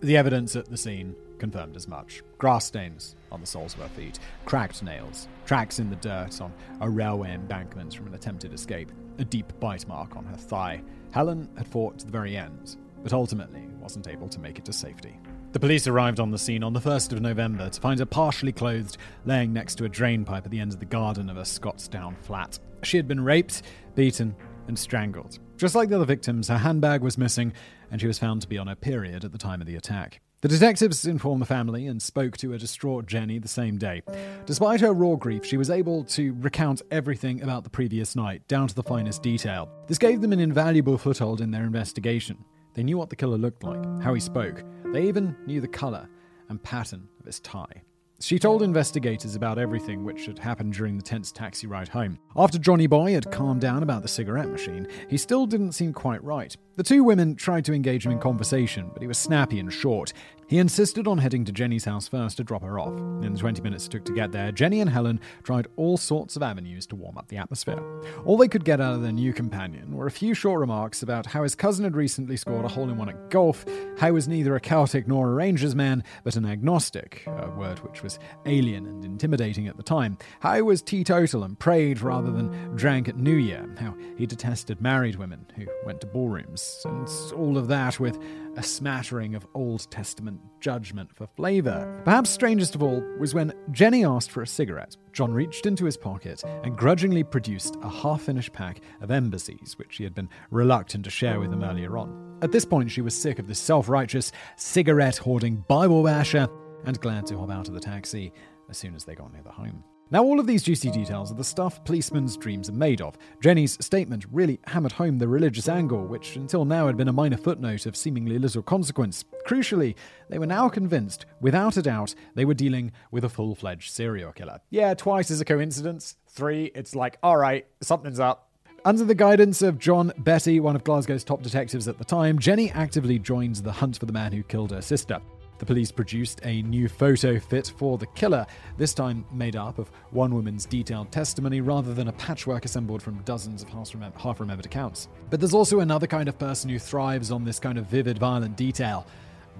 The 0.00 0.18
evidence 0.18 0.54
at 0.54 0.66
the 0.66 0.76
scene 0.76 1.16
confirmed 1.38 1.76
as 1.76 1.88
much. 1.88 2.22
Grass 2.36 2.66
stains 2.66 3.16
on 3.32 3.40
the 3.40 3.46
soles 3.46 3.72
of 3.72 3.80
her 3.80 3.88
feet, 3.88 4.18
cracked 4.44 4.82
nails, 4.82 5.28
tracks 5.46 5.78
in 5.78 5.88
the 5.88 5.96
dirt 5.96 6.42
on 6.42 6.52
a 6.82 6.90
railway 6.90 7.32
embankment 7.32 7.94
from 7.94 8.08
an 8.08 8.14
attempted 8.14 8.52
escape, 8.52 8.92
a 9.18 9.24
deep 9.24 9.52
bite 9.60 9.86
mark 9.86 10.16
on 10.16 10.24
her 10.24 10.36
thigh. 10.36 10.82
Helen 11.10 11.48
had 11.56 11.68
fought 11.68 11.98
to 11.98 12.06
the 12.06 12.12
very 12.12 12.36
end, 12.36 12.76
but 13.02 13.12
ultimately 13.12 13.62
wasn't 13.80 14.08
able 14.08 14.28
to 14.28 14.40
make 14.40 14.58
it 14.58 14.64
to 14.64 14.72
safety. 14.72 15.18
The 15.52 15.60
police 15.60 15.86
arrived 15.86 16.18
on 16.18 16.32
the 16.32 16.38
scene 16.38 16.64
on 16.64 16.72
the 16.72 16.80
1st 16.80 17.12
of 17.12 17.20
November 17.20 17.70
to 17.70 17.80
find 17.80 18.00
her 18.00 18.06
partially 18.06 18.50
clothed, 18.50 18.96
laying 19.24 19.52
next 19.52 19.76
to 19.76 19.84
a 19.84 19.88
drain 19.88 20.24
pipe 20.24 20.44
at 20.44 20.50
the 20.50 20.58
end 20.58 20.72
of 20.72 20.80
the 20.80 20.84
garden 20.84 21.30
of 21.30 21.36
a 21.36 21.42
Scotstoun 21.42 22.16
flat. 22.22 22.58
She 22.82 22.96
had 22.96 23.06
been 23.06 23.22
raped, 23.22 23.62
beaten, 23.94 24.34
and 24.66 24.76
strangled. 24.76 25.38
Just 25.56 25.76
like 25.76 25.90
the 25.90 25.96
other 25.96 26.04
victims, 26.04 26.48
her 26.48 26.58
handbag 26.58 27.02
was 27.02 27.16
missing, 27.16 27.52
and 27.92 28.00
she 28.00 28.08
was 28.08 28.18
found 28.18 28.42
to 28.42 28.48
be 28.48 28.58
on 28.58 28.66
her 28.66 28.74
period 28.74 29.24
at 29.24 29.30
the 29.30 29.38
time 29.38 29.60
of 29.60 29.68
the 29.68 29.76
attack. 29.76 30.20
The 30.44 30.48
detectives 30.48 31.06
informed 31.06 31.40
the 31.40 31.46
family 31.46 31.86
and 31.86 32.02
spoke 32.02 32.36
to 32.36 32.52
a 32.52 32.58
distraught 32.58 33.06
Jenny 33.06 33.38
the 33.38 33.48
same 33.48 33.78
day. 33.78 34.02
Despite 34.44 34.82
her 34.82 34.92
raw 34.92 35.14
grief, 35.14 35.42
she 35.42 35.56
was 35.56 35.70
able 35.70 36.04
to 36.04 36.36
recount 36.38 36.82
everything 36.90 37.42
about 37.42 37.64
the 37.64 37.70
previous 37.70 38.14
night, 38.14 38.46
down 38.46 38.68
to 38.68 38.74
the 38.74 38.82
finest 38.82 39.22
detail. 39.22 39.70
This 39.86 39.96
gave 39.96 40.20
them 40.20 40.34
an 40.34 40.40
invaluable 40.40 40.98
foothold 40.98 41.40
in 41.40 41.50
their 41.50 41.64
investigation. 41.64 42.44
They 42.74 42.82
knew 42.82 42.98
what 42.98 43.08
the 43.08 43.16
killer 43.16 43.38
looked 43.38 43.64
like, 43.64 43.82
how 44.02 44.12
he 44.12 44.20
spoke. 44.20 44.62
They 44.92 45.08
even 45.08 45.34
knew 45.46 45.62
the 45.62 45.66
colour 45.66 46.10
and 46.50 46.62
pattern 46.62 47.08
of 47.18 47.24
his 47.24 47.40
tie. 47.40 47.80
She 48.20 48.38
told 48.38 48.62
investigators 48.62 49.34
about 49.34 49.58
everything 49.58 50.04
which 50.04 50.26
had 50.26 50.38
happened 50.38 50.72
during 50.72 50.96
the 50.96 51.02
tense 51.02 51.32
taxi 51.32 51.66
ride 51.66 51.88
home. 51.88 52.18
After 52.36 52.58
Johnny 52.58 52.86
Boy 52.86 53.12
had 53.12 53.30
calmed 53.30 53.60
down 53.60 53.82
about 53.82 54.02
the 54.02 54.08
cigarette 54.08 54.48
machine, 54.48 54.86
he 55.10 55.16
still 55.16 55.46
didn't 55.46 55.72
seem 55.72 55.92
quite 55.92 56.22
right. 56.22 56.56
The 56.76 56.84
two 56.84 57.02
women 57.02 57.34
tried 57.34 57.64
to 57.66 57.74
engage 57.74 58.06
him 58.06 58.12
in 58.12 58.20
conversation, 58.20 58.88
but 58.92 59.02
he 59.02 59.08
was 59.08 59.18
snappy 59.18 59.58
and 59.58 59.72
short. 59.72 60.12
He 60.46 60.58
insisted 60.58 61.06
on 61.06 61.18
heading 61.18 61.44
to 61.46 61.52
Jenny's 61.52 61.86
house 61.86 62.06
first 62.06 62.36
to 62.36 62.44
drop 62.44 62.62
her 62.62 62.78
off. 62.78 62.96
In 63.24 63.32
the 63.32 63.38
20 63.38 63.62
minutes 63.62 63.86
it 63.86 63.90
took 63.90 64.04
to 64.04 64.12
get 64.12 64.30
there, 64.30 64.52
Jenny 64.52 64.80
and 64.80 64.90
Helen 64.90 65.20
tried 65.42 65.66
all 65.76 65.96
sorts 65.96 66.36
of 66.36 66.42
avenues 66.42 66.86
to 66.88 66.96
warm 66.96 67.16
up 67.16 67.28
the 67.28 67.38
atmosphere. 67.38 67.82
All 68.24 68.36
they 68.36 68.48
could 68.48 68.64
get 68.64 68.80
out 68.80 68.94
of 68.94 69.02
their 69.02 69.12
new 69.12 69.32
companion 69.32 69.96
were 69.96 70.06
a 70.06 70.10
few 70.10 70.34
short 70.34 70.60
remarks 70.60 71.02
about 71.02 71.26
how 71.26 71.42
his 71.42 71.54
cousin 71.54 71.84
had 71.84 71.96
recently 71.96 72.36
scored 72.36 72.64
a 72.64 72.68
hole 72.68 72.90
in 72.90 72.98
one 72.98 73.08
at 73.08 73.30
golf, 73.30 73.64
how 73.98 74.06
he 74.06 74.12
was 74.12 74.28
neither 74.28 74.54
a 74.54 74.60
Celtic 74.60 75.08
nor 75.08 75.30
a 75.30 75.34
Rangers 75.34 75.74
man, 75.74 76.04
but 76.24 76.36
an 76.36 76.44
agnostic, 76.44 77.24
a 77.26 77.50
word 77.50 77.78
which 77.78 78.02
was 78.02 78.18
alien 78.44 78.86
and 78.86 79.04
intimidating 79.04 79.66
at 79.66 79.76
the 79.76 79.82
time, 79.82 80.18
how 80.40 80.54
he 80.54 80.62
was 80.62 80.82
teetotal 80.82 81.44
and 81.44 81.58
prayed 81.58 82.02
rather 82.02 82.30
than 82.30 82.76
drank 82.76 83.08
at 83.08 83.16
New 83.16 83.36
Year, 83.36 83.66
how 83.78 83.94
he 84.16 84.26
detested 84.26 84.80
married 84.80 85.16
women 85.16 85.46
who 85.56 85.66
went 85.86 86.00
to 86.02 86.06
ballrooms, 86.06 86.82
and 86.84 87.08
all 87.34 87.56
of 87.56 87.68
that 87.68 87.98
with 87.98 88.18
a 88.56 88.62
smattering 88.62 89.34
of 89.34 89.46
Old 89.54 89.90
Testament 89.90 90.40
judgment 90.60 91.14
for 91.14 91.26
flavour. 91.26 92.02
Perhaps 92.04 92.30
strangest 92.30 92.74
of 92.74 92.82
all 92.82 93.02
was 93.18 93.34
when 93.34 93.52
Jenny 93.70 94.04
asked 94.04 94.30
for 94.30 94.42
a 94.42 94.46
cigarette. 94.46 94.96
John 95.12 95.32
reached 95.32 95.66
into 95.66 95.84
his 95.84 95.96
pocket 95.96 96.42
and 96.62 96.76
grudgingly 96.76 97.24
produced 97.24 97.76
a 97.82 97.88
half 97.88 98.22
finished 98.22 98.52
pack 98.52 98.80
of 99.00 99.10
embassies, 99.10 99.74
which 99.78 99.96
he 99.96 100.04
had 100.04 100.14
been 100.14 100.28
reluctant 100.50 101.04
to 101.04 101.10
share 101.10 101.40
with 101.40 101.50
them 101.50 101.64
earlier 101.64 101.96
on. 101.96 102.38
At 102.42 102.52
this 102.52 102.64
point, 102.64 102.90
she 102.90 103.00
was 103.00 103.14
sick 103.14 103.38
of 103.38 103.46
this 103.46 103.58
self 103.58 103.88
righteous, 103.88 104.32
cigarette 104.56 105.16
hoarding 105.16 105.64
Bible 105.68 106.02
basher 106.02 106.48
and 106.84 107.00
glad 107.00 107.26
to 107.26 107.38
hop 107.38 107.50
out 107.50 107.68
of 107.68 107.74
the 107.74 107.80
taxi 107.80 108.32
as 108.68 108.78
soon 108.78 108.94
as 108.94 109.04
they 109.04 109.14
got 109.14 109.32
near 109.32 109.42
the 109.42 109.50
home. 109.50 109.84
Now, 110.10 110.22
all 110.22 110.38
of 110.38 110.46
these 110.46 110.62
juicy 110.62 110.90
details 110.90 111.32
are 111.32 111.36
the 111.36 111.42
stuff 111.42 111.82
policemen's 111.84 112.36
dreams 112.36 112.68
are 112.68 112.74
made 112.74 113.00
of. 113.00 113.16
Jenny's 113.40 113.82
statement 113.84 114.26
really 114.30 114.60
hammered 114.66 114.92
home 114.92 115.18
the 115.18 115.26
religious 115.26 115.68
angle, 115.68 116.06
which 116.06 116.36
until 116.36 116.64
now 116.64 116.86
had 116.86 116.96
been 116.96 117.08
a 117.08 117.12
minor 117.12 117.38
footnote 117.38 117.86
of 117.86 117.96
seemingly 117.96 118.38
little 118.38 118.62
consequence. 118.62 119.24
Crucially, 119.46 119.94
they 120.28 120.38
were 120.38 120.46
now 120.46 120.68
convinced, 120.68 121.24
without 121.40 121.78
a 121.78 121.82
doubt, 121.82 122.14
they 122.34 122.44
were 122.44 122.54
dealing 122.54 122.92
with 123.10 123.24
a 123.24 123.28
full 123.30 123.54
fledged 123.54 123.92
serial 123.92 124.32
killer. 124.32 124.60
Yeah, 124.70 124.92
twice 124.94 125.30
is 125.30 125.40
a 125.40 125.44
coincidence. 125.44 126.16
Three, 126.28 126.70
it's 126.74 126.94
like, 126.94 127.18
alright, 127.24 127.66
something's 127.80 128.20
up. 128.20 128.50
Under 128.84 129.04
the 129.04 129.14
guidance 129.14 129.62
of 129.62 129.78
John 129.78 130.12
Betty, 130.18 130.60
one 130.60 130.76
of 130.76 130.84
Glasgow's 130.84 131.24
top 131.24 131.42
detectives 131.42 131.88
at 131.88 131.96
the 131.96 132.04
time, 132.04 132.38
Jenny 132.38 132.70
actively 132.72 133.18
joins 133.18 133.62
the 133.62 133.72
hunt 133.72 133.98
for 133.98 134.04
the 134.04 134.12
man 134.12 134.30
who 134.32 134.42
killed 134.42 134.72
her 134.72 134.82
sister. 134.82 135.20
The 135.64 135.68
police 135.68 135.90
produced 135.90 136.40
a 136.44 136.60
new 136.60 136.90
photo 136.90 137.40
fit 137.40 137.72
for 137.78 137.96
the 137.96 138.04
killer, 138.08 138.44
this 138.76 138.92
time 138.92 139.24
made 139.32 139.56
up 139.56 139.78
of 139.78 139.90
one 140.10 140.34
woman's 140.34 140.66
detailed 140.66 141.10
testimony 141.10 141.62
rather 141.62 141.94
than 141.94 142.08
a 142.08 142.12
patchwork 142.12 142.66
assembled 142.66 143.00
from 143.00 143.22
dozens 143.22 143.62
of 143.62 143.70
half 143.70 144.40
remembered 144.40 144.66
accounts. 144.66 145.08
But 145.30 145.40
there's 145.40 145.54
also 145.54 145.80
another 145.80 146.06
kind 146.06 146.28
of 146.28 146.38
person 146.38 146.68
who 146.68 146.78
thrives 146.78 147.30
on 147.30 147.46
this 147.46 147.58
kind 147.58 147.78
of 147.78 147.86
vivid, 147.86 148.18
violent 148.18 148.58
detail 148.58 149.06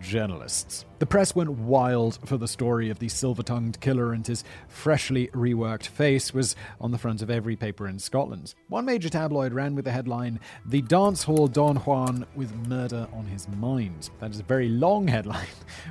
journalists. 0.01 0.85
The 0.99 1.07
press 1.07 1.35
went 1.35 1.51
wild 1.51 2.19
for 2.27 2.37
the 2.37 2.49
story 2.49 2.91
of 2.91 2.99
the 2.99 3.09
silver 3.09 3.43
tongued 3.43 3.81
killer, 3.81 4.13
and 4.13 4.27
his 4.27 4.45
freshly 4.69 5.29
reworked 5.29 5.87
face 5.87 6.33
was 6.33 6.57
on 6.81 6.91
the 6.91 6.99
front 6.99 7.23
of 7.23 7.31
every 7.31 7.57
paper 7.57 7.89
in 7.89 7.99
Scotland. 7.99 8.55
One 8.69 8.85
major 8.85 9.09
tabloid 9.09 9.53
ran 9.53 9.75
with 9.75 9.85
the 9.85 9.93
headline, 9.93 10.41
The 10.67 10.83
Dance 10.83 11.23
Hall 11.23 11.47
Don 11.47 11.77
Juan 11.77 12.27
with 12.35 12.55
Murder 12.69 13.09
on 13.13 13.27
His 13.27 13.49
Mind. 13.49 14.11
That 14.21 14.31
is 14.31 14.41
a 14.41 14.45
very 14.45 14.69
long 14.69 15.09
headline, 15.15 15.47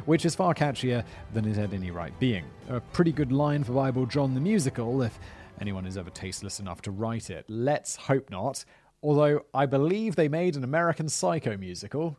which 0.06 0.26
is 0.26 0.36
far 0.36 0.54
catchier 0.54 1.04
than 1.34 1.46
it 1.46 1.56
had 1.56 1.74
any 1.74 1.92
right 1.92 2.18
being. 2.20 2.46
A 2.70 2.80
pretty 2.80 3.12
good 3.12 3.32
line 3.32 3.64
for 3.64 3.74
Bible 3.74 4.06
John 4.06 4.34
the 4.34 4.42
musical, 4.42 5.02
if 5.02 5.20
anyone 5.60 5.86
is 5.86 5.98
ever 5.98 6.10
tasteless 6.10 6.60
enough 6.60 6.82
to 6.84 6.92
write 6.92 7.30
it. 7.30 7.46
Let's 7.48 7.96
hope 7.96 8.30
not. 8.30 8.66
Although 9.02 9.46
I 9.54 9.66
believe 9.66 10.16
they 10.16 10.30
made 10.30 10.56
an 10.56 10.64
American 10.64 11.10
Psycho 11.10 11.58
musical, 11.58 12.18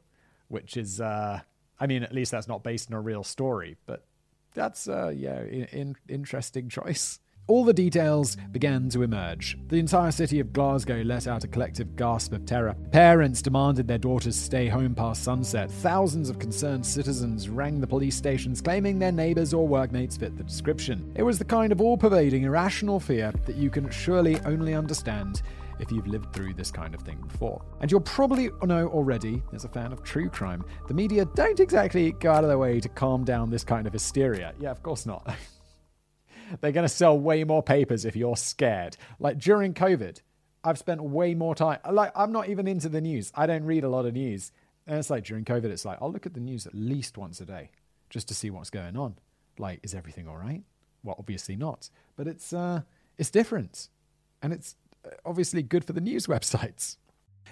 which 0.49 0.76
is, 0.76 1.01
uh, 1.01 1.41
I 1.85 1.87
mean, 1.87 2.03
at 2.03 2.14
least 2.14 2.30
that's 2.30 2.49
not 2.49 2.64
based 2.64 2.91
on 2.91 2.97
a 2.97 3.01
real 3.01 3.22
story, 3.22 3.76
but 3.85 4.07
that's, 4.55 4.89
uh, 4.89 5.12
yeah, 5.14 5.43
in, 5.43 5.64
in, 5.64 5.97
interesting 6.09 6.70
choice. 6.70 7.20
All 7.47 7.62
the 7.62 7.74
details 7.74 8.39
began 8.53 8.89
to 8.89 9.03
emerge. 9.03 9.59
The 9.68 9.76
entire 9.76 10.11
city 10.11 10.41
of 10.41 10.55
Glasgow 10.55 11.03
let 11.03 11.28
out 11.28 11.45
a 11.45 11.49
collective 11.49 11.95
gasp 11.95 12.32
of 12.32 12.47
terror. 12.47 12.74
Parents 12.91 13.43
demanded 13.43 13.87
their 13.87 13.99
daughters 13.99 14.35
stay 14.35 14.66
home 14.66 14.95
past 14.95 15.24
sunset. 15.24 15.70
Thousands 15.70 16.30
of 16.30 16.39
concerned 16.39 16.87
citizens 16.87 17.51
rang 17.51 17.82
the 17.82 17.87
police 17.87 18.16
stations 18.16 18.62
claiming 18.62 18.99
their 18.99 19.12
neighbors 19.12 19.53
or 19.53 19.68
workmates 19.68 20.16
fit 20.16 20.39
the 20.39 20.43
description. 20.43 21.12
It 21.16 21.22
was 21.22 21.39
the 21.39 21.45
kind 21.45 21.70
of 21.70 21.82
all 21.82 21.99
pervading, 21.99 22.45
irrational 22.45 22.99
fear 22.99 23.30
that 23.45 23.57
you 23.57 23.68
can 23.68 23.91
surely 23.91 24.41
only 24.47 24.72
understand 24.72 25.43
if 25.79 25.91
you've 25.91 26.07
lived 26.07 26.33
through 26.33 26.55
this 26.55 26.70
kind 26.70 26.95
of 26.95 27.01
thing 27.03 27.22
before. 27.29 27.64
And 27.81 27.91
you'll 27.91 28.01
probably 28.01 28.51
know 28.62 28.89
already, 28.89 29.43
as 29.53 29.64
a 29.64 29.68
fan 29.68 29.93
of 29.93 30.03
true 30.03 30.29
crime, 30.29 30.64
the 30.89 30.95
media 30.95 31.25
don't 31.35 31.61
exactly 31.61 32.12
go 32.12 32.33
out 32.33 32.45
of 32.45 32.49
their 32.49 32.59
way 32.59 32.81
to 32.81 32.89
calm 32.89 33.25
down 33.25 33.51
this 33.51 33.64
kind 33.64 33.87
of 33.87 33.93
hysteria. 33.93 34.55
Yeah, 34.59 34.70
of 34.70 34.83
course 34.83 35.07
not. 35.07 35.35
They're 36.61 36.72
going 36.72 36.87
to 36.87 36.95
sell 36.95 37.18
way 37.18 37.45
more 37.45 37.62
papers 37.62 38.05
if 38.05 38.16
you're 38.16 38.37
scared. 38.37 38.97
Like 39.18 39.39
during 39.39 39.75
COVID, 39.75 40.20
I've 40.62 40.79
spent 40.79 41.03
way 41.03 41.35
more 41.35 41.55
time. 41.55 41.79
Like, 41.91 42.12
I'm 42.16 42.33
not 42.33 42.49
even 42.49 42.66
into 42.66 42.89
the 42.89 43.01
news. 43.01 43.31
I 43.35 43.47
don't 43.47 43.64
read 43.64 43.85
a 43.85 43.89
lot 43.89 44.07
of 44.07 44.14
news. 44.14 44.53
And 44.87 44.99
it's 44.99 45.11
like 45.11 45.25
during 45.25 45.45
COVID, 45.45 45.66
it's 45.66 45.85
like, 45.85 45.99
I'll 46.01 46.12
look 46.12 46.27
at 46.27 46.35
the 46.35 46.41
news 46.41 46.66
at 46.66 46.75
least 46.75 47.18
once 47.18 47.41
a 47.41 47.45
day 47.45 47.70
just 48.11 48.29
to 48.29 48.35
see 48.35 48.51
what's 48.51 48.70
going 48.70 48.97
on. 48.97 49.16
Like, 49.59 49.81
is 49.83 49.95
everything 49.95 50.27
all 50.27 50.37
right? 50.37 50.62
Well, 51.03 51.16
obviously 51.18 51.57
not. 51.57 51.91
But 52.16 52.27
it's, 52.27 52.53
uh, 52.53 52.83
it's 53.18 53.31
different. 53.31 53.89
And 54.43 54.53
it's 54.53 54.77
obviously 55.24 55.62
good 55.62 55.84
for 55.84 55.92
the 55.92 56.00
news 56.00 56.26
websites. 56.28 56.96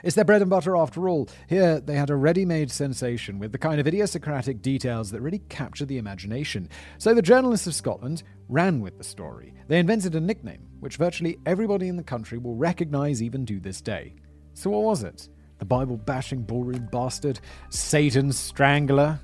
It's 0.03 0.17
their 0.17 0.25
bread 0.25 0.43
and 0.43 0.51
butter 0.51 0.77
after 0.77 1.09
all. 1.09 1.29
Here, 1.49 1.81
they 1.81 1.95
had 1.95 2.11
a 2.11 2.17
ready 2.17 2.45
made 2.45 2.71
sensation 2.71 3.39
with 3.39 3.53
the 3.53 3.59
kind 3.59 3.79
of 3.79 3.87
idiosyncratic 3.87 4.61
details 4.61 5.11
that 5.11 5.21
really 5.21 5.39
capture 5.49 5.85
the 5.85 5.99
imagination. 5.99 6.69
So 6.99 7.15
the 7.15 7.23
journalists 7.23 7.69
of 7.69 7.75
Scotland 7.75 8.25
ran 8.49 8.81
with 8.81 8.99
the 8.99 9.05
story. 9.05 9.55
They 9.69 9.79
invented 9.79 10.17
a 10.17 10.21
nickname, 10.21 10.67
which 10.81 10.97
virtually 10.97 11.39
everybody 11.47 11.89
in 11.89 11.97
the 11.97 12.03
country 12.03 12.39
will 12.39 12.57
recognize 12.57 13.23
even 13.23 13.47
to 13.47 13.61
this 13.61 13.81
day. 13.81 14.17
So 14.55 14.71
what 14.71 14.83
was 14.83 15.05
it? 15.05 15.29
The 15.59 15.65
Bible 15.65 15.97
bashing 15.97 16.43
ballroom 16.43 16.89
bastard? 16.91 17.39
Satan's 17.69 18.37
strangler? 18.37 19.21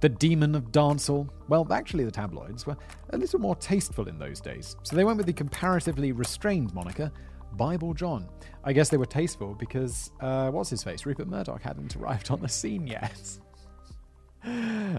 The 0.00 0.08
demon 0.08 0.54
of 0.54 0.72
dancehall? 0.72 1.28
Well, 1.48 1.66
actually, 1.72 2.04
the 2.04 2.10
tabloids 2.10 2.66
were 2.66 2.76
a 3.10 3.18
little 3.18 3.40
more 3.40 3.56
tasteful 3.56 4.08
in 4.08 4.18
those 4.18 4.40
days, 4.40 4.76
so 4.82 4.94
they 4.94 5.04
went 5.04 5.16
with 5.16 5.26
the 5.26 5.32
comparatively 5.32 6.12
restrained 6.12 6.72
moniker 6.72 7.10
Bible 7.56 7.94
John. 7.94 8.28
I 8.64 8.72
guess 8.72 8.88
they 8.88 8.96
were 8.96 9.06
tasteful 9.06 9.54
because, 9.54 10.10
uh, 10.20 10.50
what's 10.50 10.70
his 10.70 10.82
face? 10.82 11.06
Rupert 11.06 11.28
Murdoch 11.28 11.62
hadn't 11.62 11.96
arrived 11.96 12.30
on 12.30 12.40
the 12.40 12.48
scene 12.48 12.86
yet. 12.86 13.20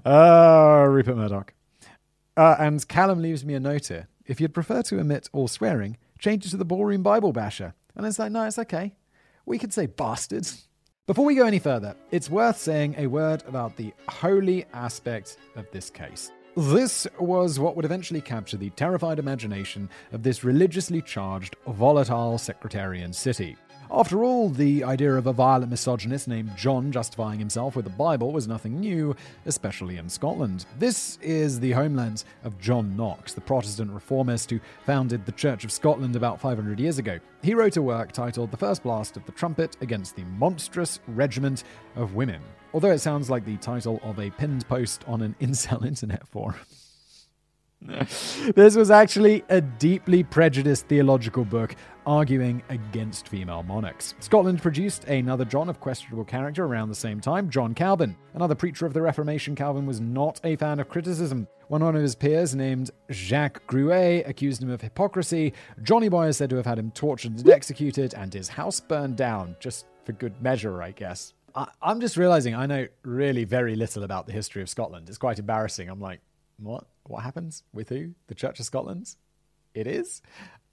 oh, 0.06 0.84
Rupert 0.90 1.18
Murdoch. 1.18 1.54
Uh, 2.36 2.56
and 2.60 2.88
Callum 2.88 3.22
leaves 3.22 3.44
me 3.44 3.54
a 3.54 3.60
note 3.60 3.88
here. 3.88 4.08
If 4.26 4.40
you'd 4.40 4.54
prefer 4.54 4.82
to 4.84 5.00
omit 5.00 5.30
all 5.34 5.48
swearing, 5.48 5.98
change 6.20 6.46
it 6.46 6.50
to 6.50 6.58
the 6.58 6.66
ballroom 6.66 7.04
Bible 7.04 7.34
basher. 7.34 7.74
And 7.96 8.06
it's 8.06 8.20
like, 8.20 8.32
no, 8.32 8.46
it's 8.46 8.60
okay. 8.60 8.96
We 9.46 9.58
could 9.58 9.74
say 9.74 9.88
bastards. 9.88 10.68
Before 11.08 11.26
we 11.26 11.36
go 11.36 11.46
any 11.46 11.60
further, 11.60 11.96
it's 12.12 12.30
worth 12.30 12.58
saying 12.58 12.96
a 12.98 13.08
word 13.08 13.44
about 13.48 13.76
the 13.76 13.94
holy 14.08 14.66
aspect 14.74 15.38
of 15.56 15.66
this 15.72 15.90
case. 15.90 16.32
This 16.60 17.08
was 17.18 17.58
what 17.58 17.78
would 17.78 17.86
eventually 17.86 18.20
capture 18.20 18.58
the 18.58 18.70
terrified 18.72 19.18
imagination 19.18 19.90
of 20.12 20.24
this 20.24 20.44
religiously 20.44 21.02
charged, 21.02 21.56
volatile 21.66 22.38
sectarian 22.38 23.14
city. 23.14 23.56
After 23.90 24.26
all, 24.26 24.50
the 24.50 24.84
idea 24.84 25.14
of 25.14 25.28
a 25.28 25.32
violent 25.32 25.72
misogynist 25.72 26.28
named 26.28 26.58
John 26.58 26.92
justifying 26.92 27.40
himself 27.40 27.78
with 27.78 27.86
the 27.86 27.92
Bible 27.92 28.34
was 28.34 28.46
nothing 28.46 28.82
new, 28.82 29.16
especially 29.46 29.96
in 29.96 30.10
Scotland. 30.10 30.66
This 30.78 31.18
is 31.22 31.62
the 31.62 31.72
homeland 31.72 32.26
of 32.44 32.60
John 32.60 32.94
Knox, 32.98 33.34
the 33.34 33.40
Protestant 33.40 33.92
reformist 33.92 34.52
who 34.52 34.60
founded 34.86 35.26
the 35.26 35.32
Church 35.32 35.64
of 35.64 35.72
Scotland 35.72 36.18
about 36.18 36.42
500 36.42 36.78
years 36.78 36.98
ago. 36.98 37.20
He 37.42 37.54
wrote 37.54 37.78
a 37.78 37.82
work 37.82 38.12
titled 38.12 38.52
The 38.52 38.58
First 38.58 38.84
Blast 38.84 39.16
of 39.16 39.26
the 39.26 39.32
Trumpet 39.32 39.78
Against 39.80 40.18
the 40.18 40.26
Monstrous 40.26 41.00
Regiment 41.08 41.64
of 41.96 42.16
Women, 42.16 42.42
although 42.74 42.92
it 42.92 43.00
sounds 43.00 43.30
like 43.30 43.46
the 43.46 43.58
title 43.58 44.00
of 44.04 44.20
a 44.20 44.30
pinned 44.32 44.68
post 44.68 45.04
on 45.08 45.22
an 45.22 45.36
incel 45.42 45.86
internet 45.86 46.28
forum. 46.28 46.56
this 47.82 48.76
was 48.76 48.92
actually 48.92 49.44
a 49.48 49.62
deeply 49.62 50.22
prejudiced 50.22 50.86
theological 50.88 51.46
book 51.46 51.76
arguing 52.06 52.62
against 52.70 53.28
female 53.28 53.64
monarchs. 53.64 54.16
Scotland 54.20 54.62
produced 54.62 55.06
another 55.06 55.46
John 55.46 55.70
of 55.70 55.80
questionable 55.80 56.26
character 56.26 56.66
around 56.66 56.90
the 56.90 56.96
same 56.96 57.22
time, 57.22 57.50
John 57.50 57.74
Calvin. 57.74 58.18
Another 58.34 58.56
preacher 58.56 58.86
of 58.86 58.94
the 58.94 59.02
Reformation, 59.02 59.56
Calvin 59.56 59.86
was 59.86 60.02
not 60.02 60.42
a 60.44 60.56
fan 60.56 60.80
of 60.80 60.90
criticism. 60.90 61.48
When 61.68 61.84
one 61.84 61.96
of 61.96 62.02
his 62.02 62.16
peers, 62.16 62.56
named 62.56 62.90
Jacques 63.12 63.66
Gruet, 63.68 64.28
accused 64.28 64.64
him 64.64 64.72
of 64.72 64.82
hypocrisy, 64.82 65.54
Johnny 65.84 66.10
Boy 66.10 66.28
is 66.28 66.38
said 66.38 66.50
to 66.50 66.56
have 66.56 66.66
had 66.66 66.80
him 66.80 66.92
tortured 66.92 67.38
and 67.38 67.50
executed, 67.50 68.14
and 68.16 68.34
his 68.34 68.50
house 68.50 68.80
burned 68.80 69.16
down, 69.16 69.56
just 69.60 69.86
for 70.04 70.14
good 70.14 70.42
measure, 70.42 70.82
I 70.82 70.92
guess. 70.92 71.34
I- 71.56 71.72
I'm 71.82 72.02
just 72.02 72.18
realizing 72.18 72.56
I 72.56 72.66
know 72.66 72.88
really 73.04 73.44
very 73.44 73.76
little 73.76 74.04
about 74.04 74.26
the 74.26 74.32
history 74.34 74.62
of 74.62 74.70
Scotland. 74.70 75.10
It's 75.10 75.18
quite 75.18 75.40
embarrassing. 75.40 75.90
I'm 75.90 76.00
like, 76.00 76.22
what? 76.58 76.86
What 77.06 77.24
happens 77.24 77.64
with 77.74 77.90
who? 77.90 78.12
The 78.28 78.36
Church 78.36 78.60
of 78.60 78.66
Scotland? 78.66 79.16
It 79.74 79.88
is. 79.88 80.22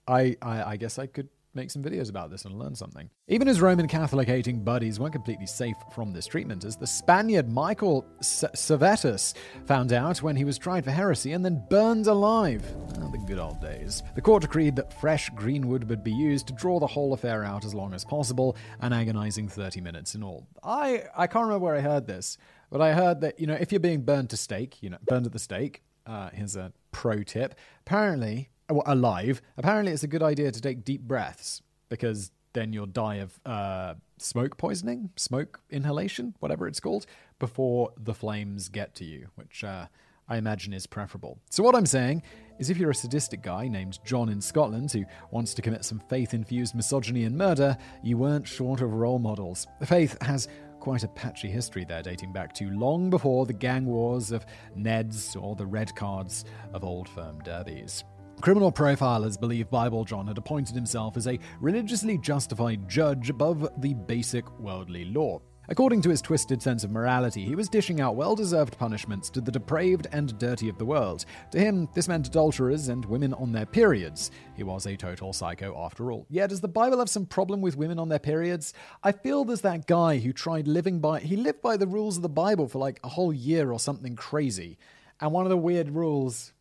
I, 0.07 0.37
I, 0.41 0.63
I 0.71 0.77
guess 0.77 0.97
I 0.99 1.07
could 1.07 1.29
make 1.57 1.71
some 1.71 1.83
videos 1.83 2.09
about 2.09 2.29
this 2.29 2.45
and 2.45 2.57
learn 2.57 2.75
something. 2.75 3.09
Even 3.27 3.47
his 3.47 3.59
Roman 3.59 3.87
Catholic 3.87 4.27
hating 4.27 4.63
buddies 4.63 4.99
weren't 4.99 5.13
completely 5.13 5.47
safe 5.47 5.75
from 5.93 6.13
this 6.13 6.27
treatment, 6.27 6.63
as 6.63 6.77
the 6.77 6.87
Spaniard 6.87 7.51
Michael 7.51 8.05
Servetus 8.21 9.33
found 9.65 9.91
out 9.91 10.21
when 10.21 10.35
he 10.35 10.45
was 10.45 10.57
tried 10.57 10.85
for 10.85 10.91
heresy 10.91 11.33
and 11.33 11.43
then 11.43 11.65
burned 11.69 12.07
alive. 12.07 12.63
Oh, 13.01 13.11
the 13.11 13.17
good 13.17 13.39
old 13.39 13.59
days. 13.59 14.03
The 14.15 14.21
court 14.21 14.43
decreed 14.43 14.75
that 14.77 14.99
fresh 15.01 15.29
green 15.31 15.67
wood 15.67 15.89
would 15.89 16.03
be 16.03 16.13
used 16.13 16.47
to 16.47 16.53
draw 16.53 16.79
the 16.79 16.87
whole 16.87 17.11
affair 17.13 17.43
out 17.43 17.65
as 17.65 17.73
long 17.73 17.93
as 17.93 18.05
possible, 18.05 18.55
an 18.79 18.93
agonizing 18.93 19.49
30 19.49 19.81
minutes 19.81 20.15
in 20.15 20.23
all. 20.23 20.47
I, 20.63 21.03
I 21.17 21.27
can't 21.27 21.45
remember 21.47 21.65
where 21.65 21.75
I 21.75 21.81
heard 21.81 22.07
this, 22.07 22.37
but 22.69 22.81
I 22.81 22.93
heard 22.93 23.21
that, 23.21 23.39
you 23.39 23.47
know, 23.47 23.57
if 23.59 23.71
you're 23.71 23.79
being 23.79 24.03
burned 24.03 24.29
to 24.29 24.37
stake, 24.37 24.81
you 24.81 24.89
know, 24.89 24.97
burned 25.07 25.25
at 25.25 25.31
the 25.31 25.39
stake, 25.39 25.81
uh, 26.05 26.29
here's 26.33 26.55
a 26.55 26.71
pro 26.91 27.23
tip. 27.23 27.55
Apparently, 27.81 28.49
alive, 28.69 29.41
apparently 29.57 29.91
it's 29.91 30.03
a 30.03 30.07
good 30.07 30.23
idea 30.23 30.51
to 30.51 30.61
take 30.61 30.83
deep 30.83 31.01
breaths 31.01 31.61
because 31.89 32.31
then 32.53 32.73
you'll 32.73 32.85
die 32.85 33.15
of 33.15 33.39
uh, 33.45 33.93
smoke 34.17 34.57
poisoning, 34.57 35.11
smoke 35.15 35.61
inhalation, 35.69 36.35
whatever 36.39 36.67
it's 36.67 36.79
called, 36.79 37.05
before 37.39 37.91
the 37.97 38.13
flames 38.13 38.69
get 38.69 38.95
to 38.95 39.05
you, 39.05 39.27
which 39.35 39.63
uh, 39.63 39.85
I 40.27 40.37
imagine 40.37 40.73
is 40.73 40.87
preferable. 40.87 41.39
So, 41.49 41.63
what 41.63 41.75
I'm 41.75 41.85
saying 41.85 42.23
is 42.59 42.69
if 42.69 42.77
you're 42.77 42.91
a 42.91 42.95
sadistic 42.95 43.41
guy 43.41 43.67
named 43.67 43.99
John 44.03 44.29
in 44.29 44.41
Scotland 44.41 44.91
who 44.91 45.05
wants 45.31 45.53
to 45.53 45.61
commit 45.61 45.85
some 45.85 46.01
faith 46.09 46.33
infused 46.33 46.75
misogyny 46.75 47.25
and 47.25 47.37
murder, 47.37 47.77
you 48.03 48.17
weren't 48.17 48.47
short 48.47 48.81
of 48.81 48.93
role 48.93 49.19
models. 49.19 49.67
Faith 49.85 50.17
has 50.21 50.47
quite 50.79 51.03
a 51.03 51.07
patchy 51.09 51.49
history 51.49 51.85
there, 51.85 52.01
dating 52.01 52.33
back 52.33 52.53
to 52.53 52.69
long 52.71 53.09
before 53.09 53.45
the 53.45 53.53
gang 53.53 53.85
wars 53.85 54.31
of 54.31 54.45
Neds 54.77 55.41
or 55.41 55.55
the 55.55 55.65
red 55.65 55.95
cards 55.95 56.45
of 56.73 56.83
old 56.83 57.07
firm 57.07 57.39
derbies. 57.39 58.03
Criminal 58.39 58.71
profilers 58.71 59.37
believe 59.37 59.69
Bible 59.71 60.05
John 60.05 60.27
had 60.27 60.37
appointed 60.37 60.75
himself 60.75 61.17
as 61.17 61.27
a 61.27 61.39
religiously 61.59 62.19
justified 62.19 62.87
judge 62.87 63.31
above 63.31 63.67
the 63.81 63.95
basic 63.95 64.47
worldly 64.59 65.05
law. 65.05 65.41
According 65.69 66.01
to 66.03 66.09
his 66.09 66.21
twisted 66.21 66.61
sense 66.61 66.85
of 66.85 66.91
morality, 66.91 67.43
he 67.43 67.55
was 67.55 67.67
dishing 67.67 67.99
out 67.99 68.15
well 68.15 68.35
deserved 68.35 68.77
punishments 68.77 69.29
to 69.31 69.41
the 69.41 69.51
depraved 69.51 70.07
and 70.13 70.37
dirty 70.37 70.69
of 70.69 70.77
the 70.77 70.85
world. 70.85 71.25
To 71.51 71.59
him, 71.59 71.89
this 71.93 72.07
meant 72.07 72.27
adulterers 72.27 72.87
and 72.87 73.03
women 73.05 73.33
on 73.33 73.51
their 73.51 73.65
periods. 73.65 74.31
He 74.55 74.63
was 74.63 74.85
a 74.85 74.95
total 74.95 75.33
psycho 75.33 75.75
after 75.83 76.11
all. 76.11 76.25
Yeah, 76.29 76.47
does 76.47 76.61
the 76.61 76.69
Bible 76.69 76.99
have 76.99 77.09
some 77.09 77.25
problem 77.25 77.59
with 77.59 77.75
women 77.75 77.99
on 77.99 78.07
their 78.07 78.19
periods? 78.19 78.73
I 79.03 79.11
feel 79.13 79.43
there's 79.43 79.61
that 79.61 79.87
guy 79.87 80.19
who 80.19 80.31
tried 80.31 80.67
living 80.67 80.99
by, 80.99 81.19
he 81.19 81.35
lived 81.35 81.61
by 81.61 81.75
the 81.75 81.87
rules 81.87 82.15
of 82.15 82.23
the 82.23 82.29
Bible 82.29 82.69
for 82.69 82.77
like 82.77 82.99
a 83.03 83.09
whole 83.09 83.33
year 83.33 83.73
or 83.73 83.79
something 83.79 84.15
crazy. 84.15 84.77
And 85.19 85.33
one 85.33 85.45
of 85.45 85.49
the 85.49 85.57
weird 85.57 85.89
rules, 85.89 86.53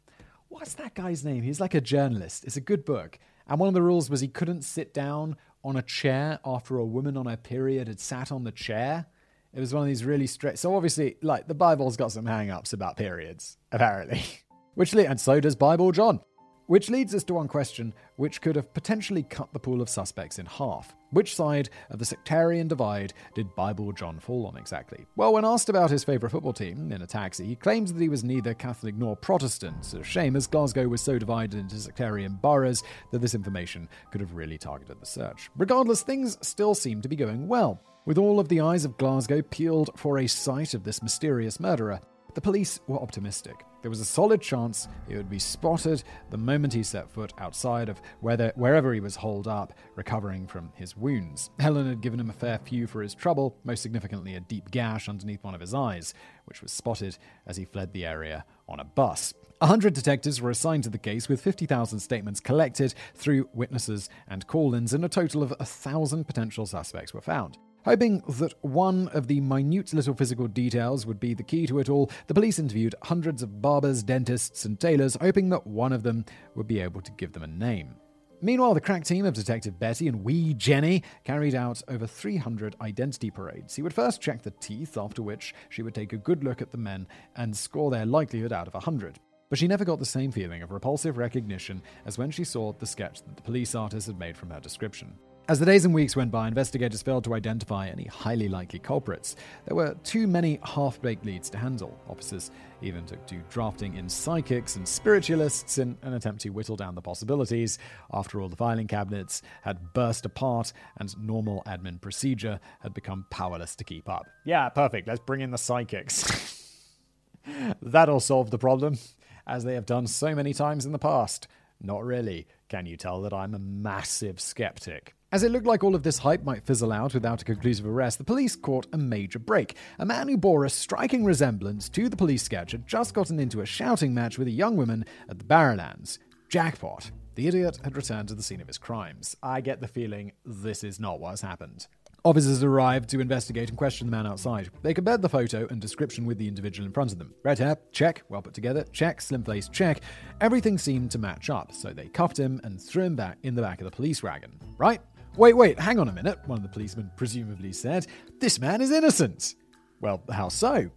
what's 0.56 0.74
that 0.74 0.94
guy's 0.94 1.22
name? 1.22 1.42
He's 1.42 1.60
like 1.60 1.74
a 1.74 1.80
journalist. 1.82 2.44
It's 2.44 2.56
a 2.56 2.62
good 2.62 2.84
book. 2.84 3.18
And 3.46 3.60
one 3.60 3.68
of 3.68 3.74
the 3.74 3.82
rules 3.82 4.08
was 4.08 4.20
he 4.20 4.28
couldn't 4.28 4.62
sit 4.62 4.94
down 4.94 5.36
on 5.62 5.76
a 5.76 5.82
chair 5.82 6.40
after 6.44 6.78
a 6.78 6.84
woman 6.84 7.16
on 7.16 7.26
her 7.26 7.36
period 7.36 7.88
had 7.88 8.00
sat 8.00 8.32
on 8.32 8.44
the 8.44 8.52
chair. 8.52 9.06
It 9.52 9.60
was 9.60 9.74
one 9.74 9.82
of 9.82 9.86
these 9.86 10.04
really 10.04 10.26
strict. 10.26 10.58
So 10.58 10.74
obviously, 10.74 11.16
like 11.22 11.46
the 11.46 11.54
Bible's 11.54 11.96
got 11.96 12.10
some 12.10 12.24
hang-ups 12.24 12.72
about 12.72 12.96
periods, 12.96 13.58
apparently. 13.70 14.22
Which 14.74 14.94
and 14.94 15.20
so 15.20 15.40
does 15.40 15.56
Bible 15.56 15.92
John. 15.92 16.20
Which 16.66 16.90
leads 16.90 17.14
us 17.14 17.22
to 17.24 17.34
one 17.34 17.46
question 17.46 17.94
which 18.16 18.40
could 18.40 18.56
have 18.56 18.74
potentially 18.74 19.22
cut 19.22 19.52
the 19.52 19.60
pool 19.60 19.80
of 19.80 19.88
suspects 19.88 20.40
in 20.40 20.46
half. 20.46 20.96
Which 21.10 21.36
side 21.36 21.70
of 21.90 22.00
the 22.00 22.04
sectarian 22.04 22.66
divide 22.66 23.12
did 23.36 23.54
Bible 23.54 23.92
John 23.92 24.18
fall 24.18 24.46
on 24.46 24.56
exactly? 24.56 25.06
Well, 25.14 25.32
when 25.32 25.44
asked 25.44 25.68
about 25.68 25.90
his 25.90 26.02
favourite 26.02 26.32
football 26.32 26.52
team 26.52 26.90
in 26.90 27.02
a 27.02 27.06
taxi, 27.06 27.46
he 27.46 27.54
claimed 27.54 27.88
that 27.88 28.00
he 28.00 28.08
was 28.08 28.24
neither 28.24 28.52
Catholic 28.52 28.96
nor 28.96 29.14
Protestant. 29.14 29.94
A 29.94 30.02
shame 30.02 30.34
as 30.34 30.48
Glasgow 30.48 30.88
was 30.88 31.00
so 31.00 31.20
divided 31.20 31.60
into 31.60 31.76
sectarian 31.76 32.34
boroughs 32.34 32.82
that 33.12 33.20
this 33.20 33.36
information 33.36 33.88
could 34.10 34.20
have 34.20 34.34
really 34.34 34.58
targeted 34.58 35.00
the 35.00 35.06
search. 35.06 35.48
Regardless, 35.56 36.02
things 36.02 36.36
still 36.44 36.74
seem 36.74 37.00
to 37.00 37.08
be 37.08 37.14
going 37.14 37.46
well. 37.46 37.80
With 38.06 38.18
all 38.18 38.40
of 38.40 38.48
the 38.48 38.60
eyes 38.60 38.84
of 38.84 38.98
Glasgow 38.98 39.40
peeled 39.42 39.90
for 39.94 40.18
a 40.18 40.26
sight 40.26 40.74
of 40.74 40.82
this 40.82 41.02
mysterious 41.02 41.60
murderer, 41.60 42.00
the 42.36 42.40
police 42.42 42.80
were 42.86 43.00
optimistic. 43.00 43.64
There 43.80 43.88
was 43.88 44.00
a 44.00 44.04
solid 44.04 44.42
chance 44.42 44.88
he 45.08 45.16
would 45.16 45.30
be 45.30 45.38
spotted 45.38 46.04
the 46.28 46.36
moment 46.36 46.74
he 46.74 46.82
set 46.82 47.10
foot 47.10 47.32
outside 47.38 47.88
of 47.88 48.02
whether, 48.20 48.52
wherever 48.56 48.92
he 48.92 49.00
was 49.00 49.16
holed 49.16 49.48
up, 49.48 49.72
recovering 49.94 50.46
from 50.46 50.70
his 50.74 50.94
wounds. 50.94 51.48
Helen 51.58 51.88
had 51.88 52.02
given 52.02 52.20
him 52.20 52.28
a 52.28 52.34
fair 52.34 52.58
few 52.58 52.86
for 52.86 53.00
his 53.00 53.14
trouble, 53.14 53.56
most 53.64 53.82
significantly 53.82 54.34
a 54.34 54.40
deep 54.40 54.70
gash 54.70 55.08
underneath 55.08 55.42
one 55.42 55.54
of 55.54 55.62
his 55.62 55.72
eyes, 55.72 56.12
which 56.44 56.60
was 56.60 56.72
spotted 56.72 57.16
as 57.46 57.56
he 57.56 57.64
fled 57.64 57.94
the 57.94 58.04
area 58.04 58.44
on 58.68 58.80
a 58.80 58.84
bus. 58.84 59.32
A 59.62 59.66
hundred 59.66 59.94
detectives 59.94 60.38
were 60.42 60.50
assigned 60.50 60.84
to 60.84 60.90
the 60.90 60.98
case 60.98 61.30
with 61.30 61.40
50,000 61.40 62.00
statements 62.00 62.38
collected 62.38 62.92
through 63.14 63.48
witnesses 63.54 64.10
and 64.28 64.46
call 64.46 64.74
ins, 64.74 64.92
and 64.92 65.06
a 65.06 65.08
total 65.08 65.42
of 65.42 65.54
a 65.58 65.64
thousand 65.64 66.26
potential 66.26 66.66
suspects 66.66 67.14
were 67.14 67.22
found. 67.22 67.56
Hoping 67.86 68.20
that 68.28 68.52
one 68.62 69.06
of 69.14 69.28
the 69.28 69.40
minute 69.40 69.94
little 69.94 70.12
physical 70.12 70.48
details 70.48 71.06
would 71.06 71.20
be 71.20 71.34
the 71.34 71.42
key 71.44 71.68
to 71.68 71.78
it 71.78 71.88
all, 71.88 72.10
the 72.26 72.34
police 72.34 72.58
interviewed 72.58 72.96
hundreds 73.04 73.44
of 73.44 73.62
barbers, 73.62 74.02
dentists, 74.02 74.64
and 74.64 74.80
tailors, 74.80 75.16
hoping 75.20 75.50
that 75.50 75.64
one 75.64 75.92
of 75.92 76.02
them 76.02 76.24
would 76.56 76.66
be 76.66 76.80
able 76.80 77.00
to 77.00 77.12
give 77.12 77.32
them 77.32 77.44
a 77.44 77.46
name. 77.46 77.94
Meanwhile, 78.42 78.74
the 78.74 78.80
crack 78.80 79.04
team 79.04 79.24
of 79.24 79.34
Detective 79.34 79.78
Betty 79.78 80.08
and 80.08 80.24
Wee 80.24 80.52
Jenny 80.54 81.04
carried 81.22 81.54
out 81.54 81.80
over 81.86 82.08
300 82.08 82.74
identity 82.80 83.30
parades. 83.30 83.76
He 83.76 83.82
would 83.82 83.94
first 83.94 84.20
check 84.20 84.42
the 84.42 84.50
teeth, 84.50 84.98
after 84.98 85.22
which 85.22 85.54
she 85.68 85.82
would 85.82 85.94
take 85.94 86.12
a 86.12 86.18
good 86.18 86.42
look 86.42 86.60
at 86.60 86.72
the 86.72 86.78
men 86.78 87.06
and 87.36 87.56
score 87.56 87.92
their 87.92 88.04
likelihood 88.04 88.52
out 88.52 88.66
of 88.66 88.74
100. 88.74 89.20
But 89.48 89.60
she 89.60 89.68
never 89.68 89.84
got 89.84 90.00
the 90.00 90.04
same 90.04 90.32
feeling 90.32 90.62
of 90.62 90.72
repulsive 90.72 91.18
recognition 91.18 91.80
as 92.04 92.18
when 92.18 92.32
she 92.32 92.42
saw 92.42 92.72
the 92.72 92.84
sketch 92.84 93.22
that 93.22 93.36
the 93.36 93.42
police 93.42 93.76
artist 93.76 94.08
had 94.08 94.18
made 94.18 94.36
from 94.36 94.50
her 94.50 94.58
description. 94.58 95.16
As 95.48 95.60
the 95.60 95.66
days 95.66 95.84
and 95.84 95.94
weeks 95.94 96.16
went 96.16 96.32
by, 96.32 96.48
investigators 96.48 97.02
failed 97.02 97.22
to 97.22 97.34
identify 97.34 97.86
any 97.86 98.06
highly 98.06 98.48
likely 98.48 98.80
culprits. 98.80 99.36
There 99.66 99.76
were 99.76 99.94
too 100.02 100.26
many 100.26 100.58
half 100.64 101.00
baked 101.00 101.24
leads 101.24 101.48
to 101.50 101.58
handle. 101.58 101.96
Officers 102.08 102.50
even 102.82 103.06
took 103.06 103.24
to 103.28 103.36
drafting 103.48 103.94
in 103.94 104.08
psychics 104.08 104.74
and 104.74 104.88
spiritualists 104.88 105.78
in 105.78 105.96
an 106.02 106.14
attempt 106.14 106.40
to 106.40 106.48
whittle 106.48 106.74
down 106.74 106.96
the 106.96 107.00
possibilities. 107.00 107.78
After 108.12 108.40
all, 108.40 108.48
the 108.48 108.56
filing 108.56 108.88
cabinets 108.88 109.40
had 109.62 109.92
burst 109.92 110.26
apart 110.26 110.72
and 110.96 111.16
normal 111.16 111.62
admin 111.64 112.00
procedure 112.00 112.58
had 112.80 112.92
become 112.92 113.24
powerless 113.30 113.76
to 113.76 113.84
keep 113.84 114.08
up. 114.08 114.26
Yeah, 114.44 114.68
perfect. 114.70 115.06
Let's 115.06 115.20
bring 115.20 115.42
in 115.42 115.52
the 115.52 115.58
psychics. 115.58 116.74
That'll 117.80 118.18
solve 118.18 118.50
the 118.50 118.58
problem, 118.58 118.98
as 119.46 119.62
they 119.62 119.74
have 119.74 119.86
done 119.86 120.08
so 120.08 120.34
many 120.34 120.52
times 120.52 120.86
in 120.86 120.90
the 120.90 120.98
past. 120.98 121.46
Not 121.80 122.04
really. 122.04 122.48
Can 122.68 122.86
you 122.86 122.96
tell 122.96 123.22
that 123.22 123.32
I'm 123.32 123.54
a 123.54 123.60
massive 123.60 124.40
skeptic? 124.40 125.14
As 125.36 125.42
it 125.42 125.52
looked 125.52 125.66
like 125.66 125.84
all 125.84 125.94
of 125.94 126.02
this 126.02 126.16
hype 126.16 126.44
might 126.44 126.64
fizzle 126.64 126.90
out 126.90 127.12
without 127.12 127.42
a 127.42 127.44
conclusive 127.44 127.86
arrest, 127.86 128.16
the 128.16 128.24
police 128.24 128.56
caught 128.56 128.86
a 128.94 128.96
major 128.96 129.38
break. 129.38 129.76
A 129.98 130.06
man 130.06 130.28
who 130.28 130.38
bore 130.38 130.64
a 130.64 130.70
striking 130.70 131.26
resemblance 131.26 131.90
to 131.90 132.08
the 132.08 132.16
police 132.16 132.42
sketch 132.42 132.72
had 132.72 132.86
just 132.86 133.12
gotten 133.12 133.38
into 133.38 133.60
a 133.60 133.66
shouting 133.66 134.14
match 134.14 134.38
with 134.38 134.48
a 134.48 134.50
young 134.50 134.78
woman 134.78 135.04
at 135.28 135.38
the 135.38 135.44
Barrowlands. 135.44 136.16
Jackpot. 136.48 137.10
The 137.34 137.48
idiot 137.48 137.80
had 137.84 137.96
returned 137.96 138.28
to 138.28 138.34
the 138.34 138.42
scene 138.42 138.62
of 138.62 138.66
his 138.66 138.78
crimes. 138.78 139.36
I 139.42 139.60
get 139.60 139.82
the 139.82 139.88
feeling 139.88 140.32
this 140.46 140.82
is 140.82 140.98
not 140.98 141.20
what 141.20 141.32
has 141.32 141.42
happened. 141.42 141.86
Officers 142.24 142.62
arrived 142.62 143.10
to 143.10 143.20
investigate 143.20 143.68
and 143.68 143.76
question 143.76 144.06
the 144.06 144.16
man 144.16 144.26
outside. 144.26 144.70
They 144.80 144.94
compared 144.94 145.20
the 145.20 145.28
photo 145.28 145.66
and 145.68 145.82
description 145.82 146.24
with 146.24 146.38
the 146.38 146.48
individual 146.48 146.86
in 146.86 146.94
front 146.94 147.12
of 147.12 147.18
them. 147.18 147.34
Red 147.44 147.58
hair, 147.58 147.76
check. 147.92 148.22
Well 148.30 148.40
put 148.40 148.54
together, 148.54 148.86
check. 148.90 149.20
Slim 149.20 149.44
face, 149.44 149.68
check. 149.68 150.00
Everything 150.40 150.78
seemed 150.78 151.10
to 151.10 151.18
match 151.18 151.50
up, 151.50 151.72
so 151.72 151.92
they 151.92 152.06
cuffed 152.06 152.38
him 152.38 152.58
and 152.64 152.80
threw 152.80 153.04
him 153.04 153.16
back 153.16 153.36
in 153.42 153.54
the 153.54 153.60
back 153.60 153.82
of 153.82 153.84
the 153.84 153.94
police 153.94 154.22
wagon. 154.22 154.58
Right? 154.78 155.02
Wait, 155.36 155.54
wait, 155.54 155.78
hang 155.78 155.98
on 155.98 156.08
a 156.08 156.12
minute, 156.12 156.38
one 156.46 156.56
of 156.56 156.62
the 156.62 156.68
policemen 156.68 157.10
presumably 157.14 157.70
said. 157.70 158.06
This 158.40 158.58
man 158.58 158.80
is 158.80 158.90
innocent. 158.90 159.54
Well, 160.00 160.22
how 160.32 160.48
so? 160.48 160.88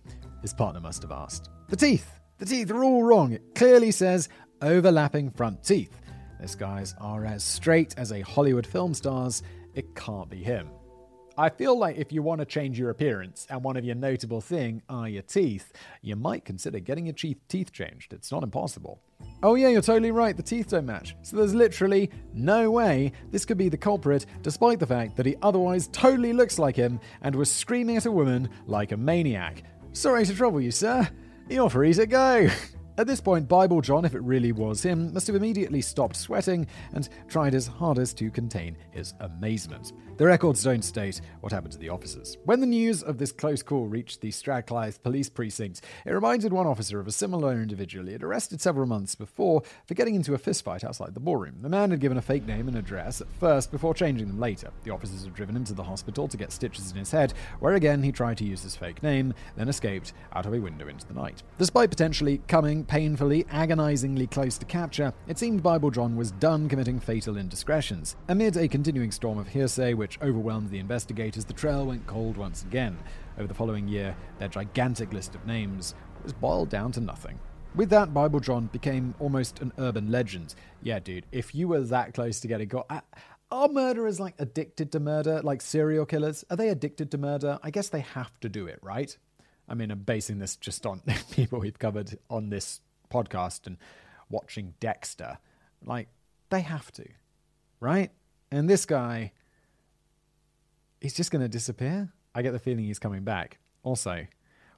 His 0.42 0.54
partner 0.54 0.80
must 0.80 1.02
have 1.02 1.12
asked. 1.12 1.50
The 1.68 1.76
teeth. 1.76 2.10
The 2.38 2.46
teeth 2.46 2.72
are 2.72 2.82
all 2.82 3.04
wrong. 3.04 3.34
It 3.34 3.54
clearly 3.54 3.92
says 3.92 4.30
overlapping 4.62 5.32
front 5.32 5.62
teeth. 5.62 6.00
This 6.40 6.56
guy's 6.56 6.96
are 7.02 7.26
as 7.26 7.44
straight 7.44 7.96
as 7.98 8.14
a 8.14 8.22
Hollywood 8.22 8.66
film 8.66 8.94
star's. 8.94 9.44
It 9.74 9.94
can't 9.94 10.30
be 10.30 10.42
him. 10.42 10.70
I 11.38 11.50
feel 11.50 11.78
like 11.78 11.98
if 11.98 12.14
you 12.14 12.22
want 12.22 12.40
to 12.40 12.46
change 12.46 12.80
your 12.80 12.92
appearance 12.92 13.46
and 13.50 13.62
one 13.62 13.76
of 13.76 13.84
your 13.84 13.96
notable 13.96 14.40
thing 14.40 14.82
are 14.88 15.10
your 15.10 15.22
teeth, 15.22 15.74
you 16.02 16.16
might 16.16 16.46
consider 16.46 16.80
getting 16.80 17.08
your 17.08 17.16
teeth 17.16 17.74
changed. 17.74 18.14
It's 18.14 18.32
not 18.32 18.44
impossible. 18.44 19.02
Oh 19.42 19.56
yeah, 19.56 19.70
you're 19.70 19.82
totally 19.82 20.12
right. 20.12 20.36
The 20.36 20.44
teeth 20.44 20.70
don't 20.70 20.86
match. 20.86 21.16
So 21.22 21.38
there's 21.38 21.56
literally 21.56 22.10
no 22.34 22.70
way 22.70 23.14
this 23.32 23.46
could 23.46 23.58
be 23.58 23.70
the 23.70 23.78
culprit, 23.78 24.26
despite 24.42 24.80
the 24.80 24.88
fact 24.88 25.16
that 25.16 25.26
he 25.26 25.38
otherwise 25.42 25.88
totally 25.88 26.34
looks 26.34 26.60
like 26.60 26.76
him 26.76 27.00
and 27.22 27.34
was 27.34 27.50
screaming 27.50 27.96
at 27.96 28.06
a 28.06 28.12
woman 28.12 28.50
like 28.68 28.92
a 28.92 28.98
maniac. 28.98 29.64
Sorry 29.94 30.26
to 30.26 30.36
trouble 30.36 30.60
you, 30.60 30.72
sir. 30.72 31.08
You're 31.50 31.70
free 31.70 31.94
to 31.94 32.06
go. 32.06 32.50
At 33.00 33.08
this 33.08 33.22
point, 33.22 33.48
Bible 33.48 33.80
John, 33.80 34.04
if 34.04 34.14
it 34.14 34.22
really 34.24 34.52
was 34.52 34.84
him, 34.84 35.14
must 35.14 35.28
have 35.28 35.36
immediately 35.38 35.80
stopped 35.80 36.18
sweating 36.18 36.68
and 36.92 37.08
tried 37.30 37.54
his 37.54 37.66
hardest 37.66 38.18
to 38.18 38.30
contain 38.30 38.76
his 38.92 39.14
amazement. 39.22 39.94
The 40.18 40.26
records 40.26 40.62
don't 40.62 40.84
state 40.84 41.22
what 41.40 41.54
happened 41.54 41.72
to 41.72 41.78
the 41.78 41.88
officers. 41.88 42.38
When 42.44 42.60
the 42.60 42.68
news 42.68 43.02
of 43.02 43.18
this 43.18 43.32
close 43.32 43.64
call 43.64 43.88
reached 43.88 44.20
the 44.20 44.32
Strathclyde 44.32 45.02
police 45.02 45.30
precinct, 45.30 45.80
it 46.06 46.12
reminded 46.12 46.52
one 46.52 46.68
officer 46.68 47.00
of 47.00 47.08
a 47.08 47.12
similar 47.14 47.54
individual 47.54 48.06
he 48.06 48.12
had 48.12 48.22
arrested 48.22 48.60
several 48.60 48.86
months 48.86 49.16
before 49.16 49.64
for 49.88 49.94
getting 49.94 50.16
into 50.16 50.34
a 50.34 50.38
fistfight 50.38 50.84
outside 50.84 51.14
the 51.14 51.22
ballroom. 51.22 51.62
The 51.62 51.70
man 51.70 51.92
had 51.92 52.02
given 52.02 52.18
a 52.18 52.22
fake 52.22 52.46
name 52.46 52.68
and 52.68 52.76
address 52.76 53.22
at 53.22 53.32
first 53.40 53.72
before 53.72 53.94
changing 53.94 54.28
them 54.28 54.42
later. 54.42 54.72
The 54.84 54.92
officers 54.92 55.24
had 55.24 55.34
driven 55.34 55.56
him 55.56 55.64
to 55.64 55.74
the 55.74 55.84
hospital 55.84 56.28
to 56.28 56.36
get 56.36 56.52
stitches 56.52 56.92
in 56.92 56.98
his 56.98 57.12
head, 57.12 57.34
where 57.62 57.76
again 57.76 58.04
he 58.04 58.12
tried 58.12 58.40
to 58.40 58.46
use 58.46 58.62
his 58.62 58.76
fake 58.76 59.02
name, 59.02 59.34
then 59.56 59.70
escaped 59.70 60.12
out 60.34 60.46
of 60.46 60.54
a 60.54 60.60
window 60.60 60.90
into 60.90 61.08
the 61.08 61.14
night. 61.14 61.44
Despite 61.58 61.92
potentially 61.92 62.42
coming 62.50 62.84
painfully, 62.90 63.46
agonizingly 63.52 64.26
close 64.26 64.58
to 64.58 64.66
capture, 64.66 65.14
it 65.28 65.38
seemed 65.38 65.62
Bible 65.62 65.92
John 65.92 66.16
was 66.16 66.32
done 66.32 66.68
committing 66.68 67.00
fatal 67.00 67.38
indiscretions. 67.38 68.16
Amid 68.28 68.58
a 68.58 68.68
continuing 68.68 69.12
storm 69.12 69.38
of 69.38 69.48
hearsay 69.48 69.94
which 69.94 70.20
overwhelmed 70.22 70.72
the 70.72 70.80
investigators, 70.80 71.46
the 71.46 71.54
trail 71.54 71.86
went 71.86 72.08
cold 72.08 72.36
once 72.36 72.64
again. 72.64 72.98
Over 73.38 73.48
the 73.48 73.54
following 73.54 73.88
year, 73.88 74.16
their 74.40 74.48
gigantic 74.48 75.14
list 75.14 75.36
of 75.36 75.46
names 75.46 75.94
was 76.24 76.34
boiled 76.34 76.70
down 76.70 76.92
to 76.94 77.00
nothing. 77.00 77.40
With 77.76 77.92
that, 77.92 78.12
Bible 78.12 78.40
John 78.40 78.66
became 78.66 79.14
almost 79.20 79.62
an 79.62 79.72
urban 79.78 80.12
legend. 80.12 80.56
Yeah, 80.82 80.98
dude, 80.98 81.28
if 81.32 81.54
you 81.54 81.68
were 81.68 81.82
that 81.82 82.16
close 82.16 82.40
to 82.40 82.48
getting 82.48 82.70
caught. 82.70 83.06
Are 83.52 83.68
murderers 83.68 84.20
like 84.20 84.34
addicted 84.40 84.92
to 84.92 85.00
murder, 85.00 85.42
like 85.44 85.62
serial 85.62 86.08
killers? 86.08 86.44
Are 86.50 86.58
they 86.58 86.70
addicted 86.70 87.12
to 87.12 87.20
murder? 87.20 87.60
I 87.62 87.70
guess 87.70 87.90
they 87.90 88.02
have 88.02 88.40
to 88.42 88.50
do 88.50 88.66
it, 88.66 88.80
right? 88.82 89.16
I 89.70 89.76
mean, 89.76 89.92
I'm 89.92 90.00
basing 90.00 90.40
this 90.40 90.56
just 90.56 90.86
on 90.86 91.02
people 91.32 91.60
we've 91.60 91.78
covered 91.80 92.18
on 92.30 92.50
this 92.50 92.82
podcast 93.12 93.68
and 93.68 93.78
watching 94.30 94.74
Dexter. 94.80 95.38
Like, 95.86 96.08
they 96.50 96.62
have 96.62 96.92
to, 96.94 97.06
right? 97.80 98.12
And 98.52 98.70
this 98.70 98.86
guy, 98.86 99.32
he's 101.00 101.14
just 101.14 101.32
going 101.32 101.44
to 101.44 101.48
disappear. 101.48 102.12
I 102.34 102.42
get 102.42 102.52
the 102.52 102.60
feeling 102.60 102.86
he's 102.86 103.00
coming 103.00 103.24
back. 103.24 103.60
Also, 103.84 104.26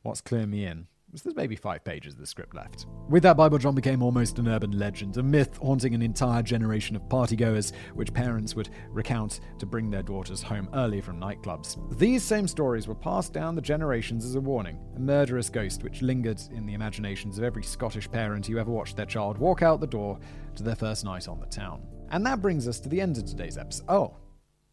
what's 0.04 0.22
cluing 0.22 0.50
me 0.50 0.66
in 0.66 0.88
there's 1.20 1.36
maybe 1.36 1.56
five 1.56 1.84
pages 1.84 2.14
of 2.14 2.20
the 2.20 2.26
script 2.26 2.56
left. 2.56 2.86
With 3.10 3.24
that, 3.24 3.36
Bible 3.36 3.58
John 3.58 3.76
became 3.76 4.02
almost 4.02 4.40
an 4.40 4.48
urban 4.48 4.72
legend, 4.72 5.18
a 5.18 5.24
myth 5.24 5.58
haunting 5.58 5.94
an 5.94 6.02
entire 6.02 6.42
generation 6.42 6.96
of 6.96 7.02
partygoers, 7.04 7.74
which 7.94 8.14
parents 8.14 8.56
would 8.56 8.70
recount 8.90 9.42
to 9.60 9.66
bring 9.66 9.90
their 9.90 10.04
daughters 10.04 10.42
home 10.42 10.70
early 10.74 11.02
from 11.02 11.20
nightclubs. 11.20 11.78
These 11.98 12.24
same 12.24 12.48
stories 12.48 12.88
were 12.88 12.96
passed 12.96 13.34
down 13.34 13.56
the 13.56 13.62
generations 13.62 14.24
as 14.24 14.36
a 14.36 14.42
warning, 14.42 14.80
a 14.96 15.00
murderous 15.00 15.50
ghost 15.50 15.84
which 15.84 16.02
lingered 16.02 16.42
in 16.52 16.66
the 16.66 16.74
imaginations 16.74 17.38
of 17.38 17.44
every 17.44 17.64
Scottish 17.64 18.10
parent 18.10 18.48
who 18.48 18.58
ever 18.58 18.72
watched 18.72 18.96
their 18.96 19.06
child 19.06 19.38
walk 19.38 19.62
out 19.62 19.82
the 19.82 19.88
door 19.88 20.18
to 20.56 20.64
their 20.64 20.76
first 20.76 21.04
night 21.04 21.28
on 21.28 21.40
the 21.40 21.46
town. 21.46 21.86
And 22.10 22.26
that 22.26 22.42
brings 22.42 22.68
us 22.68 22.80
to 22.82 22.90
the 22.90 23.02
end 23.02 23.18
of 23.18 23.26
today's 23.26 23.58
episode. 23.58 23.86
Oh. 23.90 24.16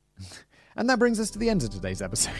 and 0.76 0.88
that 0.88 0.98
brings 0.98 1.18
us 1.18 1.30
to 1.30 1.38
the 1.38 1.50
end 1.50 1.62
of 1.64 1.70
today's 1.70 2.02
episode. 2.02 2.32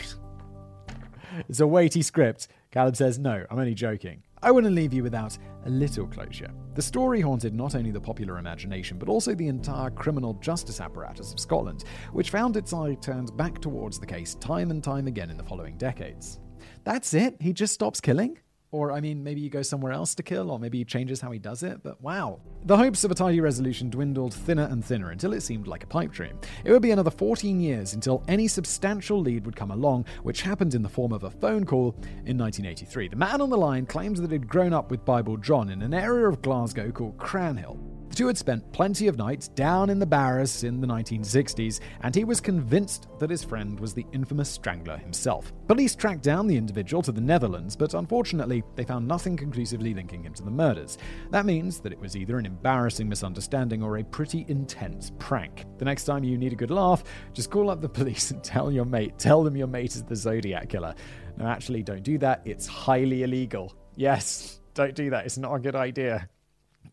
it's 1.48 1.60
a 1.60 1.66
weighty 1.66 2.02
script. 2.02 2.48
Caleb 2.70 2.96
says, 2.96 3.18
No, 3.18 3.44
I'm 3.50 3.58
only 3.58 3.74
joking. 3.74 4.22
I 4.42 4.50
want 4.50 4.64
to 4.64 4.70
leave 4.70 4.92
you 4.92 5.02
without 5.02 5.36
a 5.64 5.70
little 5.70 6.06
closure. 6.06 6.50
The 6.74 6.82
story 6.82 7.20
haunted 7.20 7.54
not 7.54 7.74
only 7.74 7.90
the 7.90 8.00
popular 8.00 8.38
imagination, 8.38 8.98
but 8.98 9.08
also 9.08 9.34
the 9.34 9.48
entire 9.48 9.90
criminal 9.90 10.34
justice 10.34 10.80
apparatus 10.80 11.32
of 11.32 11.40
Scotland, 11.40 11.84
which 12.12 12.30
found 12.30 12.56
its 12.56 12.72
eye 12.72 12.94
turned 13.00 13.36
back 13.36 13.60
towards 13.60 13.98
the 13.98 14.06
case 14.06 14.34
time 14.36 14.70
and 14.70 14.84
time 14.84 15.06
again 15.06 15.30
in 15.30 15.36
the 15.36 15.42
following 15.42 15.76
decades. 15.76 16.40
That's 16.84 17.14
it? 17.14 17.36
He 17.40 17.52
just 17.52 17.74
stops 17.74 18.00
killing? 18.00 18.38
Or, 18.70 18.92
I 18.92 19.00
mean, 19.00 19.24
maybe 19.24 19.40
you 19.40 19.48
go 19.48 19.62
somewhere 19.62 19.92
else 19.92 20.14
to 20.16 20.22
kill, 20.22 20.50
or 20.50 20.58
maybe 20.58 20.78
he 20.78 20.84
changes 20.84 21.22
how 21.22 21.30
he 21.30 21.38
does 21.38 21.62
it, 21.62 21.82
but 21.82 22.02
wow. 22.02 22.40
The 22.66 22.76
hopes 22.76 23.02
of 23.02 23.10
a 23.10 23.14
tidy 23.14 23.40
resolution 23.40 23.88
dwindled 23.88 24.34
thinner 24.34 24.68
and 24.70 24.84
thinner 24.84 25.10
until 25.10 25.32
it 25.32 25.40
seemed 25.40 25.66
like 25.66 25.84
a 25.84 25.86
pipe 25.86 26.12
dream. 26.12 26.38
It 26.64 26.72
would 26.72 26.82
be 26.82 26.90
another 26.90 27.10
14 27.10 27.60
years 27.60 27.94
until 27.94 28.22
any 28.28 28.46
substantial 28.46 29.20
lead 29.20 29.46
would 29.46 29.56
come 29.56 29.70
along, 29.70 30.04
which 30.22 30.42
happened 30.42 30.74
in 30.74 30.82
the 30.82 30.88
form 30.88 31.12
of 31.12 31.24
a 31.24 31.30
phone 31.30 31.64
call 31.64 31.94
in 32.26 32.36
1983. 32.36 33.08
The 33.08 33.16
man 33.16 33.40
on 33.40 33.48
the 33.48 33.56
line 33.56 33.86
claims 33.86 34.20
that 34.20 34.30
he'd 34.30 34.48
grown 34.48 34.74
up 34.74 34.90
with 34.90 35.04
Bible 35.04 35.38
John 35.38 35.70
in 35.70 35.80
an 35.80 35.94
area 35.94 36.28
of 36.28 36.42
Glasgow 36.42 36.90
called 36.90 37.16
Cranhill. 37.16 37.97
The 38.08 38.16
two 38.16 38.26
had 38.26 38.38
spent 38.38 38.72
plenty 38.72 39.06
of 39.06 39.18
nights 39.18 39.48
down 39.48 39.90
in 39.90 39.98
the 39.98 40.06
Barras 40.06 40.64
in 40.64 40.80
the 40.80 40.86
1960s, 40.86 41.80
and 42.02 42.14
he 42.14 42.24
was 42.24 42.40
convinced 42.40 43.08
that 43.18 43.30
his 43.30 43.44
friend 43.44 43.78
was 43.78 43.92
the 43.92 44.06
infamous 44.12 44.48
strangler 44.48 44.96
himself. 44.96 45.52
Police 45.66 45.94
tracked 45.94 46.22
down 46.22 46.46
the 46.46 46.56
individual 46.56 47.02
to 47.02 47.12
the 47.12 47.20
Netherlands, 47.20 47.76
but 47.76 47.94
unfortunately, 47.94 48.64
they 48.76 48.84
found 48.84 49.06
nothing 49.06 49.36
conclusively 49.36 49.92
linking 49.94 50.22
him 50.22 50.32
to 50.34 50.42
the 50.42 50.50
murders. 50.50 50.96
That 51.30 51.46
means 51.46 51.80
that 51.80 51.92
it 51.92 52.00
was 52.00 52.16
either 52.16 52.38
an 52.38 52.46
embarrassing 52.46 53.08
misunderstanding 53.08 53.82
or 53.82 53.98
a 53.98 54.04
pretty 54.04 54.46
intense 54.48 55.12
prank. 55.18 55.66
The 55.78 55.84
next 55.84 56.04
time 56.04 56.24
you 56.24 56.38
need 56.38 56.52
a 56.52 56.56
good 56.56 56.70
laugh, 56.70 57.04
just 57.34 57.50
call 57.50 57.70
up 57.70 57.80
the 57.80 57.88
police 57.98 58.30
and 58.30 58.42
tell 58.42 58.72
your 58.72 58.86
mate, 58.86 59.18
tell 59.18 59.44
them 59.44 59.56
your 59.56 59.66
mate 59.66 59.94
is 59.94 60.02
the 60.02 60.16
Zodiac 60.16 60.68
killer. 60.70 60.94
No, 61.36 61.46
actually, 61.46 61.82
don't 61.82 62.02
do 62.02 62.18
that. 62.18 62.42
It's 62.44 62.66
highly 62.66 63.22
illegal. 63.22 63.74
Yes, 63.96 64.60
don't 64.74 64.94
do 64.94 65.10
that. 65.10 65.26
It's 65.26 65.38
not 65.38 65.54
a 65.54 65.58
good 65.58 65.76
idea 65.76 66.28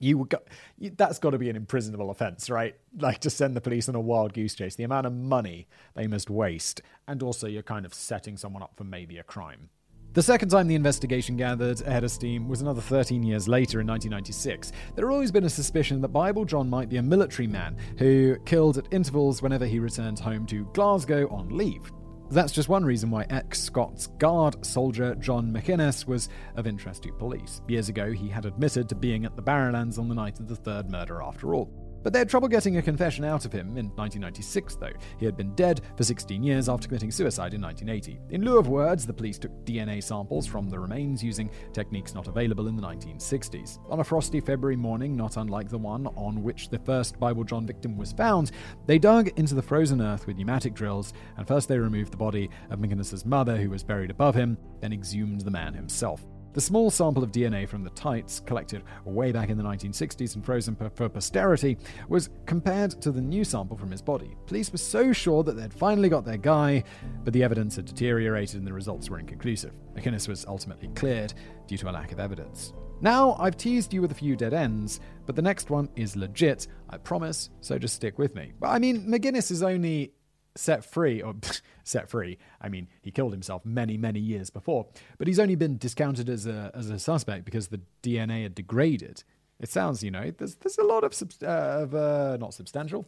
you 0.06 0.26
go, 0.30 0.38
you, 0.78 0.92
that's 0.96 1.20
got 1.20 1.32
to 1.32 1.38
be 1.38 1.50
an 1.50 1.56
imprisonable 1.56 2.12
offense, 2.12 2.50
right? 2.50 2.76
Like 2.98 3.20
to 3.20 3.30
send 3.30 3.56
the 3.56 3.62
police 3.62 3.90
on 3.90 3.96
a 3.96 4.00
wild 4.00 4.34
goose 4.34 4.56
chase, 4.56 4.76
the 4.76 4.84
amount 4.84 5.08
of 5.08 5.14
money 5.14 5.68
they 5.96 6.08
must 6.08 6.30
waste, 6.30 6.82
and 7.08 7.24
also 7.24 7.48
you're 7.48 7.64
kind 7.64 7.86
of 7.86 7.94
setting 7.94 8.38
someone 8.38 8.62
up 8.62 8.74
for 8.76 8.84
maybe 8.84 9.18
a 9.18 9.24
crime. 9.24 9.70
The 10.14 10.24
second 10.24 10.48
time 10.48 10.68
the 10.68 10.76
investigation 10.76 11.36
gathered 11.36 11.82
a 11.82 11.92
head 11.92 12.06
of 12.06 12.12
steam 12.12 12.48
was 12.48 12.62
another 12.62 12.80
13 12.80 13.22
years 13.22 13.50
later 13.50 13.82
in 13.82 13.88
1996. 13.88 14.72
There 14.96 15.06
had 15.06 15.14
always 15.14 15.32
been 15.32 15.44
a 15.44 15.50
suspicion 15.50 16.00
that 16.02 16.10
Bible 16.10 16.46
John 16.46 16.70
might 16.70 16.88
be 16.88 16.98
a 16.98 17.04
military 17.04 17.48
man 17.48 17.76
who 17.98 18.38
killed 18.46 18.78
at 18.78 18.88
intervals 18.94 19.42
whenever 19.42 19.66
he 19.66 19.80
returned 19.80 20.20
home 20.20 20.46
to 20.46 20.70
Glasgow 20.74 21.28
on 21.28 21.50
leave. 21.50 21.92
That's 22.32 22.52
just 22.52 22.70
one 22.70 22.84
reason 22.84 23.12
why 23.12 23.26
ex 23.30 23.62
Scots 23.62 24.08
Guard 24.18 24.66
soldier 24.66 25.14
John 25.16 25.54
McInnes 25.54 26.08
was 26.08 26.30
of 26.56 26.66
interest 26.66 27.04
to 27.04 27.14
police. 27.14 27.62
Years 27.68 27.88
ago, 27.88 28.12
he 28.12 28.28
had 28.28 28.46
admitted 28.46 28.90
to 28.90 28.96
being 28.96 29.26
at 29.26 29.36
the 29.36 29.44
Barrowlands 29.44 30.00
on 30.00 30.10
the 30.10 30.16
night 30.16 30.40
of 30.40 30.48
the 30.48 30.56
third 30.56 30.90
murder 30.90 31.22
after 31.22 31.54
all. 31.54 31.85
But 32.06 32.14
they 32.14 32.20
had 32.20 32.30
trouble 32.30 32.48
getting 32.48 32.78
a 32.78 32.84
confession 32.84 33.26
out 33.26 33.46
of 33.46 33.52
him 33.52 33.70
in 33.70 33.88
1996, 33.96 34.76
though. 34.76 34.94
He 35.18 35.26
had 35.26 35.36
been 35.36 35.56
dead 35.56 35.82
for 35.98 36.04
16 36.04 36.44
years 36.44 36.70
after 36.70 36.88
committing 36.88 37.10
suicide 37.10 37.56
in 37.56 37.62
1980. 37.64 38.20
In 38.30 38.46
lieu 38.46 38.60
of 38.60 38.68
words, 38.68 39.08
the 39.08 39.14
police 39.14 39.40
took 39.40 39.66
DNA 39.66 40.04
samples 40.04 40.46
from 40.46 40.70
the 40.70 40.78
remains 40.78 41.24
using 41.24 41.50
techniques 41.74 42.14
not 42.14 42.28
available 42.28 42.68
in 42.68 42.76
the 42.76 42.84
1960s. 42.84 43.80
On 43.90 44.02
a 44.02 44.04
frosty 44.04 44.40
February 44.40 44.76
morning, 44.76 45.16
not 45.16 45.38
unlike 45.38 45.68
the 45.68 45.80
one 45.80 46.06
on 46.16 46.44
which 46.44 46.70
the 46.70 46.78
first 46.78 47.20
Bible 47.20 47.44
John 47.44 47.66
victim 47.66 47.98
was 47.98 48.14
found, 48.14 48.52
they 48.86 49.00
dug 49.00 49.30
into 49.40 49.56
the 49.56 49.64
frozen 49.64 50.00
earth 50.00 50.28
with 50.28 50.38
pneumatic 50.38 50.76
drills, 50.76 51.12
and 51.38 51.48
first 51.48 51.68
they 51.68 51.80
removed 51.80 52.14
the 52.14 52.18
body 52.18 52.52
of 52.70 52.78
McInnes's 52.78 53.26
mother, 53.26 53.58
who 53.58 53.72
was 53.72 53.84
buried 53.84 54.12
above 54.12 54.36
him, 54.36 54.60
then 54.80 54.94
exhumed 54.94 55.42
the 55.42 55.50
man 55.50 55.74
himself. 55.74 56.24
The 56.56 56.62
small 56.62 56.90
sample 56.90 57.22
of 57.22 57.34
DNA 57.34 57.68
from 57.68 57.84
the 57.84 57.90
tights, 57.90 58.40
collected 58.40 58.82
way 59.04 59.34
back 59.34 59.50
in 59.50 59.58
the 59.58 59.64
1960s 59.64 60.36
and 60.36 60.46
frozen 60.46 60.74
for 60.74 61.10
posterity, 61.10 61.78
was 62.08 62.30
compared 62.46 62.92
to 63.02 63.12
the 63.12 63.20
new 63.20 63.44
sample 63.44 63.76
from 63.76 63.92
his 63.92 64.02
body. 64.02 64.38
Police 64.48 64.72
were 64.72 64.78
so 64.78 65.12
sure 65.12 65.44
that 65.44 65.58
they'd 65.58 65.74
finally 65.74 66.08
got 66.08 66.24
their 66.24 66.38
guy, 66.38 66.86
but 67.26 67.34
the 67.34 67.44
evidence 67.44 67.76
had 67.76 67.84
deteriorated 67.84 68.56
and 68.56 68.66
the 68.66 68.72
results 68.72 69.10
were 69.10 69.20
inconclusive. 69.20 69.74
McInnes 69.98 70.30
was 70.30 70.46
ultimately 70.46 70.88
cleared 70.96 71.34
due 71.68 71.78
to 71.78 71.90
a 71.90 71.92
lack 71.92 72.14
of 72.14 72.22
evidence. 72.22 72.72
Now, 73.02 73.36
I've 73.38 73.58
teased 73.58 73.94
you 73.94 74.02
with 74.02 74.14
a 74.14 74.16
few 74.16 74.38
dead 74.38 74.54
ends, 74.54 75.02
but 75.26 75.36
the 75.36 75.42
next 75.42 75.70
one 75.70 75.90
is 75.98 76.16
legit, 76.16 76.68
I 76.90 76.96
promise, 77.00 77.50
so 77.60 77.78
just 77.78 77.96
stick 77.96 78.18
with 78.18 78.34
me. 78.34 78.54
But 78.62 78.70
I 78.70 78.80
mean, 78.80 79.06
McGinnis 79.06 79.52
is 79.52 79.62
only 79.62 80.14
set 80.56 80.86
free, 80.86 81.22
or 81.22 81.36
set 81.84 82.10
free, 82.10 82.38
I 82.62 82.70
mean, 82.70 82.88
he 83.02 83.12
killed 83.12 83.32
himself 83.32 83.66
many, 83.66 83.98
many 83.98 84.20
years 84.20 84.50
before, 84.50 84.88
but 85.18 85.28
he's 85.28 85.40
only 85.40 85.56
been 85.56 85.78
discounted 85.78 86.30
as 86.30 86.46
a, 86.48 86.72
as 86.74 86.90
a 86.90 87.00
suspect 87.00 87.46
because 87.46 87.68
the 87.68 87.82
DNA 88.02 88.44
had 88.44 88.56
degraded. 88.56 89.24
It 89.60 89.70
sounds, 89.70 90.04
you 90.04 90.12
know, 90.12 90.32
there's, 90.38 90.56
there's 90.56 90.78
a 90.78 90.84
lot 90.84 91.04
of, 91.04 91.14
uh, 91.42 91.46
of 91.46 91.96
uh, 91.96 92.38
not 92.38 92.54
substantial, 92.54 93.08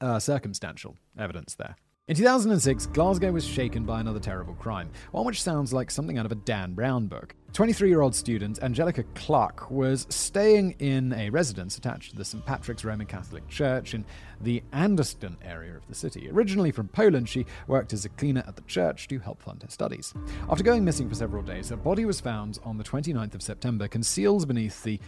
uh, 0.00 0.18
circumstantial 0.18 0.96
evidence 1.18 1.54
there. 1.54 1.76
In 2.08 2.16
2006, 2.16 2.86
Glasgow 2.86 3.30
was 3.30 3.46
shaken 3.46 3.84
by 3.84 4.00
another 4.00 4.18
terrible 4.18 4.54
crime, 4.54 4.90
one 5.12 5.24
which 5.24 5.42
sounds 5.42 5.72
like 5.72 5.90
something 5.90 6.18
out 6.18 6.26
of 6.26 6.32
a 6.32 6.36
Dan 6.36 6.74
Brown 6.74 7.06
book. 7.06 7.36
23 7.52 7.88
year 7.88 8.00
old 8.00 8.14
student 8.14 8.62
Angelica 8.62 9.02
Clark 9.14 9.70
was 9.72 10.06
staying 10.08 10.76
in 10.78 11.12
a 11.14 11.30
residence 11.30 11.76
attached 11.76 12.10
to 12.10 12.16
the 12.16 12.24
St. 12.24 12.46
Patrick's 12.46 12.84
Roman 12.84 13.06
Catholic 13.06 13.46
Church 13.48 13.92
in 13.92 14.04
the 14.40 14.62
Anderston 14.72 15.36
area 15.44 15.76
of 15.76 15.86
the 15.88 15.94
city. 15.94 16.30
Originally 16.30 16.70
from 16.70 16.86
Poland, 16.88 17.28
she 17.28 17.44
worked 17.66 17.92
as 17.92 18.04
a 18.04 18.08
cleaner 18.10 18.44
at 18.46 18.54
the 18.54 18.62
church 18.62 19.08
to 19.08 19.18
help 19.18 19.42
fund 19.42 19.62
her 19.64 19.68
studies. 19.68 20.14
After 20.48 20.62
going 20.62 20.84
missing 20.84 21.08
for 21.08 21.16
several 21.16 21.42
days, 21.42 21.70
her 21.70 21.76
body 21.76 22.04
was 22.04 22.20
found 22.20 22.60
on 22.64 22.78
the 22.78 22.84
29th 22.84 23.34
of 23.34 23.42
September, 23.42 23.88
concealed 23.88 24.46
beneath 24.46 24.84
the 24.84 25.00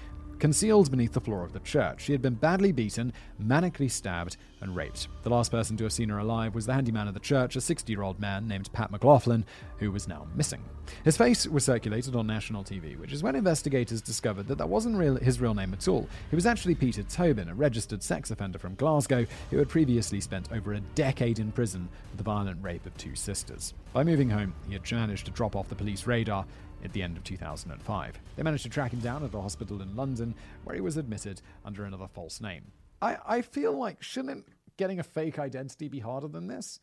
concealed 0.43 0.91
beneath 0.91 1.13
the 1.13 1.21
floor 1.21 1.45
of 1.45 1.53
the 1.53 1.61
church. 1.61 2.03
She 2.03 2.11
had 2.11 2.21
been 2.21 2.35
badly 2.35 2.73
beaten, 2.73 3.13
manically 3.41 3.89
stabbed, 3.89 4.37
and 4.61 4.75
raped. 4.75 5.07
The 5.23 5.31
last 5.31 5.53
person 5.53 5.77
to 5.77 5.85
have 5.85 5.93
seen 5.93 6.09
her 6.09 6.19
alive 6.19 6.53
was 6.53 6.67
the 6.67 6.73
handyman 6.73 7.07
of 7.07 7.15
the 7.15 7.21
church, 7.21 7.55
a 7.55 7.61
60 7.61 7.93
year 7.93 8.03
old 8.03 8.19
man 8.19 8.49
named 8.49 8.73
Pat 8.73 8.91
McLaughlin, 8.91 9.45
who 9.79 9.93
was 9.93 10.09
now 10.09 10.27
missing. 10.35 10.61
His 11.05 11.17
face 11.17 11.47
was 11.47 11.65
circulated 11.65 12.17
on 12.17 12.27
national 12.27 12.65
TV, 12.65 12.99
which 12.99 13.13
is 13.13 13.23
when 13.23 13.37
investigators 13.37 14.03
discovered 14.03 14.49
that 14.49 14.59
that 14.59 14.69
wasn't 14.69 14.99
real, 14.99 15.15
his 15.15 15.41
real 15.41 15.55
name 15.55 15.73
at 15.75 15.87
all. 15.87 16.09
He 16.31 16.35
was 16.35 16.45
actually 16.47 16.75
Peter 16.75 17.05
Tobin, 17.05 17.49
a 17.49 17.55
registered 17.55 18.03
sex 18.03 18.33
offender 18.33 18.59
from 18.59 18.75
Glasgow 18.75 19.27
who 19.51 19.59
had 19.59 19.69
previously 19.69 20.21
spent 20.21 20.51
over 20.51 20.73
a 20.73 20.81
decade 20.97 21.39
in 21.39 21.53
prison 21.53 21.89
for 22.11 22.17
the 22.17 22.25
violent 22.25 22.61
rape 22.65 22.85
of 22.85 22.97
two 22.97 23.15
sisters. 23.15 23.75
By 23.93 24.03
moving 24.03 24.31
home, 24.31 24.55
he 24.67 24.73
had 24.73 24.91
managed 24.91 25.27
to 25.27 25.31
drop 25.31 25.55
off 25.55 25.69
the 25.69 25.77
police 25.77 26.05
radar 26.05 26.47
at 26.85 26.93
the 26.93 27.03
end 27.03 27.17
of 27.17 27.25
2005. 27.25 28.21
They 28.37 28.43
managed 28.43 28.65
to 28.65 28.71
track 28.71 28.93
him 28.93 29.01
down 29.01 29.25
at 29.25 29.35
a 29.35 29.41
hospital 29.41 29.83
in 29.83 29.97
London, 29.97 30.35
where 30.65 30.75
he 30.75 30.81
was 30.81 30.97
admitted 30.97 31.41
under 31.65 31.85
another 31.85 32.09
false 32.09 32.41
name. 32.41 32.73
I, 33.01 33.19
I 33.27 33.43
feel 33.43 33.73
like, 33.73 34.03
shouldn't 34.03 34.47
getting 34.77 34.99
a 34.99 35.03
fake 35.03 35.39
identity 35.39 35.89
be 35.89 36.01
harder 36.01 36.29
than 36.29 36.47
this? 36.47 36.81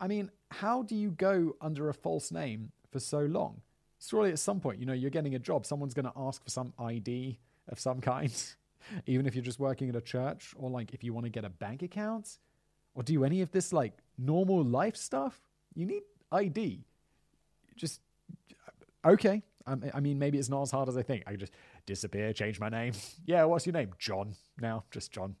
I 0.00 0.08
mean, 0.08 0.30
how 0.50 0.82
do 0.82 0.94
you 0.94 1.10
go 1.10 1.56
under 1.60 1.88
a 1.88 1.94
false 1.94 2.32
name 2.32 2.72
for 2.90 3.00
so 3.00 3.20
long? 3.20 3.60
Surely 4.00 4.30
at 4.30 4.38
some 4.38 4.60
point, 4.60 4.80
you 4.80 4.86
know, 4.86 4.94
you're 4.94 5.10
getting 5.10 5.34
a 5.34 5.38
job, 5.38 5.66
someone's 5.66 5.94
going 5.94 6.06
to 6.06 6.12
ask 6.16 6.42
for 6.42 6.50
some 6.50 6.72
ID 6.78 7.38
of 7.68 7.78
some 7.78 8.00
kind, 8.00 8.32
even 9.06 9.26
if 9.26 9.34
you're 9.34 9.44
just 9.44 9.60
working 9.60 9.88
at 9.88 9.96
a 9.96 10.00
church, 10.00 10.54
or 10.56 10.70
like 10.70 10.94
if 10.94 11.04
you 11.04 11.12
want 11.12 11.26
to 11.26 11.30
get 11.30 11.44
a 11.44 11.50
bank 11.50 11.82
account, 11.82 12.38
or 12.94 13.02
do 13.02 13.24
any 13.24 13.40
of 13.40 13.50
this 13.52 13.72
like 13.72 13.92
normal 14.18 14.62
life 14.62 14.96
stuff. 14.96 15.40
You 15.74 15.86
need 15.86 16.02
ID. 16.32 16.84
Just 17.76 18.00
okay. 19.04 19.42
I 19.66 20.00
mean, 20.00 20.18
maybe 20.18 20.38
it's 20.38 20.48
not 20.48 20.62
as 20.62 20.70
hard 20.70 20.88
as 20.88 20.96
I 20.96 21.02
think. 21.02 21.24
I 21.26 21.36
just 21.36 21.52
disappear, 21.86 22.32
change 22.32 22.58
my 22.58 22.68
name. 22.68 22.92
yeah, 23.26 23.44
what's 23.44 23.66
your 23.66 23.72
name? 23.72 23.90
John. 23.98 24.34
Now, 24.60 24.84
just 24.90 25.12
John 25.12 25.36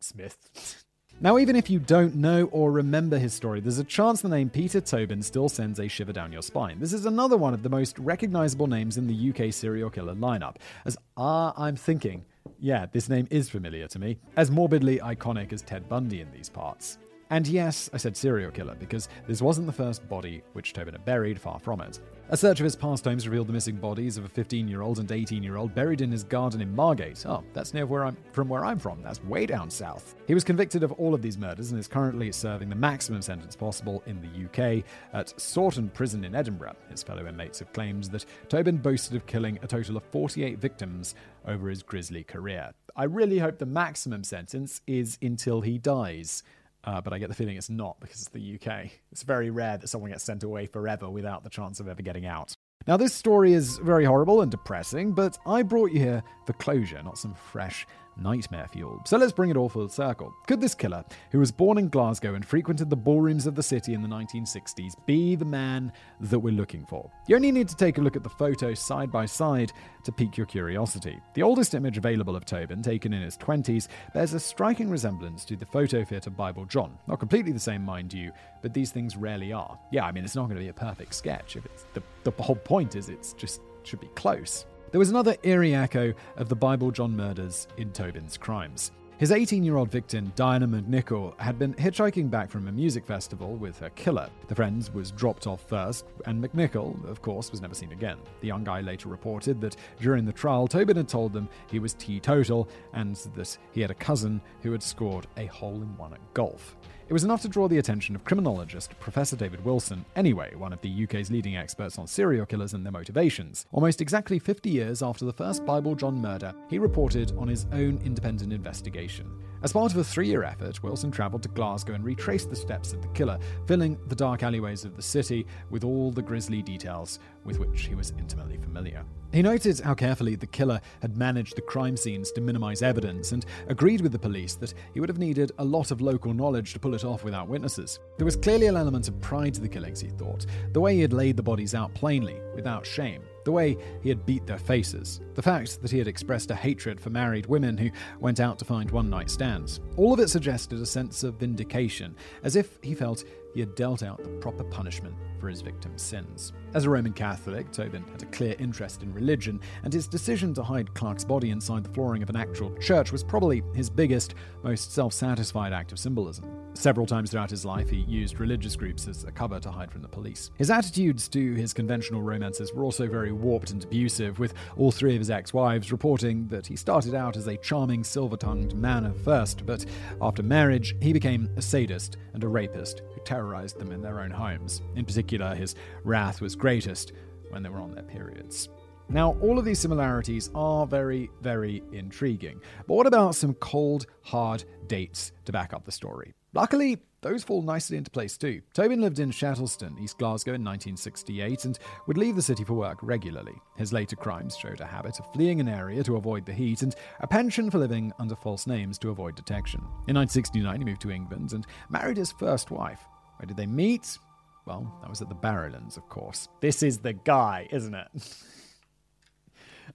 Smith. 0.00 0.84
Now, 1.18 1.38
even 1.38 1.56
if 1.56 1.70
you 1.70 1.78
don't 1.78 2.14
know 2.14 2.44
or 2.52 2.70
remember 2.70 3.16
his 3.16 3.32
story, 3.32 3.60
there's 3.60 3.78
a 3.78 3.84
chance 3.84 4.20
the 4.20 4.28
name 4.28 4.50
Peter 4.50 4.82
Tobin 4.82 5.22
still 5.22 5.48
sends 5.48 5.80
a 5.80 5.88
shiver 5.88 6.12
down 6.12 6.30
your 6.30 6.42
spine. 6.42 6.78
This 6.78 6.92
is 6.92 7.06
another 7.06 7.38
one 7.38 7.54
of 7.54 7.62
the 7.62 7.70
most 7.70 7.98
recognizable 7.98 8.66
names 8.66 8.98
in 8.98 9.06
the 9.06 9.30
UK 9.30 9.50
serial 9.50 9.88
killer 9.88 10.14
lineup. 10.14 10.56
As 10.84 10.98
ah, 11.16 11.54
I'm 11.56 11.74
thinking, 11.74 12.26
yeah, 12.60 12.84
this 12.92 13.08
name 13.08 13.26
is 13.30 13.48
familiar 13.48 13.88
to 13.88 13.98
me, 13.98 14.18
as 14.36 14.50
morbidly 14.50 14.98
iconic 14.98 15.54
as 15.54 15.62
Ted 15.62 15.88
Bundy 15.88 16.20
in 16.20 16.30
these 16.32 16.50
parts. 16.50 16.98
And 17.30 17.46
yes, 17.46 17.88
I 17.94 17.96
said 17.96 18.14
serial 18.14 18.50
killer 18.50 18.74
because 18.74 19.08
this 19.26 19.40
wasn't 19.40 19.68
the 19.68 19.72
first 19.72 20.06
body 20.10 20.42
which 20.52 20.74
Tobin 20.74 20.92
had 20.92 21.06
buried, 21.06 21.40
far 21.40 21.58
from 21.58 21.80
it. 21.80 21.98
A 22.28 22.36
search 22.36 22.58
of 22.58 22.64
his 22.64 22.74
past 22.74 23.04
homes 23.04 23.28
revealed 23.28 23.46
the 23.46 23.52
missing 23.52 23.76
bodies 23.76 24.16
of 24.16 24.24
a 24.24 24.28
15 24.28 24.66
year 24.66 24.82
old 24.82 24.98
and 24.98 25.12
18 25.12 25.44
year 25.44 25.56
old 25.56 25.72
buried 25.76 26.00
in 26.00 26.10
his 26.10 26.24
garden 26.24 26.60
in 26.60 26.74
Margate. 26.74 27.24
Oh, 27.24 27.44
that's 27.52 27.72
near 27.72 27.86
where 27.86 28.04
I'm 28.04 28.16
from 28.32 28.48
where 28.48 28.64
I'm 28.64 28.80
from. 28.80 29.00
That's 29.00 29.22
way 29.22 29.46
down 29.46 29.70
south. 29.70 30.16
He 30.26 30.34
was 30.34 30.42
convicted 30.42 30.82
of 30.82 30.90
all 30.90 31.14
of 31.14 31.22
these 31.22 31.38
murders 31.38 31.70
and 31.70 31.78
is 31.78 31.86
currently 31.86 32.32
serving 32.32 32.68
the 32.68 32.74
maximum 32.74 33.22
sentence 33.22 33.54
possible 33.54 34.02
in 34.06 34.20
the 34.20 34.44
UK 34.46 34.82
at 35.12 35.28
Saughton 35.38 35.94
Prison 35.94 36.24
in 36.24 36.34
Edinburgh. 36.34 36.74
His 36.90 37.04
fellow 37.04 37.28
inmates 37.28 37.60
have 37.60 37.72
claimed 37.72 38.04
that 38.04 38.26
Tobin 38.48 38.78
boasted 38.78 39.14
of 39.14 39.26
killing 39.26 39.60
a 39.62 39.68
total 39.68 39.96
of 39.96 40.02
48 40.10 40.58
victims 40.58 41.14
over 41.46 41.68
his 41.68 41.84
grisly 41.84 42.24
career. 42.24 42.72
I 42.96 43.04
really 43.04 43.38
hope 43.38 43.58
the 43.58 43.66
maximum 43.66 44.24
sentence 44.24 44.80
is 44.88 45.16
until 45.22 45.60
he 45.60 45.78
dies. 45.78 46.42
Uh, 46.86 47.00
but 47.00 47.12
I 47.12 47.18
get 47.18 47.28
the 47.28 47.34
feeling 47.34 47.56
it's 47.56 47.68
not 47.68 47.98
because 48.00 48.20
it's 48.20 48.30
the 48.30 48.54
UK. 48.54 48.90
It's 49.10 49.24
very 49.24 49.50
rare 49.50 49.76
that 49.76 49.88
someone 49.88 50.10
gets 50.12 50.22
sent 50.22 50.44
away 50.44 50.66
forever 50.66 51.10
without 51.10 51.42
the 51.42 51.50
chance 51.50 51.80
of 51.80 51.88
ever 51.88 52.00
getting 52.00 52.26
out. 52.26 52.54
Now, 52.86 52.96
this 52.96 53.12
story 53.12 53.52
is 53.52 53.78
very 53.78 54.04
horrible 54.04 54.42
and 54.42 54.50
depressing, 54.50 55.12
but 55.12 55.36
I 55.44 55.62
brought 55.62 55.90
you 55.90 55.98
here 55.98 56.22
for 56.46 56.52
closure, 56.52 57.02
not 57.02 57.18
some 57.18 57.34
fresh 57.34 57.84
nightmare 58.16 58.68
fuel. 58.68 59.02
So 59.04 59.16
let's 59.16 59.32
bring 59.32 59.50
it 59.50 59.56
all 59.56 59.68
full 59.68 59.88
circle. 59.88 60.34
Could 60.46 60.60
this 60.60 60.74
killer, 60.74 61.04
who 61.30 61.38
was 61.38 61.52
born 61.52 61.78
in 61.78 61.88
Glasgow 61.88 62.34
and 62.34 62.44
frequented 62.44 62.90
the 62.90 62.96
ballrooms 62.96 63.46
of 63.46 63.54
the 63.54 63.62
city 63.62 63.94
in 63.94 64.02
the 64.02 64.08
1960s, 64.08 64.94
be 65.06 65.36
the 65.36 65.44
man 65.44 65.92
that 66.20 66.38
we're 66.38 66.54
looking 66.54 66.86
for? 66.86 67.10
You 67.26 67.36
only 67.36 67.52
need 67.52 67.68
to 67.68 67.76
take 67.76 67.98
a 67.98 68.00
look 68.00 68.16
at 68.16 68.22
the 68.22 68.28
photos 68.28 68.80
side 68.80 69.10
by 69.10 69.26
side 69.26 69.72
to 70.04 70.12
pique 70.12 70.36
your 70.36 70.46
curiosity. 70.46 71.18
The 71.34 71.42
oldest 71.42 71.74
image 71.74 71.98
available 71.98 72.36
of 72.36 72.44
Tobin, 72.44 72.82
taken 72.82 73.12
in 73.12 73.22
his 73.22 73.36
20s, 73.36 73.88
bears 74.14 74.34
a 74.34 74.40
striking 74.40 74.88
resemblance 74.88 75.44
to 75.46 75.56
the 75.56 75.66
photo 75.66 76.04
fit 76.04 76.26
of 76.26 76.36
Bible 76.36 76.64
John. 76.64 76.98
Not 77.06 77.18
completely 77.18 77.52
the 77.52 77.60
same, 77.60 77.84
mind 77.84 78.12
you, 78.12 78.32
but 78.62 78.72
these 78.72 78.90
things 78.90 79.16
rarely 79.16 79.52
are. 79.52 79.78
Yeah, 79.90 80.04
I 80.04 80.12
mean, 80.12 80.24
it's 80.24 80.36
not 80.36 80.44
going 80.44 80.56
to 80.56 80.62
be 80.62 80.68
a 80.68 80.72
perfect 80.72 81.14
sketch. 81.14 81.56
If 81.56 81.66
it's 81.66 81.86
the, 81.94 82.02
the 82.24 82.42
whole 82.42 82.56
point 82.56 82.96
is 82.96 83.08
it's 83.08 83.32
just 83.32 83.60
should 83.82 84.00
be 84.00 84.08
close. 84.08 84.66
There 84.92 85.00
was 85.00 85.10
another 85.10 85.36
eerie 85.42 85.74
echo 85.74 86.14
of 86.36 86.48
the 86.48 86.54
Bible 86.54 86.92
John 86.92 87.16
murders 87.16 87.66
in 87.76 87.90
Tobin's 87.90 88.38
crimes. 88.38 88.92
His 89.18 89.32
18 89.32 89.64
year 89.64 89.78
old 89.78 89.90
victim, 89.90 90.32
Diana 90.36 90.68
McNicol, 90.68 91.38
had 91.40 91.58
been 91.58 91.74
hitchhiking 91.74 92.30
back 92.30 92.50
from 92.50 92.68
a 92.68 92.72
music 92.72 93.04
festival 93.04 93.56
with 93.56 93.78
her 93.80 93.90
killer. 93.90 94.30
The 94.46 94.54
friend 94.54 94.88
was 94.94 95.10
dropped 95.10 95.48
off 95.48 95.62
first, 95.68 96.04
and 96.26 96.40
McNicol, 96.40 97.04
of 97.08 97.20
course, 97.20 97.50
was 97.50 97.60
never 97.60 97.74
seen 97.74 97.90
again. 97.90 98.18
The 98.42 98.46
young 98.46 98.62
guy 98.62 98.80
later 98.80 99.08
reported 99.08 99.60
that 99.62 99.76
during 100.00 100.24
the 100.24 100.32
trial, 100.32 100.68
Tobin 100.68 100.96
had 100.96 101.08
told 101.08 101.32
them 101.32 101.48
he 101.66 101.80
was 101.80 101.94
teetotal 101.94 102.68
and 102.92 103.16
that 103.34 103.58
he 103.72 103.80
had 103.80 103.90
a 103.90 103.94
cousin 103.94 104.40
who 104.62 104.70
had 104.70 104.82
scored 104.82 105.26
a 105.36 105.46
hole 105.46 105.82
in 105.82 105.96
one 105.96 106.12
at 106.12 106.20
golf. 106.32 106.76
It 107.08 107.12
was 107.12 107.22
enough 107.22 107.42
to 107.42 107.48
draw 107.48 107.68
the 107.68 107.78
attention 107.78 108.16
of 108.16 108.24
criminologist 108.24 108.98
Professor 108.98 109.36
David 109.36 109.64
Wilson, 109.64 110.04
anyway, 110.16 110.56
one 110.56 110.72
of 110.72 110.80
the 110.80 111.04
UK's 111.04 111.30
leading 111.30 111.56
experts 111.56 112.00
on 112.00 112.08
serial 112.08 112.44
killers 112.44 112.74
and 112.74 112.84
their 112.84 112.90
motivations. 112.90 113.64
Almost 113.70 114.00
exactly 114.00 114.40
50 114.40 114.68
years 114.70 115.04
after 115.04 115.24
the 115.24 115.32
first 115.32 115.64
Bible 115.64 115.94
John 115.94 116.20
murder, 116.20 116.52
he 116.68 116.80
reported 116.80 117.30
on 117.38 117.46
his 117.46 117.66
own 117.72 118.00
independent 118.04 118.52
investigation. 118.52 119.30
As 119.62 119.72
part 119.72 119.92
of 119.92 119.98
a 119.98 120.04
three 120.04 120.26
year 120.26 120.42
effort, 120.42 120.82
Wilson 120.82 121.12
travelled 121.12 121.44
to 121.44 121.48
Glasgow 121.48 121.94
and 121.94 122.04
retraced 122.04 122.50
the 122.50 122.56
steps 122.56 122.92
of 122.92 123.02
the 123.02 123.08
killer, 123.08 123.38
filling 123.66 123.98
the 124.08 124.16
dark 124.16 124.42
alleyways 124.42 124.84
of 124.84 124.96
the 124.96 125.02
city 125.02 125.46
with 125.70 125.84
all 125.84 126.10
the 126.10 126.22
grisly 126.22 126.60
details 126.60 127.20
with 127.44 127.60
which 127.60 127.82
he 127.82 127.94
was 127.94 128.12
intimately 128.18 128.58
familiar. 128.58 129.04
He 129.32 129.42
noted 129.42 129.80
how 129.80 129.94
carefully 129.94 130.34
the 130.34 130.46
killer 130.46 130.80
had 131.02 131.16
managed 131.16 131.56
the 131.56 131.62
crime 131.62 131.96
scenes 131.96 132.32
to 132.32 132.40
minimize 132.40 132.80
evidence 132.80 133.32
and 133.32 133.44
agreed 133.68 134.00
with 134.00 134.12
the 134.12 134.18
police 134.18 134.54
that 134.56 134.72
he 134.94 135.00
would 135.00 135.08
have 135.08 135.18
needed 135.18 135.52
a 135.58 135.64
lot 135.64 135.90
of 135.90 136.00
local 136.00 136.32
knowledge 136.32 136.72
to 136.72 136.78
pull 136.78 136.94
it 136.96 137.04
off 137.04 137.22
without 137.22 137.48
witnesses. 137.48 138.00
There 138.16 138.24
was 138.24 138.34
clearly 138.34 138.66
an 138.66 138.76
element 138.76 139.06
of 139.06 139.20
pride 139.20 139.54
to 139.54 139.60
the 139.60 139.68
killings, 139.68 140.00
he 140.00 140.08
thought, 140.08 140.46
the 140.72 140.80
way 140.80 140.94
he 140.94 141.00
had 141.02 141.12
laid 141.12 141.36
the 141.36 141.42
bodies 141.42 141.74
out 141.74 141.94
plainly, 141.94 142.40
without 142.56 142.84
shame 142.84 143.22
the 143.46 143.52
way 143.52 143.78
he 144.02 144.08
had 144.08 144.26
beat 144.26 144.44
their 144.44 144.58
faces, 144.58 145.20
the 145.34 145.40
fact 145.40 145.80
that 145.80 145.90
he 145.90 145.98
had 145.98 146.08
expressed 146.08 146.50
a 146.50 146.54
hatred 146.54 147.00
for 147.00 147.10
married 147.10 147.46
women 147.46 147.78
who 147.78 147.88
went 148.18 148.40
out 148.40 148.58
to 148.58 148.64
find 148.64 148.90
one 148.90 149.08
night 149.08 149.30
stands. 149.30 149.80
All 149.96 150.12
of 150.12 150.18
it 150.18 150.28
suggested 150.28 150.80
a 150.80 150.86
sense 150.86 151.22
of 151.22 151.36
vindication, 151.36 152.16
as 152.42 152.56
if 152.56 152.76
he 152.82 152.92
felt 152.92 153.22
he 153.54 153.60
had 153.60 153.76
dealt 153.76 154.02
out 154.02 154.20
the 154.20 154.28
proper 154.40 154.64
punishment 154.64 155.14
for 155.38 155.48
his 155.48 155.62
victim's 155.62 156.02
sins. 156.02 156.52
As 156.74 156.84
a 156.84 156.90
Roman 156.90 157.12
Catholic, 157.12 157.70
Tobin 157.72 158.04
had 158.12 158.22
a 158.22 158.26
clear 158.26 158.54
interest 158.58 159.02
in 159.02 159.12
religion, 159.14 159.60
and 159.84 159.92
his 159.92 160.06
decision 160.06 160.52
to 160.54 160.62
hide 160.62 160.92
Clark's 160.94 161.24
body 161.24 161.50
inside 161.50 161.84
the 161.84 161.90
flooring 161.90 162.22
of 162.22 162.28
an 162.28 162.36
actual 162.36 162.74
church 162.78 163.12
was 163.12 163.24
probably 163.24 163.62
his 163.74 163.88
biggest, 163.88 164.34
most 164.62 164.92
self 164.92 165.12
satisfied 165.12 165.72
act 165.72 165.92
of 165.92 165.98
symbolism. 165.98 166.44
Several 166.74 167.06
times 167.06 167.30
throughout 167.30 167.48
his 167.48 167.64
life, 167.64 167.88
he 167.88 168.00
used 168.00 168.38
religious 168.38 168.76
groups 168.76 169.08
as 169.08 169.24
a 169.24 169.32
cover 169.32 169.58
to 169.60 169.70
hide 169.70 169.90
from 169.90 170.02
the 170.02 170.08
police. 170.08 170.50
His 170.58 170.70
attitudes 170.70 171.26
to 171.28 171.54
his 171.54 171.72
conventional 171.72 172.20
romances 172.20 172.74
were 172.74 172.84
also 172.84 173.08
very 173.08 173.32
warped 173.32 173.70
and 173.70 173.82
abusive, 173.82 174.38
with 174.38 174.52
all 174.76 174.92
three 174.92 175.14
of 175.14 175.20
his 175.20 175.30
ex 175.30 175.54
wives 175.54 175.90
reporting 175.90 176.48
that 176.48 176.66
he 176.66 176.76
started 176.76 177.14
out 177.14 177.38
as 177.38 177.46
a 177.46 177.56
charming, 177.56 178.04
silver 178.04 178.36
tongued 178.36 178.74
man 178.74 179.06
at 179.06 179.16
first, 179.16 179.64
but 179.64 179.86
after 180.20 180.42
marriage, 180.42 180.94
he 181.00 181.14
became 181.14 181.48
a 181.56 181.62
sadist 181.62 182.18
and 182.34 182.44
a 182.44 182.48
rapist 182.48 183.00
who 183.14 183.20
terrorized 183.22 183.78
them 183.78 183.90
in 183.90 184.02
their 184.02 184.20
own 184.20 184.30
homes. 184.30 184.82
In 184.96 185.06
particular, 185.06 185.54
his 185.54 185.74
wrath 186.04 186.42
was 186.42 186.54
greatest 186.66 187.12
when 187.50 187.62
they 187.62 187.68
were 187.68 187.78
on 187.78 187.92
their 187.92 188.02
periods. 188.02 188.70
Now, 189.08 189.36
all 189.40 189.56
of 189.56 189.64
these 189.64 189.78
similarities 189.78 190.50
are 190.52 190.84
very, 190.84 191.30
very 191.40 191.80
intriguing. 191.92 192.60
But 192.88 192.94
what 192.94 193.06
about 193.06 193.36
some 193.36 193.54
cold, 193.54 194.06
hard 194.22 194.64
dates 194.88 195.30
to 195.44 195.52
back 195.52 195.72
up 195.72 195.84
the 195.84 195.92
story? 195.92 196.34
Luckily, 196.54 196.98
those 197.20 197.44
fall 197.44 197.62
nicely 197.62 197.96
into 197.96 198.10
place 198.10 198.36
too. 198.36 198.62
Tobin 198.74 199.00
lived 199.00 199.20
in 199.20 199.30
Shettleston, 199.30 199.96
East 200.02 200.18
Glasgow 200.18 200.54
in 200.54 200.64
1968 200.64 201.66
and 201.66 201.78
would 202.08 202.18
leave 202.18 202.34
the 202.34 202.42
city 202.42 202.64
for 202.64 202.74
work 202.74 202.98
regularly. 203.00 203.54
His 203.76 203.92
later 203.92 204.16
crimes 204.16 204.56
showed 204.56 204.80
a 204.80 204.86
habit 204.86 205.20
of 205.20 205.32
fleeing 205.32 205.60
an 205.60 205.68
area 205.68 206.02
to 206.02 206.16
avoid 206.16 206.44
the 206.44 206.52
heat 206.52 206.82
and 206.82 206.96
a 207.20 207.28
penchant 207.28 207.70
for 207.70 207.78
living 207.78 208.12
under 208.18 208.34
false 208.34 208.66
names 208.66 208.98
to 208.98 209.10
avoid 209.10 209.36
detection. 209.36 209.82
In 210.08 210.16
1969, 210.16 210.80
he 210.80 210.84
moved 210.84 211.02
to 211.02 211.12
England 211.12 211.52
and 211.52 211.64
married 211.90 212.16
his 212.16 212.32
first 212.32 212.72
wife. 212.72 213.02
Where 213.36 213.46
did 213.46 213.56
they 213.56 213.66
meet? 213.66 214.18
Well, 214.66 214.98
that 215.00 215.08
was 215.08 215.22
at 215.22 215.28
the 215.28 215.34
Barrowlands, 215.34 215.96
of 215.96 216.08
course. 216.08 216.48
This 216.60 216.82
is 216.82 216.98
the 216.98 217.12
guy, 217.12 217.68
isn't 217.70 217.94
it? 217.94 218.08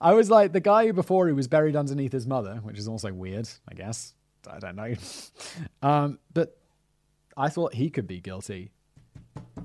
I 0.01 0.13
was 0.13 0.29
like, 0.29 0.53
the 0.53 0.61
guy 0.61 0.91
before 0.91 1.27
he 1.27 1.33
was 1.33 1.47
buried 1.47 1.75
underneath 1.75 2.13
his 2.13 2.25
mother, 2.25 2.55
which 2.63 2.79
is 2.79 2.87
also 2.87 3.11
weird, 3.11 3.49
I 3.69 3.75
guess. 3.75 4.13
I 4.49 4.59
don't 4.59 4.77
know. 4.77 4.95
um, 5.83 6.19
but 6.33 6.57
I 7.35 7.49
thought 7.49 7.73
he 7.73 7.89
could 7.89 8.07
be 8.07 8.21
guilty. 8.21 8.71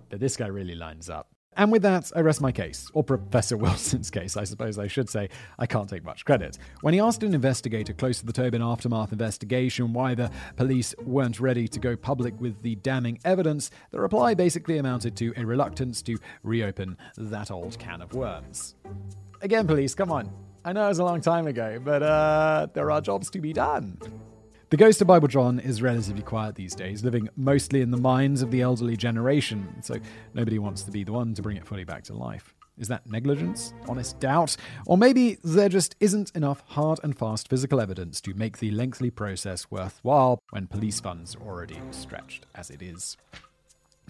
But 0.09 0.21
this 0.21 0.37
guy 0.37 0.49
really 0.49 0.75
lines 0.75 1.09
up. 1.09 1.31
And 1.57 1.73
with 1.73 1.83
that, 1.83 2.13
I 2.15 2.21
rest 2.21 2.41
my 2.41 2.53
case, 2.53 2.91
or 2.93 3.03
Professor 3.03 3.57
Wilson's 3.57 4.11
case, 4.11 4.37
I 4.37 4.45
suppose 4.45 4.79
I 4.79 4.87
should 4.87 5.09
say. 5.09 5.31
I 5.59 5.67
can't 5.67 5.89
take 5.89 6.05
much 6.05 6.25
credit. 6.25 6.59
When 6.83 6.93
he 6.93 7.01
asked 7.01 7.23
an 7.23 7.35
investigator 7.35 7.95
close 7.95 8.21
to 8.21 8.27
the 8.27 8.33
Tobin 8.33 8.63
aftermath 8.63 9.13
investigation 9.13 9.93
why 9.93 10.15
the 10.15 10.31
police 10.57 10.95
weren't 11.03 11.41
ready 11.41 11.67
to 11.69 11.81
go 11.81 11.97
public 11.97 12.39
with 12.41 12.61
the 12.63 12.77
damning 12.77 13.19
evidence, 13.25 13.71
the 13.91 14.01
reply 14.01 14.35
basically 14.35 14.77
amounted 14.79 15.17
to 15.17 15.33
a 15.37 15.45
reluctance 15.45 16.03
to 16.03 16.19
reopen 16.43 16.97
that 17.17 17.51
old 17.51 17.79
can 17.79 18.03
of 18.03 18.13
worms. 18.13 18.75
Again, 19.41 19.67
police, 19.67 19.95
come 19.95 20.13
on. 20.13 20.31
I 20.65 20.73
know 20.73 20.85
it 20.85 20.89
was 20.89 20.99
a 20.99 21.05
long 21.05 21.21
time 21.21 21.47
ago, 21.47 21.81
but 21.83 22.03
uh, 22.03 22.67
there 22.75 22.91
are 22.91 23.01
jobs 23.01 23.31
to 23.31 23.41
be 23.41 23.53
done. 23.53 23.99
The 24.69 24.77
ghost 24.77 25.01
of 25.01 25.07
Bible 25.07 25.29
John 25.29 25.61
is 25.61 25.81
relatively 25.81 26.23
quiet 26.23 26.57
these 26.57 26.75
days, 26.75 27.05
living 27.05 27.29
mostly 27.37 27.83
in 27.83 27.93
the 27.93 27.97
minds 27.97 28.43
of 28.43 28.51
the 28.51 28.63
elderly 28.63 28.97
generation, 28.97 29.81
so 29.81 29.95
nobody 30.35 30.59
wants 30.59 30.83
to 30.83 30.91
be 30.91 31.05
the 31.05 31.13
one 31.13 31.35
to 31.35 31.43
bring 31.43 31.57
it 31.57 31.65
fully 31.65 31.85
back 31.85 32.03
to 32.05 32.15
life. 32.15 32.53
Is 32.77 32.89
that 32.89 33.09
negligence? 33.09 33.73
Honest 33.89 34.19
doubt? 34.19 34.57
Or 34.85 34.99
maybe 34.99 35.39
there 35.45 35.69
just 35.69 35.95
isn't 36.01 36.33
enough 36.35 36.65
hard 36.67 36.99
and 37.05 37.17
fast 37.17 37.49
physical 37.49 37.81
evidence 37.81 38.21
to 38.23 38.35
make 38.35 38.59
the 38.59 38.73
lengthy 38.73 39.09
process 39.09 39.71
worthwhile 39.71 40.41
when 40.51 40.67
police 40.67 40.99
funds 40.99 41.37
are 41.37 41.47
already 41.47 41.79
stretched 41.93 42.45
as 42.57 42.69
it 42.69 42.83
is. 42.83 43.17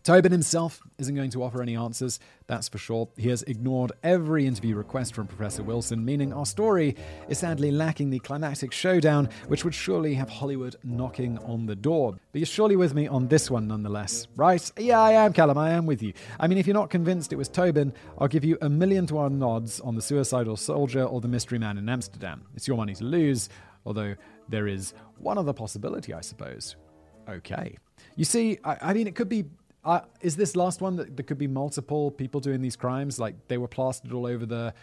Tobin 0.06 0.30
himself 0.30 0.80
isn't 0.98 1.16
going 1.16 1.30
to 1.30 1.42
offer 1.42 1.60
any 1.60 1.74
answers, 1.76 2.20
that's 2.46 2.68
for 2.68 2.78
sure. 2.78 3.08
He 3.16 3.28
has 3.30 3.42
ignored 3.42 3.90
every 4.04 4.46
interview 4.46 4.76
request 4.76 5.16
from 5.16 5.26
Professor 5.26 5.64
Wilson, 5.64 6.04
meaning 6.04 6.32
our 6.32 6.46
story 6.46 6.94
is 7.28 7.38
sadly 7.40 7.72
lacking 7.72 8.10
the 8.10 8.20
climactic 8.20 8.70
showdown, 8.70 9.28
which 9.48 9.64
would 9.64 9.74
surely 9.74 10.14
have 10.14 10.28
Hollywood 10.28 10.76
knocking 10.84 11.38
on 11.38 11.66
the 11.66 11.74
door. 11.74 12.12
But 12.30 12.38
you're 12.38 12.46
surely 12.46 12.76
with 12.76 12.94
me 12.94 13.08
on 13.08 13.26
this 13.26 13.50
one 13.50 13.66
nonetheless, 13.66 14.28
right? 14.36 14.70
Yeah, 14.78 15.00
I 15.00 15.10
am, 15.10 15.32
Callum, 15.32 15.58
I 15.58 15.72
am 15.72 15.86
with 15.86 16.04
you. 16.04 16.12
I 16.38 16.46
mean, 16.46 16.58
if 16.58 16.68
you're 16.68 16.74
not 16.74 16.88
convinced 16.88 17.32
it 17.32 17.36
was 17.36 17.48
Tobin, 17.48 17.92
I'll 18.16 18.28
give 18.28 18.44
you 18.44 18.58
a 18.62 18.68
million 18.68 19.08
to 19.08 19.16
one 19.16 19.42
odds 19.42 19.80
on 19.80 19.96
the 19.96 20.02
suicidal 20.02 20.56
soldier 20.56 21.02
or 21.02 21.20
the 21.20 21.26
mystery 21.26 21.58
man 21.58 21.78
in 21.78 21.88
Amsterdam. 21.88 22.44
It's 22.54 22.68
your 22.68 22.76
money 22.76 22.94
to 22.94 23.02
lose, 23.02 23.48
although 23.84 24.14
there 24.48 24.68
is 24.68 24.94
one 25.18 25.36
other 25.36 25.52
possibility, 25.52 26.14
I 26.14 26.20
suppose. 26.20 26.76
Okay. 27.28 27.76
You 28.14 28.24
see, 28.24 28.60
I, 28.62 28.76
I 28.80 28.92
mean, 28.92 29.08
it 29.08 29.16
could 29.16 29.28
be 29.28 29.46
uh, 29.86 30.00
is 30.20 30.36
this 30.36 30.56
last 30.56 30.80
one 30.80 30.96
that 30.96 31.16
there 31.16 31.24
could 31.24 31.38
be 31.38 31.46
multiple 31.46 32.10
people 32.10 32.40
doing 32.40 32.60
these 32.60 32.76
crimes? 32.76 33.18
Like 33.18 33.48
they 33.48 33.56
were 33.56 33.68
plastered 33.68 34.12
all 34.12 34.26
over 34.26 34.44
the 34.44 34.74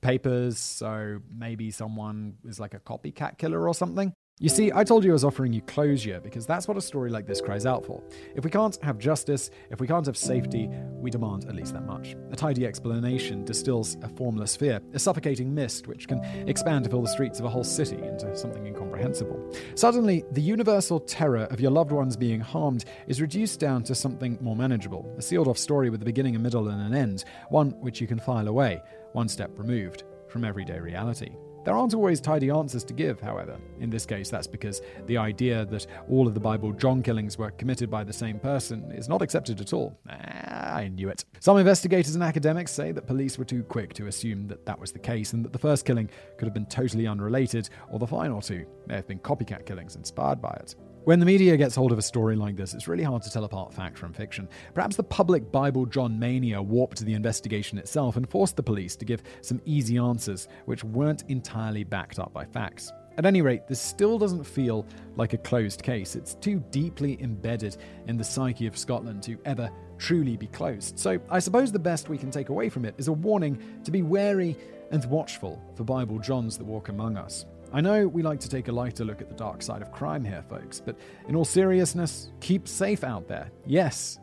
papers, 0.00 0.58
so 0.58 1.20
maybe 1.30 1.70
someone 1.70 2.38
is 2.44 2.58
like 2.58 2.72
a 2.72 2.80
copycat 2.80 3.36
killer 3.36 3.68
or 3.68 3.74
something? 3.74 4.12
You 4.42 4.48
see, 4.48 4.72
I 4.74 4.84
told 4.84 5.04
you 5.04 5.10
I 5.10 5.12
was 5.12 5.22
offering 5.22 5.52
you 5.52 5.60
closure 5.60 6.18
because 6.18 6.46
that's 6.46 6.66
what 6.66 6.78
a 6.78 6.80
story 6.80 7.10
like 7.10 7.26
this 7.26 7.42
cries 7.42 7.66
out 7.66 7.84
for. 7.84 8.02
If 8.34 8.42
we 8.42 8.50
can't 8.50 8.74
have 8.82 8.96
justice, 8.96 9.50
if 9.70 9.80
we 9.80 9.86
can't 9.86 10.06
have 10.06 10.16
safety, 10.16 10.70
we 10.94 11.10
demand 11.10 11.44
at 11.44 11.54
least 11.54 11.74
that 11.74 11.84
much. 11.84 12.16
A 12.32 12.36
tidy 12.36 12.64
explanation 12.64 13.44
distills 13.44 13.98
a 14.00 14.08
formless 14.08 14.56
fear, 14.56 14.80
a 14.94 14.98
suffocating 14.98 15.54
mist 15.54 15.88
which 15.88 16.08
can 16.08 16.20
expand 16.48 16.84
to 16.84 16.90
fill 16.90 17.02
the 17.02 17.08
streets 17.08 17.38
of 17.38 17.44
a 17.44 17.50
whole 17.50 17.62
city 17.62 18.02
into 18.02 18.34
something 18.34 18.64
incomprehensible. 18.64 19.54
Suddenly, 19.74 20.24
the 20.32 20.40
universal 20.40 21.00
terror 21.00 21.46
of 21.50 21.60
your 21.60 21.70
loved 21.70 21.92
ones 21.92 22.16
being 22.16 22.40
harmed 22.40 22.86
is 23.08 23.20
reduced 23.20 23.60
down 23.60 23.82
to 23.84 23.94
something 23.94 24.38
more 24.40 24.56
manageable, 24.56 25.14
a 25.18 25.22
sealed 25.22 25.48
off 25.48 25.58
story 25.58 25.90
with 25.90 26.00
a 26.00 26.06
beginning, 26.06 26.34
a 26.34 26.38
middle, 26.38 26.68
and 26.68 26.80
an 26.80 26.94
end, 26.94 27.26
one 27.50 27.72
which 27.72 28.00
you 28.00 28.06
can 28.06 28.18
file 28.18 28.48
away, 28.48 28.80
one 29.12 29.28
step 29.28 29.50
removed 29.58 30.04
from 30.28 30.46
everyday 30.46 30.80
reality. 30.80 31.34
There 31.62 31.76
aren't 31.76 31.92
always 31.92 32.22
tidy 32.22 32.48
answers 32.50 32.84
to 32.84 32.94
give, 32.94 33.20
however. 33.20 33.58
In 33.80 33.90
this 33.90 34.06
case, 34.06 34.30
that's 34.30 34.46
because 34.46 34.80
the 35.06 35.18
idea 35.18 35.66
that 35.66 35.86
all 36.08 36.26
of 36.26 36.32
the 36.32 36.40
Bible 36.40 36.72
John 36.72 37.02
killings 37.02 37.36
were 37.36 37.50
committed 37.50 37.90
by 37.90 38.02
the 38.02 38.12
same 38.12 38.38
person 38.38 38.90
is 38.92 39.10
not 39.10 39.20
accepted 39.20 39.60
at 39.60 39.74
all. 39.74 39.98
Ah, 40.08 40.76
I 40.76 40.88
knew 40.88 41.10
it. 41.10 41.24
Some 41.38 41.58
investigators 41.58 42.14
and 42.14 42.24
academics 42.24 42.72
say 42.72 42.92
that 42.92 43.06
police 43.06 43.36
were 43.36 43.44
too 43.44 43.62
quick 43.62 43.92
to 43.94 44.06
assume 44.06 44.48
that 44.48 44.64
that 44.64 44.78
was 44.78 44.90
the 44.90 44.98
case 44.98 45.34
and 45.34 45.44
that 45.44 45.52
the 45.52 45.58
first 45.58 45.84
killing 45.84 46.08
could 46.38 46.46
have 46.46 46.54
been 46.54 46.66
totally 46.66 47.06
unrelated, 47.06 47.68
or 47.90 47.98
the 47.98 48.06
final 48.06 48.40
two 48.40 48.64
may 48.86 48.94
have 48.94 49.06
been 49.06 49.18
copycat 49.18 49.66
killings 49.66 49.96
inspired 49.96 50.40
by 50.40 50.52
it. 50.60 50.74
When 51.04 51.18
the 51.18 51.24
media 51.24 51.56
gets 51.56 51.74
hold 51.74 51.92
of 51.92 51.98
a 51.98 52.02
story 52.02 52.36
like 52.36 52.56
this, 52.56 52.74
it's 52.74 52.86
really 52.86 53.04
hard 53.04 53.22
to 53.22 53.30
tell 53.30 53.44
apart 53.44 53.72
fact 53.72 53.96
from 53.96 54.12
fiction. 54.12 54.46
Perhaps 54.74 54.96
the 54.96 55.02
public 55.02 55.50
Bible 55.50 55.86
John 55.86 56.18
mania 56.18 56.60
warped 56.60 57.00
the 57.00 57.14
investigation 57.14 57.78
itself 57.78 58.16
and 58.16 58.28
forced 58.28 58.54
the 58.54 58.62
police 58.62 58.96
to 58.96 59.06
give 59.06 59.22
some 59.40 59.62
easy 59.64 59.96
answers, 59.96 60.46
which 60.66 60.84
weren't 60.84 61.24
entirely 61.28 61.84
backed 61.84 62.18
up 62.18 62.34
by 62.34 62.44
facts. 62.44 62.92
At 63.16 63.24
any 63.24 63.40
rate, 63.40 63.66
this 63.66 63.80
still 63.80 64.18
doesn't 64.18 64.44
feel 64.44 64.86
like 65.16 65.32
a 65.32 65.38
closed 65.38 65.82
case. 65.82 66.16
It's 66.16 66.34
too 66.34 66.62
deeply 66.70 67.16
embedded 67.22 67.78
in 68.06 68.18
the 68.18 68.24
psyche 68.24 68.66
of 68.66 68.76
Scotland 68.76 69.22
to 69.22 69.38
ever 69.46 69.70
truly 69.96 70.36
be 70.36 70.48
closed. 70.48 70.98
So 70.98 71.18
I 71.30 71.38
suppose 71.38 71.72
the 71.72 71.78
best 71.78 72.10
we 72.10 72.18
can 72.18 72.30
take 72.30 72.50
away 72.50 72.68
from 72.68 72.84
it 72.84 72.94
is 72.98 73.08
a 73.08 73.12
warning 73.12 73.58
to 73.84 73.90
be 73.90 74.02
wary 74.02 74.54
and 74.90 75.02
watchful 75.06 75.62
for 75.76 75.84
Bible 75.84 76.18
Johns 76.18 76.58
that 76.58 76.64
walk 76.64 76.90
among 76.90 77.16
us. 77.16 77.46
I 77.72 77.80
know 77.80 78.08
we 78.08 78.22
like 78.22 78.40
to 78.40 78.48
take 78.48 78.66
a 78.66 78.72
lighter 78.72 79.04
look 79.04 79.20
at 79.20 79.28
the 79.28 79.34
dark 79.36 79.62
side 79.62 79.80
of 79.80 79.92
crime 79.92 80.24
here, 80.24 80.42
folks, 80.48 80.80
but 80.80 80.96
in 81.28 81.36
all 81.36 81.44
seriousness, 81.44 82.32
keep 82.40 82.66
safe 82.66 83.04
out 83.04 83.28
there. 83.28 83.52
Yes. 83.64 84.18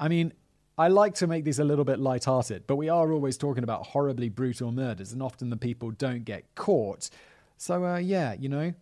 I 0.00 0.08
mean, 0.08 0.32
I 0.76 0.88
like 0.88 1.14
to 1.16 1.28
make 1.28 1.44
these 1.44 1.60
a 1.60 1.64
little 1.64 1.84
bit 1.84 2.00
light-hearted, 2.00 2.66
but 2.66 2.74
we 2.74 2.88
are 2.88 3.12
always 3.12 3.36
talking 3.36 3.62
about 3.62 3.86
horribly 3.86 4.28
brutal 4.28 4.72
murders, 4.72 5.12
and 5.12 5.22
often 5.22 5.50
the 5.50 5.56
people 5.56 5.92
don't 5.92 6.24
get 6.24 6.52
caught. 6.56 7.10
So, 7.58 7.84
uh, 7.84 7.98
yeah, 7.98 8.32
you 8.32 8.48
know, 8.48 8.72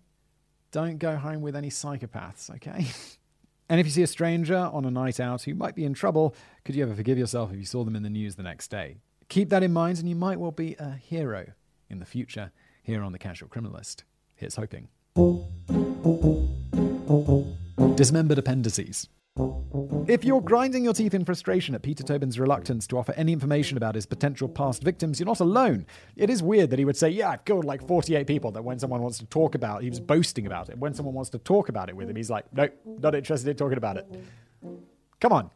don't 0.72 0.98
go 0.98 1.16
home 1.16 1.42
with 1.42 1.54
any 1.54 1.68
psychopaths, 1.68 2.48
okay? 2.56 2.86
and 3.68 3.78
if 3.78 3.84
you 3.84 3.92
see 3.92 4.02
a 4.02 4.06
stranger 4.06 4.70
on 4.72 4.86
a 4.86 4.90
night 4.90 5.20
out 5.20 5.42
who 5.42 5.54
might 5.54 5.74
be 5.74 5.84
in 5.84 5.92
trouble, 5.92 6.34
could 6.64 6.74
you 6.74 6.82
ever 6.82 6.94
forgive 6.94 7.18
yourself 7.18 7.52
if 7.52 7.58
you 7.58 7.66
saw 7.66 7.84
them 7.84 7.94
in 7.94 8.02
the 8.02 8.10
news 8.10 8.36
the 8.36 8.42
next 8.42 8.68
day? 8.68 8.96
Keep 9.28 9.50
that 9.50 9.62
in 9.62 9.74
mind, 9.74 9.98
and 9.98 10.08
you 10.08 10.16
might 10.16 10.40
well 10.40 10.52
be 10.52 10.76
a 10.78 10.92
hero 10.92 11.48
in 11.90 11.98
the 11.98 12.06
future 12.06 12.52
here 12.88 13.02
on 13.02 13.12
The 13.12 13.18
Casual 13.18 13.50
Criminalist. 13.50 14.02
Here's 14.34 14.56
hoping. 14.56 14.88
Dismembered 17.94 18.38
appendices. 18.38 19.08
If 20.08 20.24
you're 20.24 20.40
grinding 20.40 20.84
your 20.84 20.94
teeth 20.94 21.12
in 21.12 21.26
frustration 21.26 21.74
at 21.74 21.82
Peter 21.82 22.02
Tobin's 22.02 22.40
reluctance 22.40 22.86
to 22.86 22.96
offer 22.96 23.12
any 23.12 23.34
information 23.34 23.76
about 23.76 23.94
his 23.94 24.06
potential 24.06 24.48
past 24.48 24.82
victims, 24.82 25.20
you're 25.20 25.26
not 25.26 25.40
alone. 25.40 25.86
It 26.16 26.30
is 26.30 26.42
weird 26.42 26.70
that 26.70 26.78
he 26.78 26.86
would 26.86 26.96
say, 26.96 27.10
Yeah, 27.10 27.28
I've 27.28 27.44
killed 27.44 27.66
like 27.66 27.86
48 27.86 28.26
people, 28.26 28.50
that 28.52 28.64
when 28.64 28.78
someone 28.78 29.02
wants 29.02 29.18
to 29.18 29.26
talk 29.26 29.54
about 29.54 29.82
he 29.82 29.90
was 29.90 30.00
boasting 30.00 30.46
about 30.46 30.70
it. 30.70 30.78
When 30.78 30.94
someone 30.94 31.14
wants 31.14 31.28
to 31.30 31.38
talk 31.38 31.68
about 31.68 31.90
it 31.90 31.96
with 31.96 32.08
him, 32.08 32.16
he's 32.16 32.30
like, 32.30 32.46
Nope, 32.54 32.72
not 32.86 33.14
interested 33.14 33.50
in 33.50 33.56
talking 33.56 33.76
about 33.76 33.98
it. 33.98 34.06
Come 35.20 35.32
on. 35.32 35.50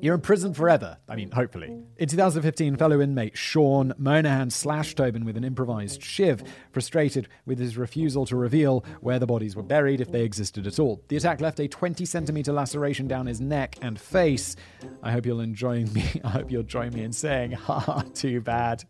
You're 0.00 0.14
in 0.14 0.20
prison 0.20 0.54
forever. 0.54 0.98
I 1.08 1.16
mean, 1.16 1.30
hopefully. 1.30 1.76
In 1.96 2.08
2015, 2.08 2.76
fellow 2.76 3.00
inmate 3.00 3.36
Sean 3.36 3.92
Monahan 3.98 4.50
slashed 4.50 4.96
Tobin 4.96 5.24
with 5.24 5.36
an 5.36 5.44
improvised 5.44 6.02
shiv, 6.02 6.42
frustrated 6.72 7.28
with 7.46 7.58
his 7.58 7.76
refusal 7.76 8.26
to 8.26 8.36
reveal 8.36 8.84
where 9.00 9.18
the 9.18 9.26
bodies 9.26 9.54
were 9.54 9.62
buried 9.62 10.00
if 10.00 10.10
they 10.10 10.22
existed 10.22 10.66
at 10.66 10.78
all. 10.78 11.02
The 11.08 11.16
attack 11.16 11.40
left 11.40 11.60
a 11.60 11.68
20 11.68 12.04
centimeter 12.04 12.52
laceration 12.52 13.06
down 13.06 13.26
his 13.26 13.40
neck 13.40 13.76
and 13.82 14.00
face. 14.00 14.56
I 15.02 15.12
hope 15.12 15.26
you'll 15.26 15.40
enjoy 15.40 15.84
me. 15.92 16.20
I 16.24 16.30
hope 16.30 16.50
you'll 16.50 16.62
join 16.62 16.92
me 16.92 17.02
in 17.04 17.12
saying, 17.12 17.52
ha, 17.52 18.04
too 18.14 18.40
bad 18.40 18.84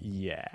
yeah. 0.00 0.46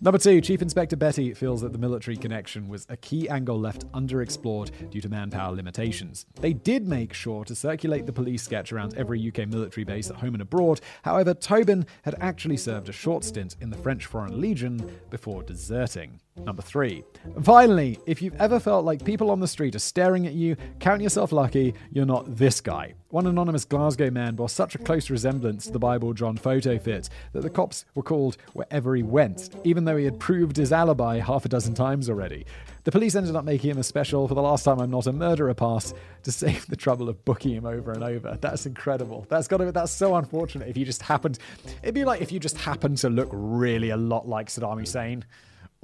Number 0.00 0.18
two, 0.18 0.40
Chief 0.40 0.60
Inspector 0.62 0.96
Betty 0.96 1.34
feels 1.34 1.60
that 1.62 1.72
the 1.72 1.78
military 1.78 2.16
connection 2.16 2.68
was 2.68 2.86
a 2.88 2.96
key 2.96 3.28
angle 3.28 3.58
left 3.58 3.90
underexplored 3.92 4.90
due 4.90 5.00
to 5.00 5.08
manpower 5.08 5.54
limitations. 5.54 6.26
They 6.40 6.52
did 6.52 6.86
make 6.86 7.12
sure 7.12 7.44
to 7.44 7.54
circulate 7.54 8.06
the 8.06 8.12
police 8.12 8.42
sketch 8.42 8.72
around 8.74 8.94
every 8.96 9.26
UK 9.26 9.48
military 9.48 9.84
base 9.84 10.10
at 10.10 10.16
home 10.16 10.34
and 10.34 10.42
abroad. 10.42 10.80
However, 11.02 11.32
Tobin 11.32 11.86
had 12.02 12.16
actually 12.20 12.56
served 12.56 12.88
a 12.88 12.92
short 12.92 13.24
stint 13.24 13.56
in 13.60 13.70
the 13.70 13.78
French 13.78 14.06
Foreign 14.06 14.40
Legion 14.40 14.98
before 15.10 15.42
deserting. 15.42 16.20
Number 16.36 16.62
three. 16.62 17.04
Finally, 17.42 17.98
if 18.06 18.20
you've 18.20 18.34
ever 18.40 18.58
felt 18.58 18.84
like 18.84 19.04
people 19.04 19.30
on 19.30 19.38
the 19.38 19.46
street 19.46 19.76
are 19.76 19.80
staring 19.80 20.26
at 20.26 20.32
you, 20.32 20.56
count 20.80 21.00
yourself 21.00 21.30
lucky 21.30 21.74
you're 21.92 22.04
not 22.04 22.36
this 22.36 22.60
guy. 22.60 22.94
One 23.10 23.28
anonymous 23.28 23.64
Glasgow 23.64 24.10
man 24.10 24.34
bore 24.34 24.48
such 24.48 24.74
a 24.74 24.78
close 24.78 25.10
resemblance 25.10 25.66
to 25.66 25.72
the 25.72 25.78
Bible 25.78 26.12
John 26.12 26.36
photo 26.36 26.76
fit 26.76 27.08
that 27.32 27.42
the 27.42 27.50
cops 27.50 27.84
were 27.94 28.02
called 28.02 28.36
wherever 28.52 28.96
he 28.96 29.04
went, 29.04 29.50
even 29.62 29.84
though 29.84 29.96
he 29.96 30.04
had 30.04 30.18
proved 30.18 30.56
his 30.56 30.72
alibi 30.72 31.20
half 31.20 31.44
a 31.44 31.48
dozen 31.48 31.72
times 31.72 32.10
already. 32.10 32.46
The 32.82 32.90
police 32.90 33.14
ended 33.14 33.36
up 33.36 33.44
making 33.44 33.70
him 33.70 33.78
a 33.78 33.84
special 33.84 34.26
for 34.26 34.34
the 34.34 34.42
last 34.42 34.64
time 34.64 34.80
I'm 34.80 34.90
not 34.90 35.06
a 35.06 35.12
murderer 35.12 35.54
pass 35.54 35.94
to 36.24 36.32
save 36.32 36.66
the 36.66 36.76
trouble 36.76 37.08
of 37.08 37.24
booking 37.24 37.54
him 37.54 37.64
over 37.64 37.92
and 37.92 38.02
over. 38.02 38.36
That's 38.40 38.66
incredible. 38.66 39.24
That's 39.28 39.46
got 39.46 39.58
to 39.58 39.70
that's 39.70 39.92
so 39.92 40.16
unfortunate 40.16 40.68
if 40.68 40.76
you 40.76 40.84
just 40.84 41.02
happened 41.02 41.38
it'd 41.82 41.94
be 41.94 42.04
like 42.04 42.20
if 42.20 42.32
you 42.32 42.40
just 42.40 42.58
happened 42.58 42.98
to 42.98 43.08
look 43.08 43.28
really 43.32 43.90
a 43.90 43.96
lot 43.96 44.28
like 44.28 44.48
Saddam 44.48 44.80
Hussein 44.80 45.24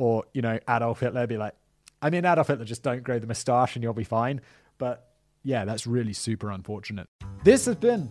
or 0.01 0.25
you 0.33 0.41
know 0.41 0.59
Adolf 0.69 1.01
Hitler 1.01 1.27
be 1.27 1.37
like, 1.37 1.55
I 2.01 2.09
mean 2.09 2.25
Adolf 2.25 2.49
Hitler 2.49 2.65
just 2.65 2.83
don't 2.83 3.05
grow 3.05 3.19
the 3.19 3.27
moustache 3.27 3.77
and 3.77 3.83
you'll 3.83 3.93
be 3.93 4.03
fine. 4.03 4.41
But 4.79 5.11
yeah, 5.45 5.67
that's 5.67 5.87
really 5.87 6.15
super 6.15 6.51
unfortunate. 6.51 7.07
This 7.45 7.67
has 7.67 7.77
been 7.77 8.09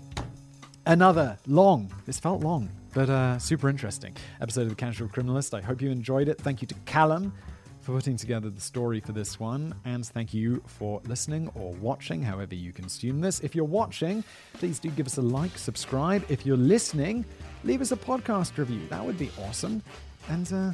another 0.85 1.37
long. 1.47 1.91
This 2.05 2.19
felt 2.19 2.41
long, 2.43 2.69
but 2.93 3.09
uh, 3.09 3.39
super 3.39 3.69
interesting 3.69 4.15
episode 4.39 4.63
of 4.63 4.69
the 4.69 4.75
Casual 4.75 5.07
Criminalist. 5.07 5.57
I 5.57 5.61
hope 5.61 5.81
you 5.81 5.89
enjoyed 5.89 6.29
it. 6.29 6.37
Thank 6.39 6.61
you 6.61 6.67
to 6.67 6.75
Callum 6.85 7.33
for 7.81 7.93
putting 7.93 8.17
together 8.17 8.51
the 8.51 8.61
story 8.61 8.99
for 8.99 9.13
this 9.13 9.39
one, 9.39 9.73
and 9.83 10.05
thank 10.05 10.31
you 10.31 10.61
for 10.67 11.01
listening 11.07 11.49
or 11.55 11.73
watching, 11.73 12.21
however 12.21 12.53
you 12.53 12.71
consume 12.71 13.19
this. 13.19 13.39
If 13.39 13.55
you're 13.55 13.65
watching, 13.65 14.23
please 14.53 14.77
do 14.77 14.89
give 14.89 15.07
us 15.07 15.17
a 15.17 15.23
like, 15.23 15.57
subscribe. 15.57 16.23
If 16.29 16.45
you're 16.45 16.57
listening, 16.57 17.25
leave 17.63 17.81
us 17.81 17.91
a 17.91 17.97
podcast 17.97 18.57
review. 18.59 18.81
That 18.89 19.03
would 19.03 19.17
be 19.17 19.31
awesome. 19.39 19.81
And 20.27 20.53
uh, 20.53 20.71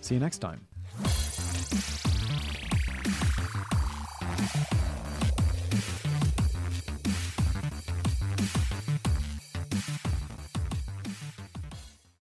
See 0.00 0.14
you 0.14 0.20
next 0.20 0.38
time. 0.38 0.66